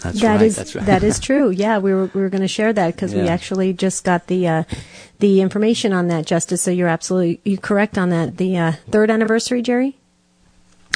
That's 0.00 0.20
That 0.20 0.28
right. 0.36 0.42
is- 0.42 0.56
that's 0.56 0.74
right. 0.74 0.86
that 0.86 1.02
is 1.04 1.18
true. 1.28 1.50
Yeah, 1.50 1.78
we 1.78 1.92
were 1.92 2.06
we 2.14 2.20
were 2.20 2.28
going 2.28 2.42
to 2.42 2.48
share 2.48 2.72
that 2.72 2.94
because 2.94 3.14
we 3.14 3.28
actually 3.28 3.72
just 3.72 4.04
got 4.04 4.26
the 4.26 4.48
uh, 4.48 4.64
the 5.20 5.40
information 5.40 5.92
on 5.92 6.08
that, 6.08 6.26
Justice. 6.26 6.62
So 6.62 6.70
you're 6.70 6.88
absolutely 6.88 7.40
you're 7.44 7.60
correct 7.60 7.96
on 7.98 8.10
that. 8.10 8.36
The 8.36 8.56
uh, 8.56 8.72
third 8.90 9.10
anniversary, 9.10 9.62
Jerry. 9.62 9.96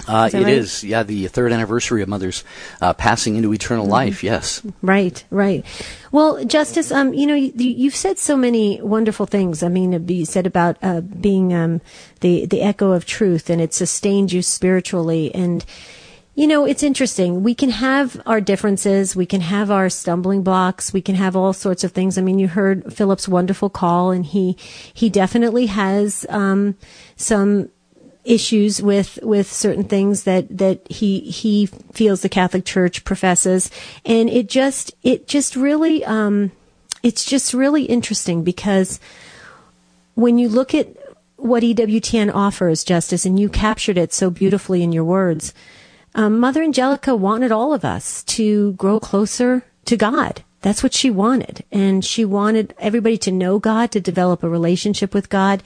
Uh, 0.07 0.27
Is 0.27 0.35
it 0.35 0.43
right? 0.45 0.53
is, 0.53 0.85
yeah, 0.85 1.03
the 1.03 1.27
third 1.29 1.53
anniversary 1.53 2.03
of 2.03 2.09
Mother's 2.09 2.45
uh, 2.83 2.93
passing 2.93 3.35
into 3.35 3.53
eternal 3.53 3.85
Mm-hmm. 3.87 3.93
life. 3.93 4.23
Yes. 4.23 4.61
Right, 4.83 5.25
right. 5.31 5.65
Well, 6.13 6.45
Justice, 6.45 6.93
um, 6.93 7.15
you 7.15 7.27
know, 7.27 7.35
you, 7.35 7.51
you've 7.57 7.97
said 7.97 8.19
so 8.19 8.37
many 8.37 8.81
wonderful 8.83 9.25
things. 9.27 9.63
I 9.63 9.69
mean, 9.69 10.07
you 10.07 10.25
said 10.27 10.47
about 10.47 10.77
uh, 10.83 11.01
being 11.01 11.55
um, 11.55 11.81
the 12.21 12.45
the 12.47 12.61
echo 12.63 12.93
of 12.93 13.07
truth, 13.07 13.49
and 13.49 13.61
it 13.61 13.73
sustained 13.73 14.33
you 14.33 14.43
spiritually. 14.43 15.35
And 15.35 15.65
you 16.37 16.47
know, 16.47 16.67
it's 16.67 16.83
interesting. 16.83 17.43
We 17.43 17.55
can 17.55 17.71
have 17.71 18.21
our 18.27 18.43
differences, 18.43 19.17
we 19.17 19.25
can 19.25 19.41
have 19.41 19.71
our 19.71 19.89
stumbling 19.89 20.43
blocks, 20.43 20.93
we 20.93 21.01
can 21.01 21.15
have 21.15 21.35
all 21.35 21.55
sorts 21.55 21.83
of 21.83 21.93
things. 21.93 22.19
I 22.19 22.21
mean, 22.21 22.39
you 22.39 22.47
heard 22.47 22.93
Philip's 22.93 23.27
wonderful 23.27 23.71
call, 23.71 24.11
and 24.11 24.25
he 24.25 24.55
he 24.93 25.09
definitely 25.09 25.65
has 25.67 26.27
um, 26.29 26.77
some 27.17 27.71
issues 28.27 28.83
with 28.83 29.19
with 29.23 29.51
certain 29.51 29.85
things 29.85 30.25
that 30.25 30.59
that 30.59 30.87
he 30.93 31.21
he 31.21 31.67
feels 31.95 32.21
the 32.21 32.29
Catholic 32.29 32.67
Church 32.67 33.03
professes, 33.03 33.71
and 34.05 34.29
it 34.29 34.47
just 34.47 34.95
it 35.03 35.27
just 35.27 35.57
really 35.57 36.05
um, 36.05 36.53
it's 37.03 37.25
just 37.25 37.55
really 37.55 37.85
interesting 37.85 38.45
because 38.45 39.01
when 40.17 40.37
you 40.37 40.51
look 40.51 40.75
at 40.75 40.89
what 41.37 41.63
EWTN 41.63 42.35
offers, 42.35 42.85
Justice, 42.85 43.25
and 43.25 43.41
you 43.41 43.49
captured 43.49 43.97
it 43.97 44.13
so 44.13 44.29
beautifully 44.29 44.83
in 44.83 44.93
your 44.93 45.05
words, 45.05 45.55
um, 46.17 46.41
Mother 46.41 46.63
Angelica 46.63 47.15
wanted 47.15 47.53
all 47.53 47.73
of 47.73 47.85
us 47.85 48.25
to 48.25 48.73
grow 48.73 48.99
closer 48.99 49.65
to 49.85 49.97
God. 49.97 50.43
That's 50.63 50.83
what 50.83 50.95
she 50.95 51.11
wanted. 51.11 51.65
And 51.71 52.05
she 52.05 52.25
wanted 52.25 52.75
everybody 52.79 53.19
to 53.19 53.31
know 53.31 53.61
God, 53.61 53.93
to 53.93 54.01
develop 54.01 54.43
a 54.43 54.49
relationship 54.49 55.15
with 55.15 55.29
God, 55.29 55.63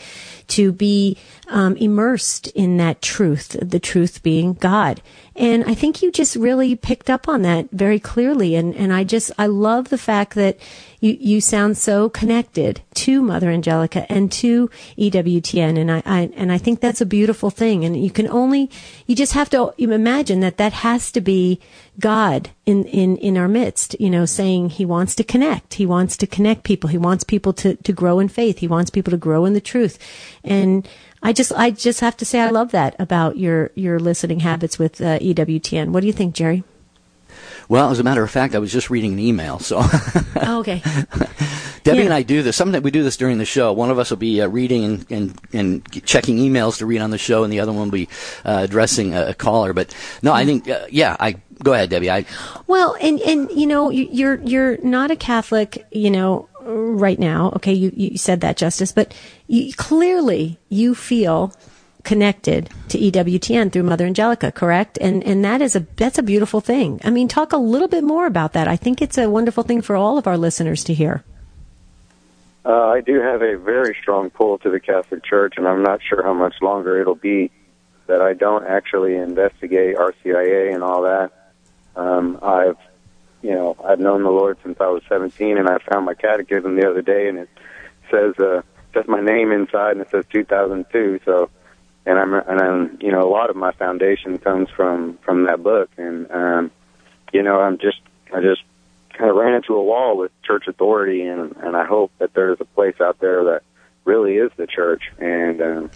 to 0.49 0.73
be 0.73 1.17
um, 1.49 1.77
immersed 1.77 2.49
in 2.49 2.77
that 2.77 3.01
truth, 3.01 3.57
the 3.63 3.81
truth 3.81 4.23
being 4.23 4.55
God. 4.55 5.01
And 5.35 5.65
I 5.65 5.75
think 5.75 6.03
you 6.03 6.13
just 6.13 6.37
really 6.37 6.77
picked 6.77 7.09
up 7.09 7.29
on 7.29 7.43
that 7.43 7.71
very 7.71 7.99
clearly. 7.99 8.57
And, 8.57 8.75
and 8.75 8.93
I 8.93 9.05
just, 9.05 9.31
I 9.39 9.47
love 9.47 9.89
the 9.89 9.97
fact 9.97 10.35
that 10.35 10.59
you, 11.01 11.17
you 11.19 11.41
sound 11.41 11.77
so 11.79 12.09
connected 12.09 12.83
to 12.95 13.23
Mother 13.23 13.51
Angelica 13.51 14.11
and 14.13 14.31
to 14.33 14.71
EWTN. 14.99 15.79
And 15.79 15.91
I, 15.91 16.03
I, 16.05 16.31
and 16.37 16.53
I 16.53 16.59
think 16.59 16.81
that's 16.81 17.01
a 17.01 17.07
beautiful 17.07 17.51
thing. 17.51 17.85
And 17.85 18.03
you 18.03 18.11
can 18.11 18.29
only, 18.29 18.71
you 19.07 19.17
just 19.17 19.33
have 19.33 19.51
to 19.51 19.73
imagine 19.79 20.41
that 20.41 20.59
that 20.59 20.73
has 20.73 21.11
to 21.13 21.21
be 21.21 21.61
God 21.99 22.51
in, 22.67 22.85
in, 22.85 23.17
in 23.17 23.37
our 23.37 23.49
midst, 23.49 23.99
you 23.99 24.11
know, 24.11 24.27
saying 24.27 24.71
he 24.71 24.85
wants 24.85 25.15
to 25.17 25.25
connect. 25.25 25.75
He 25.75 25.87
wants 25.87 26.17
to 26.19 26.27
connect 26.27 26.65
people. 26.65 26.89
He 26.89 26.99
wants 26.99 27.25
people 27.25 27.53
to, 27.55 27.77
to 27.77 27.93
grow 27.93 28.19
in 28.19 28.29
faith. 28.29 28.59
He 28.59 28.69
wants 28.69 28.91
people 28.91 29.11
to 29.11 29.17
grow 29.17 29.45
in 29.45 29.55
the 29.55 29.61
truth. 29.61 29.99
And 30.45 30.89
I 31.23 31.33
just, 31.33 31.53
I 31.53 31.71
just 31.71 32.01
have 32.01 32.17
to 32.19 32.25
say 32.25 32.41
I 32.41 32.51
love 32.51 32.71
that 32.73 32.97
about 32.99 33.39
your, 33.39 33.71
your 33.75 33.99
listening 33.99 34.41
habits 34.41 34.79
with 34.79 35.01
uh, 35.01 35.19
EWTN. 35.19 35.91
What 35.91 36.01
do 36.01 36.07
you 36.07 36.13
think, 36.13 36.35
Jerry? 36.35 36.65
Well, 37.71 37.91
as 37.91 38.01
a 38.01 38.03
matter 38.03 38.23
of 38.25 38.31
fact, 38.31 38.55
I 38.55 38.59
was 38.59 38.73
just 38.73 38.91
reading 38.91 39.13
an 39.13 39.19
email. 39.21 39.61
So, 39.61 39.79
Oh, 40.43 40.59
okay. 40.61 40.83
Debbie 41.85 41.99
Yeah. 41.99 42.05
and 42.07 42.13
I 42.13 42.23
do 42.23 42.43
this. 42.43 42.57
Sometimes 42.57 42.83
we 42.85 42.91
do 42.91 43.03
this 43.05 43.17
during 43.17 43.39
the 43.39 43.45
show. 43.47 43.73
One 43.73 43.91
of 43.91 43.99
us 43.99 44.11
will 44.11 44.17
be 44.19 44.43
uh, 44.43 44.49
reading 44.49 44.85
and, 44.85 45.07
and, 45.11 45.41
and 45.53 46.05
checking 46.05 46.37
emails 46.39 46.79
to 46.79 46.87
read 46.87 47.01
on 47.01 47.11
the 47.11 47.17
show, 47.19 47.45
and 47.45 47.53
the 47.53 47.61
other 47.61 47.73
one 47.73 47.85
will 47.85 47.93
be 47.93 48.09
uh, 48.45 48.59
addressing 48.65 49.15
a, 49.15 49.29
a 49.29 49.35
caller. 49.35 49.73
But 49.73 49.95
no, 50.21 50.33
I 50.33 50.45
think, 50.45 50.69
uh, 50.69 50.87
yeah, 50.91 51.17
I 51.21 51.37
go 51.63 51.73
ahead, 51.73 51.91
Debbie. 51.91 52.11
I 52.11 52.27
Well, 52.67 52.97
and 53.01 53.21
and 53.21 53.51
you 53.53 53.67
know, 53.69 53.89
you- 53.91 54.09
you're 54.11 54.41
you're 54.43 54.77
not 54.83 55.11
a 55.13 55.17
Catholic, 55.17 55.87
you 55.93 56.11
know, 56.11 56.49
right 56.63 57.19
now. 57.21 57.53
Okay, 57.57 57.73
you 57.73 57.93
you 57.95 58.19
said 58.19 58.41
that, 58.43 58.57
Justice, 58.59 58.91
but 58.93 59.15
you, 59.47 59.73
clearly 59.75 60.59
you 60.69 60.95
feel 60.95 61.55
connected 62.05 62.71
to 62.89 62.99
EWTN 62.99 63.73
through 63.73 63.85
Mother 63.85 64.07
Angelica, 64.07 64.53
correct? 64.53 64.99
And 65.01 65.23
and 65.25 65.45
that 65.45 65.63
is 65.63 65.77
a 65.77 65.87
that's 65.97 66.19
a 66.19 66.23
beautiful 66.23 66.61
thing. 66.61 67.01
I 67.05 67.11
mean, 67.11 67.29
talk 67.29 67.53
a 67.53 67.57
little 67.57 67.89
bit 67.89 68.05
more 68.05 68.27
about 68.27 68.53
that. 68.55 68.69
I 68.69 68.77
think 68.77 69.01
it's 69.03 69.19
a 69.19 69.29
wonderful 69.29 69.63
thing 69.63 69.83
for 69.83 69.97
all 69.97 70.19
of 70.19 70.27
our 70.27 70.37
listeners 70.37 70.85
to 70.85 70.95
hear. 70.95 71.25
Uh, 72.65 72.89
I 72.89 73.01
do 73.01 73.21
have 73.21 73.43
a 73.43 73.57
very 73.57 73.97
strong 74.01 74.31
pull 74.31 74.59
to 74.59 74.71
the 74.71 74.81
Catholic 74.81 75.25
Church, 75.25 75.55
and 75.57 75.67
I'm 75.67 75.83
not 75.83 76.01
sure 76.03 76.23
how 76.23 76.35
much 76.35 76.55
longer 76.61 77.01
it'll 77.01 77.15
be 77.15 77.51
that 78.07 78.21
I 78.21 78.35
don't 78.35 78.67
actually 78.67 79.15
investigate 79.17 79.97
RCIA 79.97 80.75
and 80.75 80.83
all 80.83 81.03
that. 81.03 81.31
Um, 81.97 82.39
I've, 82.43 82.77
you 83.41 83.53
know, 83.53 83.77
I've 83.85 84.01
known 84.01 84.25
the 84.25 84.31
Lord 84.31 84.59
since 84.63 84.79
I 84.81 84.89
was 84.89 85.03
17, 85.09 85.57
and 85.57 85.69
I 85.69 85.79
found 85.79 86.05
my 86.05 86.15
catechism 86.15 86.77
the 86.77 86.89
other 86.89 87.03
day, 87.03 87.29
and 87.29 87.39
it 87.39 87.49
says 88.11 88.39
uh, 88.39 88.63
says 88.93 89.07
my 89.07 89.21
name 89.21 89.53
inside, 89.53 89.93
and 89.93 90.01
it 90.01 90.11
says 90.11 90.25
2002. 90.31 91.21
So, 91.25 91.51
and 92.07 92.19
I'm, 92.19 92.35
and 92.35 92.61
I'm, 92.61 92.99
you 93.01 93.13
know, 93.13 93.21
a 93.21 93.31
lot 93.31 93.51
of 93.51 93.57
my 93.57 93.73
foundation 93.73 94.39
comes 94.39 94.69
from 94.71 95.19
from 95.19 95.45
that 95.45 95.63
book, 95.63 95.91
and 95.97 96.31
um, 96.31 96.71
you 97.33 97.43
know, 97.43 97.61
I'm 97.61 97.79
just, 97.79 98.01
I 98.33 98.41
just 98.41 98.63
kind 99.13 99.31
of 99.31 99.37
ran 99.37 99.55
into 99.55 99.75
a 99.75 99.83
wall 99.83 100.17
with 100.17 100.33
church 100.43 100.67
authority, 100.67 101.23
and 101.23 101.55
and 101.57 101.77
I 101.77 101.85
hope 101.85 102.13
that 102.19 102.33
there's 102.35 102.61
a 102.61 102.65
place 102.65 103.01
out 103.01 103.19
there 103.21 103.45
that 103.45 103.63
really 104.05 104.37
is 104.37 104.51
the 104.57 104.67
church. 104.67 105.11
And 105.19 105.61
um, 105.61 105.91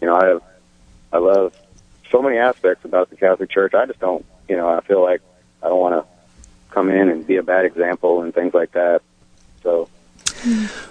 you 0.00 0.06
know, 0.06 0.16
I 0.16 0.26
have, 0.26 0.42
I 1.12 1.18
love 1.18 1.54
so 2.10 2.22
many 2.22 2.38
aspects 2.38 2.84
about 2.84 3.10
the 3.10 3.16
Catholic 3.16 3.50
Church. 3.50 3.74
I 3.74 3.86
just 3.86 4.00
don't, 4.00 4.24
you 4.48 4.56
know, 4.56 4.68
I 4.68 4.80
feel 4.80 5.02
like 5.02 5.20
I 5.62 5.68
don't 5.68 5.80
want 5.80 6.04
to 6.04 6.74
come 6.74 6.90
in 6.90 7.08
and 7.08 7.26
be 7.26 7.36
a 7.36 7.42
bad 7.42 7.64
example 7.64 8.22
and 8.22 8.34
things 8.34 8.54
like 8.54 8.72
that. 8.72 9.02
So. 9.62 9.88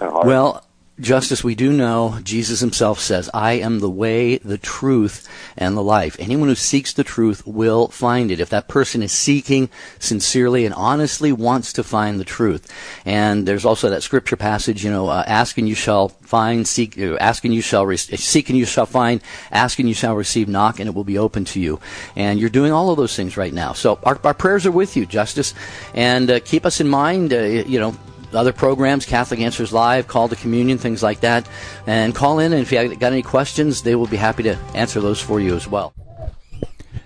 Well, 0.00 0.64
Justice, 1.00 1.44
we 1.44 1.54
do 1.54 1.72
know 1.72 2.18
Jesus 2.24 2.58
himself 2.58 2.98
says, 2.98 3.30
I 3.32 3.52
am 3.52 3.78
the 3.78 3.90
way, 3.90 4.38
the 4.38 4.58
truth, 4.58 5.28
and 5.56 5.76
the 5.76 5.82
life. 5.82 6.16
Anyone 6.18 6.48
who 6.48 6.56
seeks 6.56 6.92
the 6.92 7.04
truth 7.04 7.46
will 7.46 7.86
find 7.88 8.32
it. 8.32 8.40
If 8.40 8.50
that 8.50 8.66
person 8.66 9.02
is 9.02 9.12
seeking 9.12 9.70
sincerely 10.00 10.66
and 10.66 10.74
honestly 10.74 11.30
wants 11.30 11.72
to 11.74 11.84
find 11.84 12.18
the 12.18 12.24
truth. 12.24 12.72
And 13.04 13.46
there's 13.46 13.64
also 13.64 13.90
that 13.90 14.02
scripture 14.02 14.36
passage, 14.36 14.84
you 14.84 14.90
know, 14.90 15.08
uh, 15.08 15.22
ask 15.26 15.56
and 15.56 15.68
you 15.68 15.76
shall 15.76 16.08
find, 16.08 16.66
seek, 16.66 16.98
uh, 16.98 17.16
ask 17.16 17.44
and 17.44 17.54
you 17.54 17.62
shall 17.62 17.86
receive, 17.86 18.18
seek 18.18 18.48
and 18.48 18.58
you 18.58 18.66
shall 18.66 18.86
find, 18.86 19.22
ask 19.52 19.78
and 19.78 19.88
you 19.88 19.94
shall 19.94 20.16
receive, 20.16 20.48
knock 20.48 20.80
and 20.80 20.88
it 20.88 20.94
will 20.94 21.04
be 21.04 21.18
open 21.18 21.44
to 21.44 21.60
you. 21.60 21.78
And 22.16 22.40
you're 22.40 22.50
doing 22.50 22.72
all 22.72 22.90
of 22.90 22.96
those 22.96 23.14
things 23.14 23.36
right 23.36 23.52
now. 23.52 23.72
So 23.72 24.00
our, 24.02 24.18
our 24.24 24.34
prayers 24.34 24.66
are 24.66 24.72
with 24.72 24.96
you, 24.96 25.06
Justice. 25.06 25.54
And 25.94 26.28
uh, 26.28 26.40
keep 26.40 26.66
us 26.66 26.80
in 26.80 26.88
mind, 26.88 27.32
uh, 27.32 27.38
you 27.38 27.78
know, 27.78 27.96
other 28.32 28.52
programs, 28.52 29.06
Catholic 29.06 29.40
Answers 29.40 29.72
Live, 29.72 30.08
Call 30.08 30.28
to 30.28 30.36
Communion, 30.36 30.78
things 30.78 31.02
like 31.02 31.20
that. 31.20 31.48
And 31.86 32.14
call 32.14 32.38
in, 32.38 32.52
and 32.52 32.62
if 32.62 32.72
you 32.72 32.96
got 32.96 33.12
any 33.12 33.22
questions, 33.22 33.82
they 33.82 33.94
will 33.94 34.06
be 34.06 34.16
happy 34.16 34.42
to 34.44 34.56
answer 34.74 35.00
those 35.00 35.20
for 35.20 35.40
you 35.40 35.54
as 35.56 35.66
well. 35.66 35.94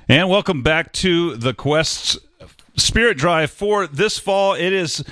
And 0.08 0.28
welcome 0.28 0.62
back 0.62 0.92
to 0.94 1.36
the 1.36 1.54
Quest's 1.54 2.18
Spirit 2.76 3.16
Drive 3.18 3.50
for 3.50 3.86
this 3.86 4.18
fall. 4.18 4.54
It 4.54 4.72
is 4.72 5.04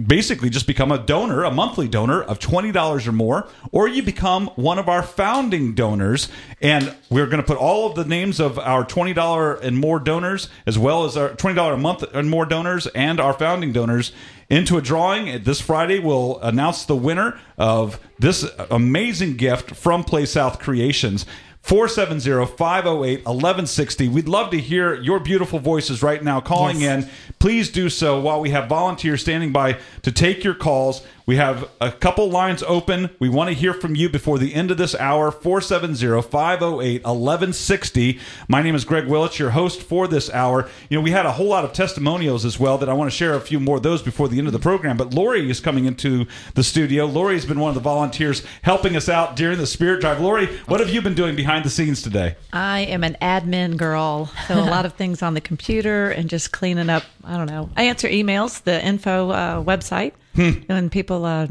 basically 0.07 0.49
just 0.49 0.67
become 0.67 0.91
a 0.91 0.97
donor, 0.97 1.43
a 1.43 1.51
monthly 1.51 1.87
donor 1.87 2.21
of 2.21 2.39
$20 2.39 3.07
or 3.07 3.11
more, 3.11 3.47
or 3.71 3.87
you 3.87 4.03
become 4.03 4.47
one 4.55 4.79
of 4.79 4.89
our 4.89 5.03
founding 5.03 5.73
donors. 5.73 6.29
And 6.61 6.95
we're 7.09 7.27
going 7.27 7.41
to 7.41 7.47
put 7.47 7.57
all 7.57 7.87
of 7.89 7.95
the 7.95 8.05
names 8.05 8.39
of 8.39 8.57
our 8.59 8.85
$20 8.85 9.61
and 9.61 9.77
more 9.77 9.99
donors, 9.99 10.49
as 10.65 10.77
well 10.77 11.05
as 11.05 11.17
our 11.17 11.29
$20 11.29 11.73
a 11.73 11.77
month 11.77 12.03
and 12.13 12.29
more 12.29 12.45
donors 12.45 12.87
and 12.87 13.19
our 13.19 13.33
founding 13.33 13.71
donors 13.71 14.11
into 14.49 14.77
a 14.77 14.81
drawing. 14.81 15.43
This 15.43 15.61
Friday, 15.61 15.99
we'll 15.99 16.39
announce 16.41 16.85
the 16.85 16.95
winner 16.95 17.39
of 17.57 17.99
this 18.19 18.49
amazing 18.69 19.37
gift 19.37 19.75
from 19.75 20.03
Play 20.03 20.25
South 20.25 20.59
Creations. 20.59 21.25
470-508-1160. 21.65 24.09
We'd 24.09 24.27
love 24.27 24.51
to 24.51 24.59
hear 24.59 25.01
your 25.01 25.19
beautiful 25.19 25.57
voices 25.57 26.03
right 26.03 26.23
now 26.23 26.39
calling 26.39 26.81
in. 26.81 27.09
Please 27.39 27.71
do 27.71 27.89
so 27.89 28.21
while 28.21 28.39
we 28.39 28.51
have 28.51 28.69
volunteers 28.69 29.21
standing 29.21 29.51
by 29.51 29.79
to 30.03 30.11
take 30.11 30.43
your 30.43 30.53
calls. 30.53 31.01
We 31.27 31.37
have 31.37 31.71
a 31.81 31.91
couple 31.91 32.29
lines 32.29 32.61
open. 32.61 33.09
We 33.17 33.29
want 33.29 33.49
to 33.49 33.55
hear 33.55 33.73
from 33.73 33.95
you 33.95 34.09
before 34.09 34.37
the 34.37 34.53
end 34.53 34.69
of 34.69 34.77
this 34.77 34.93
hour. 34.93 35.31
470-508-1160. 35.31 38.19
My 38.47 38.61
name 38.61 38.75
is 38.75 38.85
Greg 38.85 39.07
Willits, 39.07 39.39
your 39.39 39.49
host 39.49 39.81
for 39.81 40.07
this 40.07 40.29
hour. 40.29 40.69
You 40.87 40.99
know, 40.99 41.01
we 41.01 41.09
had 41.09 41.25
a 41.25 41.31
whole 41.31 41.47
lot 41.47 41.65
of 41.65 41.73
testimonials 41.73 42.45
as 42.45 42.59
well 42.59 42.77
that 42.77 42.89
I 42.89 42.93
want 42.93 43.09
to 43.09 43.17
share 43.17 43.33
a 43.33 43.41
few 43.41 43.59
more 43.59 43.77
of 43.77 43.83
those 43.83 44.03
before 44.03 44.27
the 44.27 44.37
end 44.37 44.45
of 44.45 44.53
the 44.53 44.59
program. 44.59 44.97
But 44.97 45.15
Lori 45.15 45.49
is 45.49 45.59
coming 45.59 45.85
into 45.85 46.27
the 46.53 46.63
studio. 46.63 47.07
Lori's 47.07 47.47
been 47.47 47.59
one 47.59 47.69
of 47.69 47.75
the 47.75 47.81
volunteers 47.81 48.43
helping 48.61 48.95
us 48.95 49.09
out 49.09 49.35
during 49.35 49.57
the 49.57 49.65
Spirit 49.65 50.01
Drive. 50.01 50.21
Lori, 50.21 50.45
what 50.67 50.79
have 50.79 50.91
you 50.91 51.01
been 51.01 51.15
doing 51.15 51.35
behind 51.35 51.65
the 51.65 51.71
scenes 51.71 52.03
today? 52.03 52.35
I 52.53 52.81
am 52.81 53.03
an 53.03 53.17
admin 53.19 53.77
girl, 53.77 54.29
so 54.47 54.59
a 54.59 54.61
lot 54.61 54.85
of 54.85 54.93
things 54.97 55.23
on 55.23 55.33
the 55.33 55.41
computer 55.41 56.11
and 56.11 56.29
just 56.29 56.51
cleaning 56.51 56.91
up. 56.91 57.01
I 57.23 57.35
don't 57.35 57.49
know. 57.49 57.71
I 57.75 57.85
answer 57.85 58.07
emails, 58.07 58.61
the 58.61 58.85
info 58.85 59.31
uh, 59.31 59.63
website, 59.63 60.11
and 60.37 60.91
people. 60.91 61.25
Uh, 61.25 61.47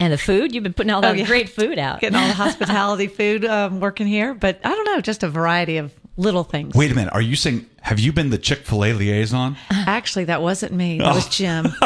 and 0.00 0.12
the 0.12 0.18
food 0.18 0.52
you've 0.52 0.64
been 0.64 0.74
putting 0.74 0.90
all 0.90 1.00
that 1.00 1.16
great 1.26 1.48
food 1.48 1.78
out, 1.78 2.00
getting 2.00 2.18
all 2.18 2.26
the 2.26 2.34
hospitality 2.44 3.06
food 3.06 3.44
um, 3.44 3.80
working 3.80 4.06
here. 4.06 4.34
But 4.34 4.60
I 4.64 4.70
don't 4.70 4.84
know, 4.84 5.00
just 5.00 5.22
a 5.22 5.28
variety 5.28 5.76
of 5.76 5.92
little 6.16 6.44
things. 6.44 6.74
Wait 6.74 6.90
a 6.92 6.94
minute. 6.94 7.12
Are 7.12 7.20
you 7.20 7.34
saying, 7.36 7.66
have 7.82 7.98
you 7.98 8.12
been 8.12 8.30
the 8.30 8.38
Chick 8.38 8.60
fil 8.60 8.84
A 8.84 8.92
liaison? 8.92 9.56
Actually, 9.70 10.24
that 10.26 10.40
wasn't 10.40 10.72
me. 10.72 10.98
That 10.98 11.14
was 11.14 11.26
Oh. 11.26 11.30
Jim. 11.30 11.66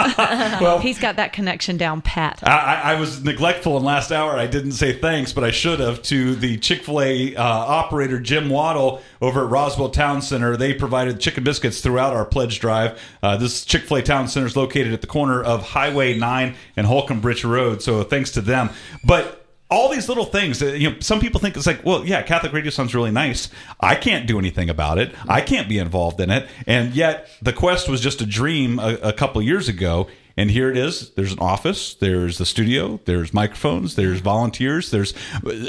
Well- 0.61 0.79
he's 0.81 0.99
got 0.99 1.17
that 1.17 1.33
connection 1.33 1.77
down 1.77 2.03
pat. 2.03 2.41
I, 2.47 2.51
I 2.51 2.93
I 2.93 3.01
was 3.01 3.23
neglectful 3.25 3.77
in 3.77 3.85
last 3.85 4.13
hour. 4.13 4.33
I 4.37 4.47
didn't 4.47 4.73
say 4.73 4.93
thanks, 4.93 5.33
but 5.33 5.45
I 5.45 5.51
should 5.51 5.81
have 5.81 6.03
to 6.03 6.35
the 6.35 6.59
Chick 6.59 6.85
fil 6.85 7.01
A 7.01 7.35
uh, 7.37 7.43
operator, 7.43 8.19
Jim 8.21 8.49
Waddle, 8.51 9.03
over 9.23 9.45
at 9.45 9.51
Roswell 9.51 9.91
Town 9.91 10.21
Center. 10.23 10.57
They 10.57 10.75
provided 10.75 11.21
chicken 11.21 11.43
biscuits 11.45 11.81
throughout 11.81 12.15
our 12.15 12.25
pledge 12.25 12.61
drive. 12.61 13.01
Uh, 13.23 13.37
this 13.37 13.65
Chick 13.65 13.83
fil 13.85 13.99
A 13.99 14.03
Town 14.03 14.29
Center 14.29 14.47
is 14.47 14.57
located 14.57 14.93
at 14.93 15.01
the 15.01 15.07
corner 15.07 15.43
of 15.43 15.63
Highway 15.63 16.17
9 16.19 16.55
and 16.77 16.87
Holcomb 16.87 17.21
Bridge 17.21 17.45
Road, 17.45 17.83
so 17.83 18.03
thanks 18.05 18.31
to 18.33 18.41
them. 18.41 18.71
But 19.05 19.47
all 19.71 19.91
these 19.91 20.09
little 20.09 20.25
things 20.25 20.61
that 20.61 20.79
you 20.79 20.91
know 20.91 20.97
some 21.01 21.21
people 21.21 21.41
think 21.41 21.57
it's 21.57 21.67
like 21.67 21.85
well 21.85 22.05
yeah 22.07 22.23
catholic 22.23 22.53
radio 22.53 22.71
sounds 22.71 22.95
really 22.95 23.11
nice. 23.11 23.49
I 23.81 23.95
can't 23.95 24.27
do 24.27 24.39
anything 24.39 24.71
about 24.71 24.99
it. 24.99 25.15
I 25.29 25.41
can't 25.41 25.69
be 25.69 25.79
involved 25.79 26.21
in 26.21 26.31
it. 26.31 26.49
And 26.67 26.95
yet 26.95 27.29
the 27.43 27.53
quest 27.53 27.89
was 27.89 28.01
just 28.01 28.21
a 28.21 28.27
dream 28.27 28.79
a, 28.79 28.95
a 29.03 29.13
couple 29.13 29.43
years 29.43 29.69
ago. 29.69 30.09
And 30.37 30.53
here 30.53 30.71
it 30.71 30.77
is. 30.77 31.11
There's 31.15 31.33
an 31.33 31.41
office. 31.41 31.95
There's 31.95 32.39
the 32.39 32.47
studio. 32.47 33.01
There's 33.07 33.35
microphones. 33.35 33.97
There's 33.97 34.21
volunteers. 34.21 34.93
There's 34.93 35.13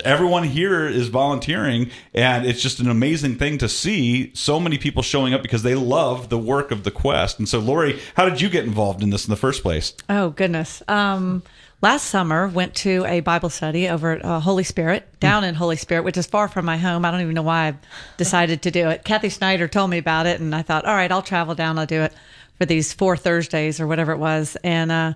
everyone 0.05 0.43
here 0.43 0.85
is 0.85 1.07
volunteering. 1.07 1.89
And 2.13 2.45
it's 2.45 2.61
just 2.61 2.79
an 2.79 2.87
amazing 2.87 3.37
thing 3.37 3.57
to 3.57 3.67
see 3.67 4.31
so 4.35 4.59
many 4.59 4.77
people 4.77 5.01
showing 5.01 5.33
up 5.33 5.41
because 5.41 5.63
they 5.63 5.73
love 5.73 6.29
the 6.29 6.37
work 6.37 6.69
of 6.69 6.83
the 6.83 6.91
quest. 6.91 7.39
And 7.39 7.49
so 7.49 7.57
lori 7.57 7.99
how 8.13 8.29
did 8.29 8.41
you 8.41 8.49
get 8.49 8.63
involved 8.63 9.01
in 9.01 9.09
this 9.09 9.25
in 9.25 9.31
the 9.31 9.37
first 9.37 9.63
place? 9.63 9.95
Oh 10.07 10.29
goodness. 10.29 10.83
Um, 10.87 11.41
last 11.81 12.05
summer 12.05 12.47
went 12.47 12.75
to 12.75 13.05
a 13.05 13.21
Bible 13.21 13.49
study 13.49 13.87
over 13.87 14.11
at 14.11 14.25
uh, 14.25 14.39
Holy 14.39 14.63
Spirit 14.63 15.07
down 15.19 15.43
in 15.43 15.55
Holy 15.55 15.75
Spirit, 15.75 16.03
which 16.03 16.17
is 16.17 16.25
far 16.25 16.47
from 16.47 16.65
my 16.65 16.77
home. 16.77 17.05
I 17.05 17.11
don't 17.11 17.21
even 17.21 17.33
know 17.33 17.41
why 17.41 17.69
I 17.69 17.73
decided 18.17 18.61
to 18.63 18.71
do 18.71 18.89
it. 18.89 19.03
Kathy 19.03 19.29
Snyder 19.29 19.67
told 19.67 19.89
me 19.89 19.97
about 19.97 20.25
it, 20.25 20.39
and 20.39 20.53
I 20.53 20.61
thought, 20.61 20.85
all 20.85 20.95
right, 20.95 21.11
I'll 21.11 21.21
travel 21.21 21.55
down. 21.55 21.79
I'll 21.79 21.85
do 21.85 22.01
it 22.01 22.13
for 22.57 22.65
these 22.65 22.93
four 22.93 23.15
Thursdays 23.15 23.79
or 23.79 23.87
whatever 23.87 24.11
it 24.11 24.17
was. 24.17 24.57
And 24.63 24.91
uh, 24.91 25.13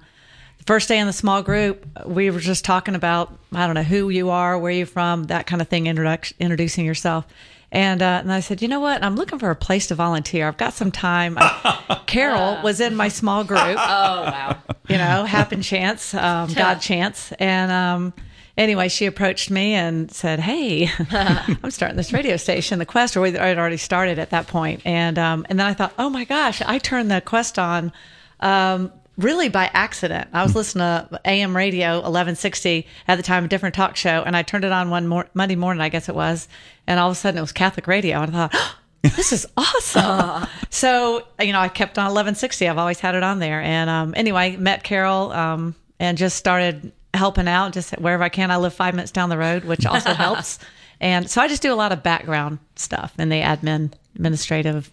the 0.57 0.63
first 0.63 0.87
day 0.87 0.99
in 0.99 1.07
the 1.07 1.13
small 1.13 1.41
group, 1.41 1.85
we 2.05 2.29
were 2.29 2.39
just 2.39 2.63
talking 2.63 2.95
about 2.95 3.37
I 3.51 3.65
don't 3.65 3.75
know 3.75 3.83
who 3.83 4.09
you 4.09 4.29
are, 4.29 4.57
where 4.57 4.71
you're 4.71 4.85
from, 4.85 5.25
that 5.25 5.45
kind 5.45 5.61
of 5.61 5.67
thing, 5.67 5.85
introduc- 5.85 6.33
introducing 6.39 6.85
yourself. 6.85 7.27
And, 7.73 8.03
uh, 8.03 8.19
and 8.21 8.31
I 8.31 8.39
said, 8.39 8.61
you 8.61 8.67
know 8.67 8.79
what? 8.79 9.03
I'm 9.03 9.15
looking 9.15 9.39
for 9.39 9.49
a 9.49 9.55
place 9.55 9.87
to 9.87 9.95
volunteer. 9.95 10.47
I've 10.47 10.57
got 10.57 10.73
some 10.73 10.91
time. 10.91 11.39
Carol 12.05 12.61
was 12.61 12.79
in 12.79 12.95
my 12.95 13.07
small 13.07 13.43
group. 13.53 13.59
Oh, 13.59 14.23
wow. 14.23 14.57
You 14.87 14.99
know, 14.99 15.25
happen 15.25 15.63
chance, 15.63 16.13
um, 16.13 16.53
God 16.53 16.75
chance. 16.75 17.31
And 17.39 17.71
um, 17.71 18.13
anyway, 18.57 18.89
she 18.89 19.07
approached 19.07 19.49
me 19.49 19.73
and 19.73 20.11
said, 20.11 20.39
hey, 20.39 20.87
I'm 21.09 21.71
starting 21.71 21.97
this 21.97 22.13
radio 22.13 22.37
station, 22.37 22.77
The 22.77 22.85
Quest, 22.85 23.17
or 23.17 23.21
we 23.21 23.31
had 23.31 23.57
already 23.57 23.77
started 23.77 24.19
at 24.19 24.29
that 24.29 24.45
point. 24.45 24.83
And, 24.85 25.17
um, 25.17 25.43
and 25.49 25.59
then 25.59 25.65
I 25.65 25.73
thought, 25.73 25.93
oh 25.97 26.11
my 26.11 26.25
gosh, 26.25 26.61
I 26.61 26.77
turned 26.77 27.09
The 27.09 27.21
Quest 27.21 27.57
on. 27.57 27.91
Um, 28.39 28.91
really 29.17 29.49
by 29.49 29.69
accident. 29.73 30.29
I 30.33 30.43
was 30.43 30.55
listening 30.55 30.83
to 30.83 31.21
AM 31.25 31.55
radio 31.55 31.93
1160 31.95 32.87
at 33.07 33.15
the 33.15 33.23
time, 33.23 33.45
a 33.45 33.47
different 33.47 33.75
talk 33.75 33.95
show, 33.95 34.23
and 34.25 34.35
I 34.35 34.41
turned 34.41 34.65
it 34.65 34.71
on 34.71 34.89
one 34.89 35.07
mor- 35.07 35.29
Monday 35.33 35.55
morning, 35.55 35.81
I 35.81 35.89
guess 35.89 36.09
it 36.09 36.15
was, 36.15 36.47
and 36.87 36.99
all 36.99 37.09
of 37.09 37.13
a 37.13 37.15
sudden 37.15 37.37
it 37.37 37.41
was 37.41 37.51
Catholic 37.51 37.87
radio, 37.87 38.21
and 38.21 38.35
I 38.35 38.47
thought. 38.47 38.75
this 39.03 39.33
is 39.33 39.45
awesome. 39.57 40.47
so, 40.69 41.27
you 41.41 41.51
know, 41.51 41.59
I 41.59 41.67
kept 41.67 41.97
on 41.97 42.05
1160. 42.05 42.69
I've 42.69 42.77
always 42.77 43.01
had 43.01 43.15
it 43.15 43.23
on 43.23 43.39
there. 43.39 43.61
And 43.61 43.89
um, 43.89 44.13
anyway, 44.15 44.55
met 44.55 44.83
Carol 44.83 45.31
um, 45.33 45.75
and 45.99 46.17
just 46.17 46.37
started 46.37 46.93
helping 47.13 47.49
out 47.49 47.73
just 47.73 47.91
wherever 47.99 48.23
I 48.23 48.29
can. 48.29 48.49
I 48.49 48.57
live 48.57 48.73
five 48.73 48.93
minutes 48.93 49.11
down 49.11 49.27
the 49.27 49.37
road, 49.37 49.65
which 49.65 49.85
also 49.85 50.13
helps. 50.13 50.57
And 51.01 51.29
so 51.29 51.41
I 51.41 51.49
just 51.49 51.61
do 51.61 51.73
a 51.73 51.75
lot 51.75 51.91
of 51.91 52.01
background 52.01 52.59
stuff 52.77 53.13
in 53.19 53.27
the 53.27 53.41
admin, 53.41 53.91
administrative 54.15 54.89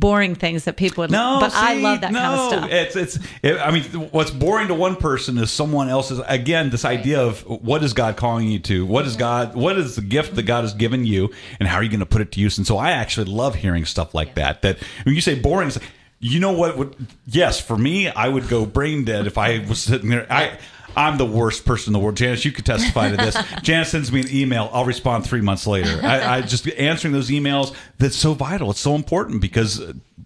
boring 0.00 0.34
things 0.34 0.64
that 0.64 0.76
people 0.76 1.02
would. 1.02 1.10
No, 1.10 1.38
but 1.40 1.52
I 1.54 1.74
love 1.74 2.00
that 2.00 2.10
no. 2.10 2.18
kind 2.18 2.34
of 2.34 2.48
stuff. 2.48 2.70
It's 2.72 2.96
it's. 2.96 3.18
It, 3.42 3.58
I 3.58 3.70
mean, 3.70 3.84
what's 4.10 4.30
boring 4.30 4.68
to 4.68 4.74
one 4.74 4.96
person 4.96 5.38
is 5.38 5.52
someone 5.52 5.88
else's. 5.88 6.20
Again, 6.26 6.70
this 6.70 6.84
idea 6.84 7.20
of 7.20 7.42
what 7.42 7.84
is 7.84 7.92
God 7.92 8.16
calling 8.16 8.48
you 8.48 8.58
to? 8.60 8.84
What 8.86 9.06
is 9.06 9.16
God? 9.16 9.54
What 9.54 9.78
is 9.78 9.96
the 9.96 10.02
gift 10.02 10.34
that 10.34 10.42
God 10.42 10.62
has 10.62 10.74
given 10.74 11.04
you, 11.04 11.30
and 11.60 11.68
how 11.68 11.76
are 11.76 11.82
you 11.82 11.90
going 11.90 12.00
to 12.00 12.06
put 12.06 12.22
it 12.22 12.32
to 12.32 12.40
use? 12.40 12.58
And 12.58 12.66
so, 12.66 12.78
I 12.78 12.92
actually 12.92 13.30
love 13.30 13.54
hearing 13.54 13.84
stuff 13.84 14.14
like 14.14 14.34
that. 14.34 14.62
That 14.62 14.78
when 15.04 15.14
you 15.14 15.20
say 15.20 15.38
boring, 15.38 15.70
you 16.18 16.40
know 16.40 16.52
what? 16.52 16.76
Would 16.78 16.96
yes, 17.26 17.60
for 17.60 17.76
me, 17.76 18.08
I 18.08 18.28
would 18.28 18.48
go 18.48 18.66
brain 18.66 19.04
dead 19.04 19.26
if 19.26 19.38
I 19.38 19.58
was 19.60 19.80
sitting 19.82 20.08
there. 20.10 20.26
I. 20.32 20.58
I'm 20.96 21.18
the 21.18 21.24
worst 21.26 21.64
person 21.64 21.90
in 21.90 21.92
the 21.92 21.98
world. 22.04 22.16
Janice, 22.16 22.44
you 22.44 22.52
could 22.52 22.66
testify 22.66 23.10
to 23.10 23.16
this. 23.16 23.36
Janice 23.62 23.90
sends 23.90 24.10
me 24.12 24.20
an 24.20 24.28
email. 24.30 24.70
I'll 24.72 24.84
respond 24.84 25.24
three 25.26 25.40
months 25.40 25.66
later. 25.66 26.00
I, 26.04 26.36
I 26.38 26.40
just 26.42 26.68
answering 26.70 27.12
those 27.12 27.30
emails. 27.30 27.74
That's 27.98 28.16
so 28.16 28.34
vital. 28.34 28.70
It's 28.70 28.80
so 28.80 28.94
important 28.94 29.40
because 29.40 29.80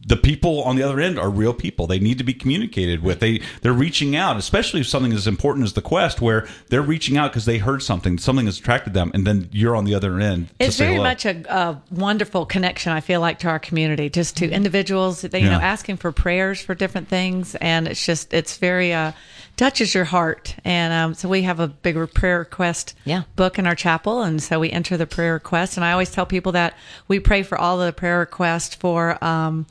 the 0.06 0.16
people 0.18 0.62
on 0.64 0.76
the 0.76 0.82
other 0.82 1.00
end 1.00 1.18
are 1.18 1.30
real 1.30 1.54
people. 1.54 1.86
They 1.86 1.98
need 1.98 2.18
to 2.18 2.24
be 2.24 2.34
communicated 2.34 3.02
with. 3.02 3.20
They 3.20 3.40
they're 3.62 3.72
reaching 3.72 4.14
out, 4.14 4.36
especially 4.36 4.80
if 4.80 4.86
something 4.86 5.12
as 5.14 5.26
important 5.26 5.64
as 5.64 5.72
the 5.72 5.80
quest, 5.80 6.20
where 6.20 6.46
they're 6.68 6.82
reaching 6.82 7.16
out 7.16 7.30
because 7.32 7.46
they 7.46 7.56
heard 7.56 7.82
something, 7.82 8.18
something 8.18 8.44
has 8.44 8.58
attracted 8.58 8.92
them, 8.92 9.10
and 9.14 9.26
then 9.26 9.48
you're 9.50 9.74
on 9.74 9.86
the 9.86 9.94
other 9.94 10.20
end. 10.20 10.48
to 10.48 10.54
It's 10.66 10.76
very 10.76 10.92
hello. 10.96 11.04
much 11.04 11.24
a, 11.24 11.42
a 11.50 11.80
wonderful 11.90 12.44
connection. 12.44 12.92
I 12.92 13.00
feel 13.00 13.20
like 13.22 13.38
to 13.40 13.48
our 13.48 13.58
community, 13.58 14.10
just 14.10 14.36
to 14.38 14.50
individuals, 14.50 15.22
they, 15.22 15.38
you 15.38 15.46
Yeah. 15.46 15.52
know, 15.58 15.60
asking 15.64 15.96
for 15.96 16.12
prayers 16.12 16.60
for 16.60 16.74
different 16.74 17.08
things, 17.08 17.54
and 17.56 17.88
it's 17.88 18.04
just 18.04 18.34
it's 18.34 18.58
very 18.58 18.92
uh, 18.92 19.12
touches 19.56 19.94
your 19.94 20.04
heart. 20.04 20.56
And 20.64 20.92
um, 20.92 21.14
so 21.14 21.28
we 21.28 21.42
have 21.42 21.60
a 21.60 21.68
bigger 21.68 22.06
prayer 22.06 22.38
request 22.40 22.94
Yeah. 23.04 23.22
book 23.36 23.58
in 23.58 23.66
our 23.66 23.74
chapel, 23.74 24.22
and 24.22 24.42
so 24.42 24.58
we 24.60 24.70
enter 24.70 24.96
the 24.96 25.06
prayer 25.06 25.34
request. 25.34 25.76
And 25.76 25.84
I 25.84 25.92
always 25.92 26.10
tell 26.10 26.26
people 26.26 26.52
that 26.52 26.74
we 27.08 27.20
pray 27.20 27.42
for 27.42 27.56
all 27.58 27.80
of 27.80 27.86
the 27.86 27.92
prayer 27.92 28.18
requests 28.18 28.74
for. 28.74 29.22
Um, 29.24 29.66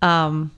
um, 0.00 0.50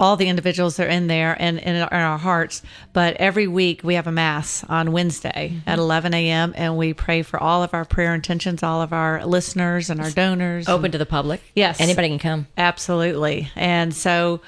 all 0.00 0.16
the 0.16 0.26
individuals 0.28 0.76
that 0.76 0.86
are 0.88 0.90
in 0.90 1.06
there 1.06 1.36
and, 1.38 1.60
and 1.60 1.76
in 1.76 1.82
our 1.84 2.18
hearts. 2.18 2.60
But 2.92 3.16
every 3.18 3.46
week 3.46 3.82
we 3.84 3.94
have 3.94 4.08
a 4.08 4.12
mass 4.12 4.64
on 4.68 4.90
Wednesday 4.90 5.52
Mm-hmm. 5.54 5.68
at 5.68 5.78
11 5.78 6.12
a.m. 6.14 6.52
and 6.56 6.76
we 6.76 6.92
pray 6.92 7.22
for 7.22 7.40
all 7.40 7.62
of 7.62 7.72
our 7.72 7.84
prayer 7.84 8.12
intentions, 8.12 8.64
all 8.64 8.82
of 8.82 8.92
our 8.92 9.24
listeners 9.24 9.88
and 9.88 10.00
our 10.00 10.10
donors. 10.10 10.68
Open 10.68 10.90
to 10.90 10.98
the 10.98 11.06
public. 11.06 11.40
Yes. 11.54 11.80
Anybody 11.80 12.08
can 12.08 12.18
come. 12.18 12.46
Absolutely. 12.58 13.50
And 13.54 13.94
so 13.94 14.40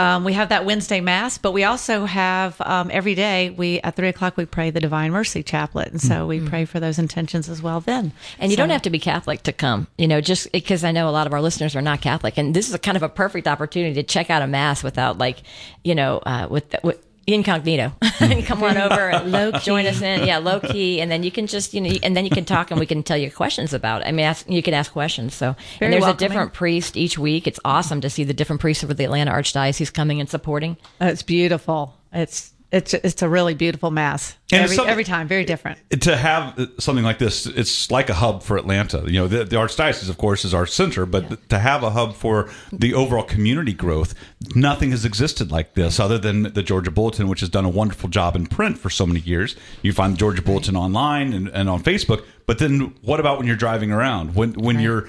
um, 0.00 0.24
we 0.24 0.32
have 0.32 0.48
that 0.48 0.64
Wednesday 0.64 1.00
mass, 1.00 1.36
but 1.38 1.52
we 1.52 1.64
also 1.64 2.04
have 2.06 2.60
um, 2.60 2.90
every 2.92 3.14
day 3.14 3.50
we 3.50 3.80
at 3.80 3.96
three 3.96 4.08
o'clock 4.08 4.36
we 4.36 4.46
pray 4.46 4.70
the 4.70 4.80
Divine 4.80 5.12
Mercy 5.12 5.42
Chaplet, 5.42 5.88
and 5.90 6.00
so 6.00 6.26
we 6.26 6.40
pray 6.40 6.64
for 6.64 6.80
those 6.80 6.98
intentions 6.98 7.48
as 7.48 7.60
well. 7.62 7.80
Then, 7.80 8.12
And 8.38 8.50
you 8.50 8.56
So- 8.56 8.62
don't 8.62 8.70
have 8.70 8.82
to 8.82 8.90
be 8.90 8.98
Catholic 8.98 9.42
to 9.44 9.52
come, 9.52 9.86
you 9.98 10.08
know, 10.08 10.20
just 10.20 10.50
because 10.52 10.84
I 10.84 10.92
know 10.92 11.08
a 11.08 11.10
lot 11.12 11.26
of 11.26 11.32
our 11.32 11.42
listeners 11.42 11.76
are 11.76 11.82
not 11.82 12.00
Catholic. 12.00 12.38
And 12.38 12.54
this 12.54 12.68
is 12.68 12.74
a 12.74 12.78
kind 12.78 12.96
of 12.96 13.02
a 13.02 13.08
perfect 13.08 13.46
opportunity 13.46 13.94
to 13.94 14.02
check 14.02 14.30
out 14.30 14.42
a 14.42 14.46
mass 14.46 14.82
without, 14.82 15.18
like, 15.18 15.42
you 15.84 15.94
know, 15.94 16.18
uh, 16.24 16.46
with, 16.50 16.74
with 16.82 17.04
incognito. 17.26 17.92
come 18.44 18.62
on 18.62 18.76
over 18.76 19.10
and 19.10 19.30
Low 19.32 19.52
join 19.52 19.86
us 19.86 20.00
in. 20.02 20.26
Yeah, 20.26 20.38
low 20.38 20.60
key. 20.60 21.00
And 21.00 21.10
then 21.10 21.22
you 21.22 21.30
can 21.30 21.46
just, 21.46 21.74
you 21.74 21.80
know, 21.80 21.90
and 22.02 22.16
then 22.16 22.24
you 22.24 22.30
can 22.30 22.44
talk 22.44 22.70
and 22.70 22.80
we 22.80 22.86
can 22.86 23.02
tell 23.02 23.16
you 23.16 23.30
questions 23.30 23.72
about 23.72 24.02
it. 24.02 24.08
I 24.08 24.12
mean, 24.12 24.26
ask, 24.26 24.48
you 24.48 24.62
can 24.62 24.74
ask 24.74 24.92
questions. 24.92 25.34
So, 25.34 25.52
Very 25.78 25.86
and 25.86 25.92
there's 25.92 26.02
welcoming. 26.02 26.24
a 26.24 26.28
different 26.28 26.52
priest 26.52 26.96
each 26.96 27.18
week. 27.18 27.46
It's 27.46 27.60
awesome 27.64 28.00
to 28.00 28.10
see 28.10 28.24
the 28.24 28.34
different 28.34 28.60
priests 28.60 28.82
over 28.84 28.94
the 28.94 29.04
Atlanta 29.04 29.30
Archdiocese 29.32 29.92
coming 29.92 30.20
and 30.20 30.28
supporting. 30.28 30.76
Oh, 31.00 31.06
it's 31.06 31.22
beautiful. 31.22 31.94
It's 32.12 32.52
it's 32.72 32.94
it's 32.94 33.22
a 33.22 33.28
really 33.28 33.54
beautiful 33.54 33.90
mass 33.90 34.36
And 34.52 34.62
every, 34.62 34.78
every 34.78 35.04
time. 35.04 35.26
Very 35.26 35.44
different. 35.44 35.78
to 36.02 36.16
have 36.16 36.70
something 36.78 37.04
like 37.04 37.18
this, 37.18 37.46
it's 37.46 37.90
like 37.90 38.08
a 38.08 38.14
hub 38.14 38.42
for 38.42 38.56
Atlanta. 38.56 39.02
You 39.06 39.20
know, 39.20 39.28
the, 39.28 39.44
the 39.44 39.56
Archdiocese, 39.56 40.08
of 40.08 40.18
course, 40.18 40.44
is 40.44 40.54
our 40.54 40.66
center, 40.66 41.04
but 41.06 41.48
to 41.48 41.58
have 41.58 41.82
a 41.82 41.90
hub 41.90 42.14
for 42.14 42.48
the 42.72 42.94
overall 42.94 43.24
community 43.24 43.72
growth, 43.72 44.14
nothing 44.54 44.92
has 44.92 45.04
existed 45.04 45.50
like 45.50 45.74
this 45.74 45.98
other 45.98 46.16
than 46.18 46.52
the 46.52 46.62
Georgia 46.62 46.90
Bulletin, 46.92 47.26
which 47.28 47.40
has 47.40 47.48
done 47.48 47.64
a 47.64 47.68
wonderful 47.68 48.08
job 48.08 48.36
in 48.36 48.46
print 48.46 48.78
for 48.78 48.90
so 48.90 49.04
many 49.04 49.20
years. 49.20 49.56
You 49.82 49.92
find 49.92 50.14
the 50.14 50.18
Georgia 50.18 50.42
Bulletin 50.42 50.76
online 50.76 51.32
and, 51.32 51.48
and 51.48 51.68
on 51.68 51.82
Facebook, 51.82 52.24
but 52.46 52.58
then 52.58 52.94
what 53.02 53.18
about 53.20 53.38
when 53.38 53.46
you're 53.46 53.56
driving 53.56 53.90
around? 53.90 54.34
When 54.36 54.52
when 54.54 54.78
you're 54.80 55.08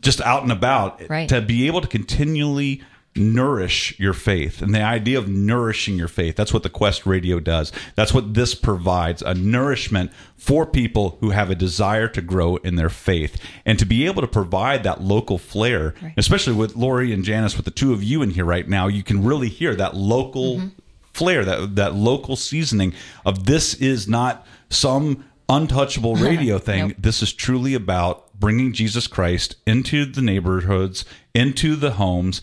just 0.00 0.20
out 0.22 0.42
and 0.42 0.52
about, 0.52 1.02
Right. 1.10 1.28
to 1.28 1.40
be 1.42 1.66
able 1.66 1.80
to 1.80 1.88
continually 1.88 2.82
nourish 3.16 3.98
your 3.98 4.12
faith. 4.12 4.60
And 4.60 4.74
the 4.74 4.82
idea 4.82 5.18
of 5.18 5.28
nourishing 5.28 5.96
your 5.96 6.08
faith 6.08 6.36
that's 6.36 6.52
what 6.52 6.62
the 6.62 6.70
quest 6.70 7.06
radio 7.06 7.40
does. 7.40 7.72
That's 7.94 8.12
what 8.12 8.34
this 8.34 8.54
provides 8.54 9.22
a 9.22 9.34
nourishment 9.34 10.12
for 10.36 10.66
people 10.66 11.18
who 11.20 11.30
have 11.30 11.50
a 11.50 11.54
desire 11.54 12.08
to 12.08 12.20
grow 12.20 12.56
in 12.56 12.76
their 12.76 12.88
faith. 12.88 13.36
And 13.64 13.78
to 13.78 13.84
be 13.84 14.06
able 14.06 14.22
to 14.22 14.28
provide 14.28 14.82
that 14.82 15.00
local 15.00 15.38
flair 15.38 15.94
especially 16.16 16.54
with 16.54 16.76
lori 16.76 17.12
and 17.12 17.24
janice 17.24 17.56
with 17.56 17.64
the 17.64 17.70
two 17.70 17.92
of 17.92 18.02
you 18.02 18.22
in 18.22 18.30
here 18.30 18.44
right 18.44 18.68
now 18.68 18.86
you 18.86 19.02
can 19.02 19.24
really 19.24 19.48
hear 19.48 19.74
that 19.74 19.94
local 19.94 20.56
mm-hmm. 20.56 20.68
flair 21.12 21.44
that 21.44 21.76
that 21.76 21.94
local 21.94 22.36
seasoning 22.36 22.92
of 23.24 23.46
this 23.46 23.74
is 23.74 24.08
not 24.08 24.46
some 24.68 25.24
untouchable 25.48 26.14
radio 26.16 26.58
thing. 26.58 26.94
This 26.98 27.22
is 27.22 27.32
truly 27.32 27.74
about 27.74 28.24
bringing 28.38 28.72
jesus 28.72 29.06
christ 29.06 29.56
into 29.64 30.04
the 30.04 30.20
neighborhoods 30.20 31.04
into 31.34 31.76
the 31.76 31.92
homes 31.92 32.42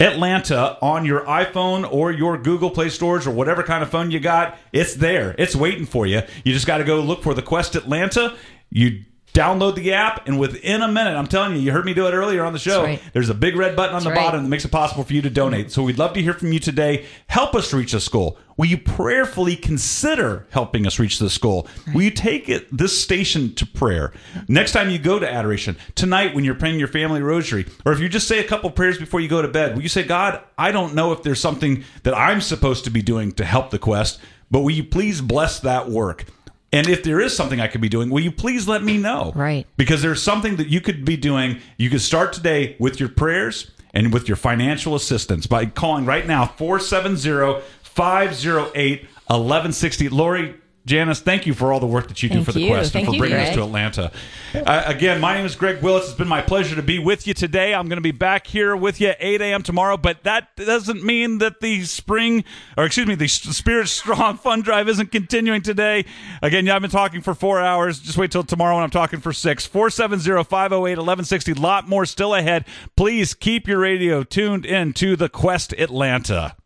Atlanta 0.00 0.78
on 0.82 1.04
your 1.04 1.20
iPhone 1.20 1.90
or 1.90 2.10
your 2.10 2.36
Google 2.36 2.70
Play 2.70 2.88
stores 2.88 3.26
or 3.26 3.30
whatever 3.30 3.62
kind 3.62 3.82
of 3.82 3.90
phone 3.90 4.10
you 4.10 4.18
got. 4.18 4.58
It's 4.72 4.94
there. 4.94 5.34
It's 5.38 5.54
waiting 5.54 5.86
for 5.86 6.06
you. 6.06 6.22
You 6.44 6.52
just 6.52 6.66
got 6.66 6.78
to 6.78 6.84
go 6.84 7.00
look 7.00 7.22
for 7.22 7.34
The 7.34 7.42
Quest 7.42 7.76
Atlanta. 7.76 8.36
You 8.70 9.04
download 9.34 9.74
the 9.76 9.92
app 9.94 10.26
and 10.26 10.38
within 10.38 10.82
a 10.82 10.88
minute 10.88 11.16
i'm 11.16 11.26
telling 11.26 11.54
you 11.54 11.60
you 11.60 11.72
heard 11.72 11.84
me 11.86 11.94
do 11.94 12.06
it 12.06 12.12
earlier 12.12 12.44
on 12.44 12.52
the 12.52 12.58
show. 12.58 12.82
Right. 12.84 13.02
there's 13.12 13.30
a 13.30 13.34
big 13.34 13.56
red 13.56 13.74
button 13.74 13.94
on 13.94 14.02
That's 14.02 14.14
the 14.14 14.20
right. 14.20 14.26
bottom 14.26 14.42
that 14.42 14.48
makes 14.48 14.64
it 14.64 14.70
possible 14.70 15.04
for 15.04 15.12
you 15.12 15.22
to 15.22 15.30
donate. 15.30 15.70
So 15.70 15.82
we'd 15.82 15.98
love 15.98 16.12
to 16.14 16.22
hear 16.22 16.34
from 16.34 16.52
you 16.52 16.58
today. 16.58 17.06
Help 17.26 17.54
us 17.54 17.72
reach 17.72 17.92
this 17.92 18.08
goal 18.08 18.38
will 18.58 18.66
you 18.66 18.76
prayerfully 18.76 19.56
consider 19.56 20.46
helping 20.50 20.86
us 20.86 20.98
reach 20.98 21.18
this 21.18 21.38
goal 21.38 21.66
will 21.94 22.02
you 22.02 22.10
take 22.10 22.48
it 22.48 22.66
this 22.76 23.02
station 23.02 23.54
to 23.54 23.66
prayer? 23.66 24.12
Next 24.48 24.72
time 24.72 24.90
you 24.90 24.98
go 24.98 25.18
to 25.18 25.30
adoration 25.30 25.76
tonight 25.94 26.34
when 26.34 26.44
you're 26.44 26.54
praying 26.54 26.78
your 26.78 26.88
family 26.88 27.22
rosary 27.22 27.66
or 27.86 27.92
if 27.92 28.00
you 28.00 28.08
just 28.08 28.28
say 28.28 28.38
a 28.38 28.44
couple 28.44 28.70
prayers 28.70 28.98
before 28.98 29.20
you 29.20 29.28
go 29.28 29.40
to 29.42 29.48
bed 29.48 29.74
will 29.74 29.82
you 29.82 29.88
say 29.88 30.02
god 30.02 30.42
i 30.58 30.70
don't 30.70 30.94
know 30.94 31.12
if 31.12 31.22
there's 31.22 31.40
something 31.40 31.84
that 32.02 32.14
i'm 32.16 32.40
supposed 32.40 32.84
to 32.84 32.90
be 32.90 33.02
doing 33.02 33.32
to 33.32 33.44
help 33.44 33.70
the 33.70 33.78
quest 33.78 34.20
but 34.50 34.60
will 34.60 34.70
you 34.70 34.84
please 34.84 35.20
bless 35.20 35.60
that 35.60 35.88
work 35.88 36.26
and 36.72 36.88
if 36.88 37.02
there 37.02 37.20
is 37.20 37.36
something 37.36 37.60
I 37.60 37.68
could 37.68 37.82
be 37.82 37.88
doing, 37.88 38.08
will 38.08 38.20
you 38.20 38.32
please 38.32 38.66
let 38.66 38.82
me 38.82 38.96
know? 38.96 39.32
Right. 39.34 39.66
Because 39.76 40.00
there's 40.00 40.22
something 40.22 40.56
that 40.56 40.68
you 40.68 40.80
could 40.80 41.04
be 41.04 41.16
doing. 41.16 41.60
You 41.76 41.90
could 41.90 42.00
start 42.00 42.32
today 42.32 42.76
with 42.78 42.98
your 42.98 43.10
prayers 43.10 43.70
and 43.92 44.12
with 44.12 44.26
your 44.26 44.36
financial 44.36 44.94
assistance 44.94 45.46
by 45.46 45.66
calling 45.66 46.06
right 46.06 46.26
now 46.26 46.46
470 46.46 47.60
508 47.82 49.02
1160. 49.26 50.08
Lori, 50.08 50.54
Janice, 50.84 51.20
thank 51.20 51.46
you 51.46 51.54
for 51.54 51.72
all 51.72 51.78
the 51.78 51.86
work 51.86 52.08
that 52.08 52.22
you 52.22 52.28
do 52.28 52.36
Thank 52.36 52.46
for 52.46 52.52
the 52.52 52.60
you. 52.62 52.68
Quest 52.68 52.92
Thank 52.92 53.06
and 53.06 53.14
for 53.14 53.18
bringing 53.18 53.38
us 53.38 53.54
to 53.54 53.62
Atlanta. 53.62 54.10
Uh, 54.52 54.82
again, 54.86 55.20
my 55.20 55.34
name 55.34 55.46
is 55.46 55.54
Greg 55.54 55.80
Willits. 55.80 56.08
It's 56.08 56.18
been 56.18 56.26
my 56.26 56.42
pleasure 56.42 56.74
to 56.74 56.82
be 56.82 56.98
with 56.98 57.24
you 57.26 57.34
today. 57.34 57.72
I'm 57.72 57.86
going 57.86 57.98
to 57.98 58.02
be 58.02 58.10
back 58.10 58.48
here 58.48 58.74
with 58.74 59.00
you 59.00 59.08
at 59.08 59.16
8 59.20 59.40
a.m. 59.42 59.62
tomorrow, 59.62 59.96
but 59.96 60.24
that 60.24 60.56
doesn't 60.56 61.04
mean 61.04 61.38
that 61.38 61.60
the 61.60 61.84
spring, 61.84 62.42
or 62.76 62.84
excuse 62.84 63.06
me, 63.06 63.14
the 63.14 63.28
Spirit 63.28 63.88
Strong 63.88 64.38
Fun 64.38 64.62
Drive 64.62 64.88
isn't 64.88 65.12
continuing 65.12 65.62
today. 65.62 66.04
Again, 66.42 66.66
yeah, 66.66 66.74
I've 66.74 66.82
been 66.82 66.90
talking 66.90 67.20
for 67.20 67.34
four 67.34 67.60
hours. 67.60 68.00
Just 68.00 68.18
wait 68.18 68.32
till 68.32 68.42
tomorrow 68.42 68.74
when 68.74 68.82
I'm 68.82 68.90
talking 68.90 69.20
for 69.20 69.32
six. 69.32 69.64
470 69.64 70.42
508 70.42 70.98
1160. 70.98 71.54
lot 71.54 71.88
more 71.88 72.04
still 72.06 72.34
ahead. 72.34 72.64
Please 72.96 73.34
keep 73.34 73.68
your 73.68 73.78
radio 73.78 74.24
tuned 74.24 74.66
in 74.66 74.92
to 74.94 75.14
the 75.14 75.28
Quest 75.28 75.72
Atlanta. 75.74 76.56